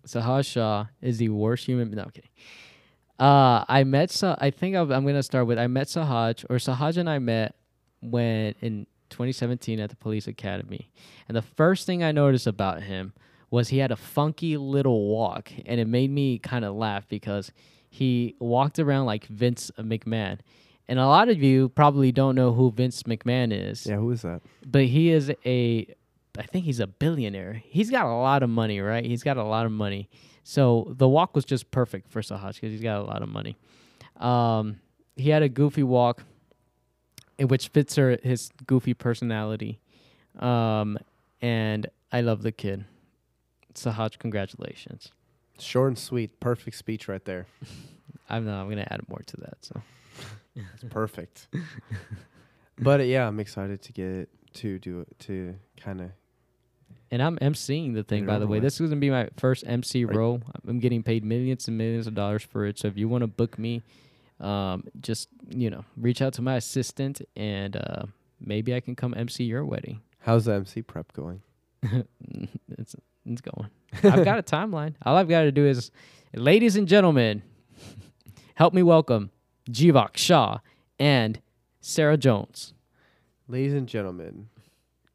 Sahaj 0.06 0.50
Shah 0.50 0.86
is 1.02 1.18
the 1.18 1.28
worst 1.28 1.66
human. 1.66 1.90
No, 1.90 2.04
okay. 2.04 2.30
Uh, 3.20 3.64
I 3.68 3.84
met 3.84 4.10
Sah. 4.10 4.34
I 4.38 4.50
think 4.50 4.74
I'm, 4.76 4.90
I'm 4.90 5.04
gonna 5.04 5.22
start 5.22 5.46
with 5.46 5.58
I 5.58 5.66
met 5.66 5.88
Sahaj, 5.88 6.44
or 6.48 6.56
Sahaj 6.56 6.96
and 6.96 7.08
I 7.08 7.18
met 7.18 7.54
when 8.00 8.54
in 8.62 8.86
2017 9.10 9.78
at 9.78 9.90
the 9.90 9.96
police 9.96 10.26
academy, 10.26 10.90
and 11.28 11.36
the 11.36 11.42
first 11.42 11.86
thing 11.86 12.02
I 12.02 12.12
noticed 12.12 12.46
about 12.46 12.82
him 12.82 13.12
was 13.50 13.68
he 13.68 13.78
had 13.78 13.90
a 13.90 13.96
funky 13.96 14.56
little 14.56 15.06
walk, 15.08 15.52
and 15.66 15.78
it 15.80 15.86
made 15.86 16.10
me 16.10 16.38
kind 16.38 16.64
of 16.64 16.74
laugh 16.74 17.06
because 17.08 17.52
he 17.90 18.36
walked 18.38 18.78
around 18.78 19.04
like 19.06 19.26
Vince 19.26 19.70
McMahon, 19.78 20.38
and 20.88 20.98
a 20.98 21.06
lot 21.06 21.28
of 21.28 21.42
you 21.42 21.68
probably 21.68 22.12
don't 22.12 22.34
know 22.34 22.52
who 22.52 22.70
Vince 22.70 23.02
McMahon 23.02 23.52
is 23.52 23.84
Yeah, 23.86 23.96
who 23.96 24.10
is 24.12 24.22
that? 24.22 24.40
but 24.64 24.84
he 24.84 25.10
is 25.10 25.30
a 25.44 25.86
I 26.38 26.42
think 26.44 26.64
he's 26.64 26.80
a 26.80 26.86
billionaire. 26.86 27.60
He's 27.66 27.90
got 27.90 28.06
a 28.06 28.14
lot 28.14 28.42
of 28.42 28.48
money, 28.48 28.80
right? 28.80 29.04
He's 29.04 29.22
got 29.22 29.36
a 29.36 29.44
lot 29.44 29.66
of 29.66 29.72
money. 29.72 30.08
So 30.50 30.92
the 30.96 31.06
walk 31.08 31.36
was 31.36 31.44
just 31.44 31.70
perfect 31.70 32.08
for 32.08 32.22
Sahaj 32.22 32.54
because 32.54 32.72
he's 32.72 32.80
got 32.80 33.00
a 33.00 33.04
lot 33.04 33.22
of 33.22 33.28
money. 33.28 33.56
Um, 34.16 34.80
he 35.14 35.30
had 35.30 35.44
a 35.44 35.48
goofy 35.48 35.84
walk, 35.84 36.24
in 37.38 37.46
which 37.46 37.68
fits 37.68 37.94
her 37.94 38.18
his 38.24 38.50
goofy 38.66 38.92
personality. 38.92 39.78
Um, 40.40 40.98
and 41.40 41.86
I 42.10 42.22
love 42.22 42.42
the 42.42 42.50
kid. 42.50 42.84
Sahaj, 43.74 44.18
congratulations. 44.18 45.12
Short 45.60 45.86
and 45.86 45.98
sweet. 45.98 46.40
Perfect 46.40 46.76
speech 46.76 47.06
right 47.06 47.24
there. 47.24 47.46
I'm 48.28 48.44
not, 48.44 48.60
I'm 48.60 48.68
gonna 48.68 48.88
add 48.90 49.08
more 49.08 49.22
to 49.24 49.36
that. 49.36 49.58
So 49.60 49.80
It's 50.56 50.82
perfect. 50.90 51.46
but 52.76 52.98
uh, 52.98 53.04
yeah, 53.04 53.28
I'm 53.28 53.38
excited 53.38 53.82
to 53.82 53.92
get 53.92 54.28
to 54.54 54.80
do 54.80 54.98
it 55.02 55.16
to 55.20 55.54
kind 55.76 56.00
of. 56.00 56.10
And 57.10 57.20
I'm 57.22 57.36
emceeing 57.38 57.94
the 57.94 58.04
thing, 58.04 58.24
by 58.24 58.38
the 58.38 58.46
way. 58.46 58.60
This 58.60 58.80
is 58.80 58.88
gonna 58.88 59.00
be 59.00 59.10
my 59.10 59.28
first 59.36 59.64
MC 59.66 60.04
Right. 60.04 60.16
role. 60.16 60.40
I'm 60.66 60.78
getting 60.78 61.02
paid 61.02 61.24
millions 61.24 61.66
and 61.66 61.76
millions 61.76 62.06
of 62.06 62.14
dollars 62.14 62.42
for 62.44 62.66
it. 62.66 62.78
So 62.78 62.88
if 62.88 62.96
you 62.96 63.08
want 63.08 63.22
to 63.22 63.26
book 63.26 63.58
me, 63.58 63.82
um, 64.38 64.84
just 65.00 65.28
you 65.48 65.70
know, 65.70 65.84
reach 65.96 66.22
out 66.22 66.32
to 66.34 66.42
my 66.42 66.54
assistant, 66.56 67.20
and 67.36 67.76
uh, 67.76 68.02
maybe 68.40 68.74
I 68.74 68.80
can 68.80 68.94
come 68.94 69.12
MC 69.16 69.44
your 69.44 69.64
wedding. 69.64 70.00
How's 70.20 70.44
the 70.44 70.54
MC 70.54 70.82
prep 70.82 71.12
going? 71.12 71.42
it's 71.82 72.94
it's 73.26 73.40
going. 73.40 73.68
I've 74.04 74.24
got 74.24 74.38
a 74.38 74.42
timeline. 74.42 74.94
All 75.02 75.16
I've 75.16 75.28
got 75.28 75.42
to 75.42 75.52
do 75.52 75.66
is, 75.66 75.90
ladies 76.34 76.76
and 76.76 76.86
gentlemen, 76.86 77.42
help 78.54 78.72
me 78.72 78.82
welcome 78.84 79.30
Jivak 79.68 80.16
Shah 80.16 80.58
and 80.98 81.40
Sarah 81.80 82.16
Jones. 82.16 82.72
Ladies 83.48 83.74
and 83.74 83.88
gentlemen, 83.88 84.48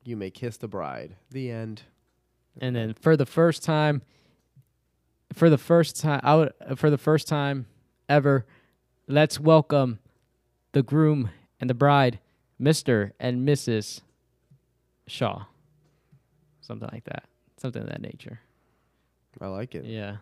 you 0.06 0.16
may 0.16 0.30
kiss 0.30 0.58
the 0.58 0.68
bride. 0.68 1.16
The 1.32 1.52
end. 1.52 1.84
And 2.60 2.76
then 2.76 2.94
for 2.94 3.18
the 3.18 3.26
first 3.26 3.64
time, 3.64 4.02
for 5.34 5.50
the 5.50 5.58
first 5.58 6.00
time, 6.00 6.22
I 6.24 6.36
would, 6.36 6.54
for 6.78 6.90
the 6.90 6.98
first 6.98 7.28
time 7.28 7.66
ever, 8.08 8.46
let's 9.08 9.40
welcome 9.40 10.00
the 10.72 10.84
groom 10.84 11.30
and 11.60 11.70
the 11.70 11.74
bride, 11.74 12.20
Mister 12.58 13.14
and 13.20 13.48
Mrs. 13.48 14.02
Shah. 15.08 15.46
Something 16.62 16.90
like 16.92 17.04
that. 17.06 17.26
Something 17.58 17.84
of 17.84 17.90
that 17.90 18.02
nature. 18.02 18.40
I 19.42 19.48
like 19.48 19.76
it. 19.76 19.86
Yeah. 19.86 20.18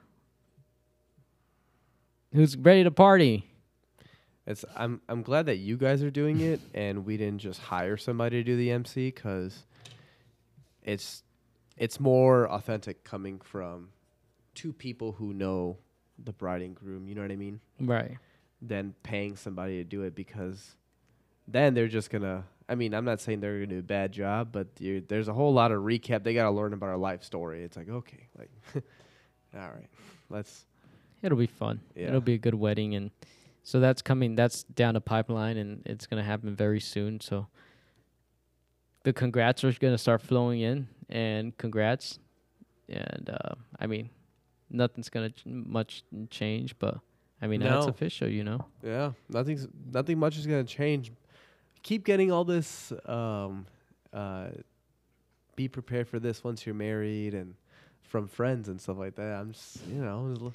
Who's 2.34 2.57
ready 2.57 2.84
to 2.84 2.91
party? 2.91 3.47
It's 4.45 4.65
I'm 4.75 5.01
I'm 5.07 5.21
glad 5.21 5.45
that 5.45 5.57
you 5.57 5.77
guys 5.77 6.03
are 6.03 6.11
doing 6.11 6.41
it 6.41 6.59
and 6.73 7.05
we 7.05 7.15
didn't 7.15 7.39
just 7.39 7.61
hire 7.61 7.95
somebody 7.95 8.38
to 8.38 8.43
do 8.43 8.57
the 8.57 8.71
MC 8.71 9.11
cuz 9.11 9.65
it's 10.84 11.23
it's 11.77 11.99
more 11.99 12.47
authentic 12.49 13.03
coming 13.03 13.39
from 13.39 13.89
two 14.53 14.73
people 14.73 15.13
who 15.13 15.34
know 15.34 15.77
the 16.23 16.34
bride 16.34 16.61
and 16.61 16.75
groom, 16.75 17.07
you 17.07 17.15
know 17.15 17.21
what 17.21 17.31
I 17.31 17.36
mean? 17.36 17.59
Right. 17.79 18.17
Than 18.61 18.93
paying 19.03 19.36
somebody 19.36 19.77
to 19.77 19.84
do 19.84 20.03
it 20.03 20.15
because 20.15 20.75
then 21.47 21.73
they're 21.73 21.88
just 21.88 22.09
going 22.09 22.21
to 22.21 22.43
I 22.69 22.75
mean, 22.75 22.93
I'm 22.93 23.03
not 23.03 23.19
saying 23.19 23.41
they're 23.41 23.57
going 23.57 23.69
to 23.69 23.75
do 23.75 23.79
a 23.79 23.84
bad 23.84 24.13
job, 24.13 24.49
but 24.53 24.67
there's 24.79 25.27
a 25.27 25.34
whole 25.34 25.53
lot 25.53 25.73
of 25.73 25.81
recap. 25.81 26.23
They 26.23 26.34
got 26.34 26.45
to 26.45 26.51
learn 26.51 26.71
about 26.71 26.88
our 26.88 26.97
life 26.97 27.21
story. 27.21 27.61
It's 27.63 27.75
like, 27.75 27.89
okay, 27.89 28.29
like 28.38 28.49
all 29.55 29.69
right. 29.69 29.89
Let's 30.29 30.65
It'll 31.21 31.38
be 31.38 31.47
fun. 31.47 31.81
Yeah. 31.95 32.07
It'll 32.07 32.21
be 32.21 32.34
a 32.34 32.38
good 32.38 32.55
wedding 32.55 32.95
and 32.95 33.11
so 33.63 33.79
that's 33.79 34.01
coming 34.01 34.36
that's 34.36 34.63
down 34.63 34.93
the 34.93 35.01
pipeline 35.01 35.57
and 35.57 35.81
it's 35.86 36.05
gonna 36.05 36.23
happen 36.23 36.55
very 36.55 36.79
soon. 36.79 37.19
So 37.19 37.47
the 39.04 39.14
congrats 39.14 39.64
are 39.64 39.72
gonna 39.74 39.97
start 39.97 40.22
flowing 40.22 40.62
in 40.62 40.88
and 41.10 41.58
congrats. 41.58 42.20
And 42.89 43.30
uh, 43.30 43.56
I 43.80 43.88
mean 43.88 44.10
nothing's 44.70 45.10
gonna 45.10 45.30
ch- 45.30 45.45
much 45.45 46.04
change, 46.30 46.78
but 46.80 46.99
I 47.41 47.47
mean 47.47 47.60
that's 47.62 47.86
No. 47.86 47.89
official, 47.91 48.28
you 48.30 48.43
know. 48.43 48.66
Yeah, 48.84 49.12
nothing's 49.30 49.68
nothing 49.91 50.18
much 50.20 50.38
is 50.38 50.45
gonna 50.47 50.64
change. 50.64 51.12
Keep 51.84 52.06
getting 52.06 52.32
all 52.32 52.43
this. 52.45 52.91
Um, 53.06 53.66
uh, 54.14 54.49
be 55.56 55.68
prepared 55.68 56.08
for 56.08 56.20
this 56.20 56.43
once 56.43 56.66
you're 56.66 56.74
married, 56.76 57.34
and 57.34 57.56
from 58.01 58.28
friends 58.28 58.70
and 58.70 58.80
stuff 58.82 58.97
like 58.97 59.16
that. 59.16 59.39
I'm 59.39 59.51
just, 59.54 59.86
you 59.88 60.01
know, 60.01 60.20
I 60.26 60.30
was 60.30 60.39
l- 60.41 60.54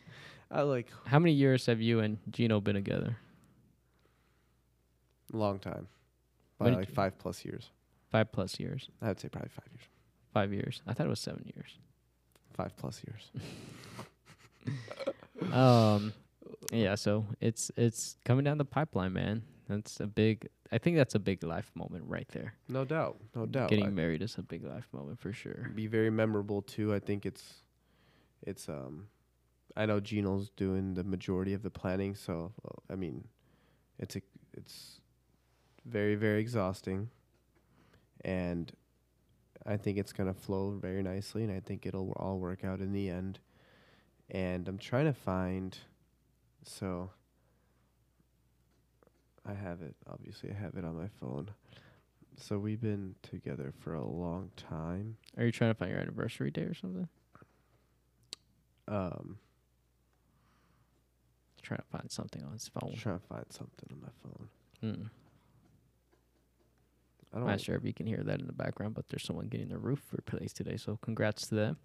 I 0.51 0.63
like 0.63 0.89
How 1.07 1.19
many 1.19 1.33
years 1.33 1.67
have 1.67 1.81
you 1.81 2.01
and 2.01 2.19
Gino 2.31 2.61
been 2.61 2.75
together? 2.75 3.17
long 5.33 5.59
time, 5.59 5.87
by 6.59 6.67
When 6.67 6.75
like 6.75 6.89
five 6.91 7.19
plus 7.19 7.45
years. 7.45 7.71
Five 8.11 8.33
plus 8.33 8.59
years. 8.59 8.89
I'd 9.03 9.21
say 9.21 9.29
probably 9.29 9.51
five 9.51 9.69
years. 9.73 9.89
Five 10.33 10.53
years. 10.53 10.83
I 10.87 10.93
thought 10.95 11.07
it 11.07 11.11
was 11.11 11.21
seven 11.21 11.51
years. 11.55 11.79
Five 12.55 12.77
plus 12.77 13.03
years. 13.07 13.31
um 15.53 16.13
yeah 16.73 16.95
so 16.95 17.25
it's 17.41 17.71
it's 17.77 18.17
coming 18.25 18.45
down 18.45 18.59
the 18.59 18.65
pipeline 18.65 19.13
man 19.15 19.43
That's 19.69 20.01
a 20.01 20.07
big. 20.07 20.49
I 20.73 20.79
think 20.79 20.97
that's 20.97 21.15
a 21.15 21.19
big 21.19 21.43
life 21.43 21.71
moment 21.75 22.05
right 22.07 22.29
there. 22.33 22.55
No 22.69 22.85
doubt, 22.85 23.17
no 23.35 23.47
doubt. 23.47 23.71
Getting 23.71 23.87
I- 23.87 23.91
married 23.91 24.23
is 24.23 24.37
a 24.37 24.43
big 24.43 24.65
life 24.65 24.89
moment 24.93 25.19
for 25.19 25.33
sure. 25.33 25.71
be 25.75 25.87
very 25.87 26.11
memorable 26.11 26.63
too. 26.63 26.95
I 26.95 26.99
think 26.99 27.25
it's 27.25 27.63
it's 28.43 28.69
um 28.69 29.09
I 29.77 29.87
know 29.87 30.01
Gino's 30.01 30.51
doing 30.57 30.95
the 30.95 31.05
majority 31.05 31.55
of 31.55 31.63
the 31.63 31.71
planning, 31.71 32.15
so 32.15 32.53
uh, 32.65 32.93
I 32.93 32.97
mean 32.97 33.29
it's 33.99 34.17
a, 34.17 34.23
it's 34.55 35.01
very 35.85 36.15
very 36.17 36.41
exhausting 36.41 37.11
and 38.25 38.73
I 39.67 39.77
think 39.77 39.99
it's 39.99 40.13
going 40.13 40.33
to 40.33 40.39
flow 40.39 40.79
very 40.81 41.03
nicely 41.03 41.45
and 41.45 41.53
I 41.53 41.61
think 41.61 41.85
it'll 41.87 42.13
all 42.13 42.39
work 42.39 42.65
out 42.65 42.81
in 42.81 42.93
the 42.93 43.09
end. 43.11 43.39
And 44.31 44.69
I'm 44.69 44.79
trying 44.79 45.07
to 45.07 45.13
find 45.13 45.77
so 46.65 47.11
I 49.47 49.55
have 49.55 49.81
it 49.83 49.95
obviously 50.11 50.51
I 50.51 50.55
have 50.55 50.75
it 50.77 50.85
on 50.85 50.97
my 50.97 51.09
phone. 51.21 51.51
So 52.41 52.59
we've 52.59 52.81
been 52.81 53.15
together 53.23 53.73
for 53.81 53.95
a 53.95 54.05
long 54.07 54.51
time. 54.57 55.17
Are 55.37 55.45
you 55.45 55.51
trying 55.53 55.71
to 55.71 55.75
find 55.75 55.91
your 55.91 56.01
anniversary 56.01 56.51
day 56.51 56.63
or 56.63 56.75
something? 56.75 57.09
Um, 58.87 59.39
Trying 61.63 61.79
to 61.81 61.99
find 61.99 62.11
something 62.11 62.43
on 62.45 62.53
his 62.53 62.69
phone. 62.69 62.95
trying 62.97 63.19
to 63.21 63.27
find 63.27 63.45
something 63.51 63.89
on 63.93 64.01
my 64.01 64.09
phone. 64.23 64.49
Mm. 64.83 65.11
I 67.33 67.39
I'm 67.39 67.47
not 67.47 67.61
sure 67.61 67.77
if 67.77 67.85
you 67.85 67.93
can 67.93 68.07
hear 68.07 68.23
that 68.25 68.41
in 68.41 68.47
the 68.47 68.53
background, 68.53 68.95
but 68.95 69.09
there's 69.09 69.23
someone 69.23 69.49
getting 69.49 69.69
their 69.69 69.79
roof 69.79 70.03
replaced 70.13 70.57
today. 70.57 70.77
So 70.77 70.99
congrats 71.03 71.47
to 71.49 71.55
them 71.55 71.77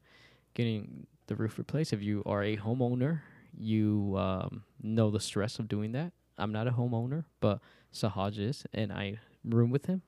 getting 0.54 1.08
the 1.28 1.36
roof 1.36 1.58
replaced. 1.58 1.94
If 1.94 2.02
you 2.02 2.24
are 2.26 2.44
a 2.44 2.58
homeowner, 2.58 3.22
you 3.58 4.16
um, 4.18 4.64
know 4.82 5.10
the 5.12 5.20
stress 5.20 5.60
of 5.60 5.68
doing 5.68 5.92
that. 5.94 6.14
I'm 6.38 6.52
not 6.52 6.68
a 6.68 6.72
homeowner, 6.72 7.26
but 7.40 7.60
Sahaj 7.94 8.40
is, 8.40 8.66
and 8.74 8.92
I 8.92 9.20
room 9.46 9.70
with 9.70 9.86
him, 9.86 10.02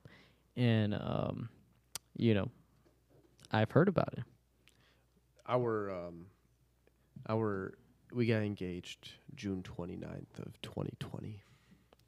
and 0.56 0.94
um, 0.94 1.48
you 2.16 2.34
know, 2.34 2.50
I've 3.52 3.70
heard 3.70 3.88
about 3.88 4.14
it. 4.16 4.24
Our 5.48 5.90
um, 5.90 6.26
our 7.28 7.74
we 8.12 8.26
got 8.26 8.42
engaged 8.42 9.12
June 9.34 9.62
29th 9.62 10.38
of 10.38 10.60
2020. 10.62 11.42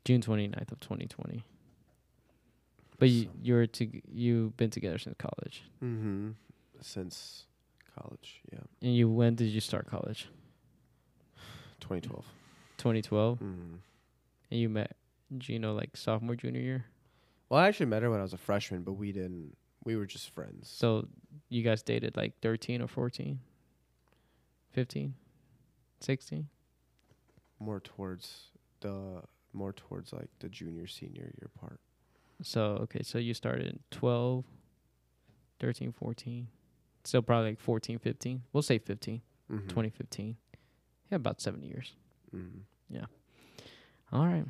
June 0.05 0.21
29th 0.21 0.73
of 0.73 0.81
2020. 0.81 1.45
But 2.99 3.09
you 3.11 3.25
So- 3.25 3.31
you're 3.43 3.67
to 3.67 4.03
you've 4.11 4.57
been 4.57 4.71
together 4.71 4.99
since 4.99 5.17
college, 5.19 5.63
Mm-hmm. 5.83 6.31
Since 6.81 7.47
college, 7.97 8.41
yeah, 8.53 8.61
and 8.83 8.95
you 8.97 9.09
when 9.11 9.35
did 9.35 9.47
you 9.49 9.61
start 9.61 9.87
college? 9.87 10.29
2012. 11.81 12.25
2012, 12.77 13.39
Mm. 13.41 13.79
and 14.51 14.61
you 14.61 14.69
met 14.69 14.97
Gino 15.37 15.75
like 15.75 15.97
sophomore 15.97 16.37
junior 16.37 16.61
year. 16.61 16.85
Well, 17.49 17.61
I 17.61 17.67
actually 17.69 17.87
met 17.87 18.03
her 18.03 18.11
when 18.11 18.21
I 18.21 18.23
was 18.23 18.33
a 18.35 18.39
freshman, 18.39 18.83
but 18.83 18.93
we 18.93 19.11
didn't. 19.13 19.57
We 19.85 19.97
were 19.97 20.07
just 20.07 20.31
friends. 20.31 20.69
So 20.69 21.09
you 21.49 21.63
guys 21.63 21.83
dated 21.83 22.17
like 22.17 22.39
13 22.41 22.83
or 22.83 22.89
14, 22.89 23.41
15, 24.71 25.15
16. 26.01 26.49
more 27.61 27.81
towards 27.81 28.51
the 28.81 29.23
more 29.53 29.73
towards 29.73 30.13
like 30.13 30.29
the 30.39 30.49
junior 30.49 30.87
senior 30.87 31.33
year 31.41 31.51
part. 31.59 31.81
So 32.43 32.79
okay, 32.83 33.03
so 33.03 33.19
you 33.19 33.35
started 33.35 33.67
in 33.67 33.79
12, 33.91 34.45
13, 35.61 35.93
14. 35.93 36.49
Still 37.05 37.23
probably 37.23 37.51
like 37.51 37.61
14, 37.61 37.99
15. 37.99 38.43
We'll 38.53 38.63
say 38.63 38.79
15, 38.79 39.21
Mm-hmm. 39.51 39.69
2015. 39.69 40.37
Yeah, 41.11 41.17
about 41.17 41.41
seven 41.41 41.63
years. 41.63 41.95
Mm-hmm. 42.37 42.59
Yeah. 42.91 43.07
All 44.13 44.27
right. 44.27 44.45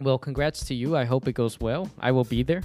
Well, 0.00 0.16
congrats 0.18 0.64
to 0.66 0.74
you. 0.74 0.96
I 0.96 1.04
hope 1.04 1.28
it 1.28 1.32
goes 1.34 1.60
well. 1.60 1.90
I 2.00 2.12
will 2.12 2.24
be 2.24 2.42
there. 2.42 2.62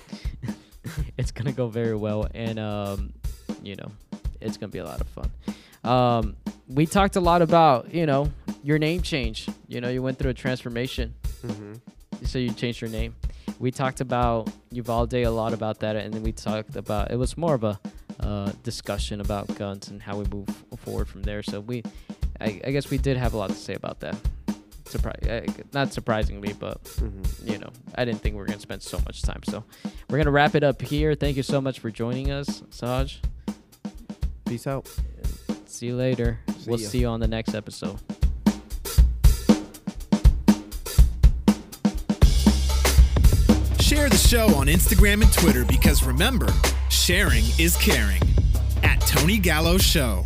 it's 1.18 1.30
gonna 1.32 1.52
go 1.52 1.68
very 1.68 1.94
well, 1.96 2.28
and 2.34 2.58
um, 2.58 3.12
you 3.62 3.76
know, 3.76 3.90
it's 4.40 4.56
gonna 4.56 4.70
be 4.70 4.78
a 4.78 4.84
lot 4.84 5.00
of 5.00 5.08
fun. 5.08 5.30
Um, 5.82 6.36
we 6.68 6.86
talked 6.86 7.16
a 7.16 7.20
lot 7.20 7.42
about 7.42 7.92
you 7.94 8.06
know 8.06 8.30
your 8.62 8.78
name 8.78 9.02
change. 9.02 9.48
You 9.68 9.80
know, 9.80 9.88
you 9.88 10.02
went 10.02 10.18
through 10.18 10.30
a 10.30 10.34
transformation, 10.34 11.14
Mm-hmm. 11.44 12.24
so 12.26 12.38
you 12.38 12.52
changed 12.52 12.80
your 12.80 12.90
name. 12.90 13.14
We 13.60 13.70
talked 13.70 14.00
about 14.00 14.50
Uvalde 14.72 15.14
a 15.14 15.28
lot 15.28 15.52
about 15.52 15.80
that, 15.80 15.94
and 15.94 16.12
then 16.14 16.22
we 16.22 16.32
talked 16.32 16.76
about 16.76 17.10
it 17.12 17.16
was 17.16 17.36
more 17.36 17.54
of 17.54 17.62
a 17.62 17.78
uh, 18.18 18.52
discussion 18.62 19.20
about 19.20 19.54
guns 19.54 19.88
and 19.88 20.00
how 20.00 20.16
we 20.16 20.24
move 20.24 20.48
forward 20.78 21.08
from 21.08 21.22
there. 21.22 21.42
So 21.42 21.60
we, 21.60 21.82
I, 22.40 22.60
I 22.64 22.70
guess 22.70 22.88
we 22.90 22.96
did 22.96 23.18
have 23.18 23.34
a 23.34 23.36
lot 23.36 23.50
to 23.50 23.56
say 23.56 23.74
about 23.74 24.00
that. 24.00 24.16
Surprise, 24.86 25.22
uh, 25.28 25.46
not 25.74 25.92
surprisingly, 25.92 26.54
but 26.54 26.82
Mm-hmm. 26.84 27.48
you 27.52 27.58
know, 27.58 27.70
I 27.94 28.04
didn't 28.06 28.22
think 28.22 28.34
we 28.34 28.38
were 28.40 28.46
gonna 28.46 28.58
spend 28.60 28.82
so 28.82 28.98
much 29.06 29.20
time. 29.22 29.42
So 29.44 29.62
we're 30.08 30.18
gonna 30.18 30.30
wrap 30.32 30.54
it 30.54 30.64
up 30.64 30.80
here. 30.80 31.14
Thank 31.14 31.36
you 31.36 31.42
so 31.42 31.60
much 31.60 31.80
for 31.80 31.90
joining 31.90 32.30
us, 32.30 32.62
Saj. 32.70 33.20
Peace 34.46 34.66
out. 34.66 34.88
See 35.66 35.86
you 35.86 35.96
later. 35.96 36.40
See 36.58 36.70
we'll 36.70 36.80
ya. 36.80 36.88
see 36.88 36.98
you 37.00 37.08
on 37.08 37.20
the 37.20 37.28
next 37.28 37.54
episode. 37.54 38.00
Show 44.30 44.54
on 44.54 44.68
Instagram 44.68 45.22
and 45.22 45.32
Twitter 45.32 45.64
because 45.64 46.04
remember, 46.04 46.46
sharing 46.88 47.42
is 47.58 47.76
caring. 47.78 48.22
At 48.84 49.00
Tony 49.00 49.38
Gallo 49.38 49.76
Show. 49.76 50.24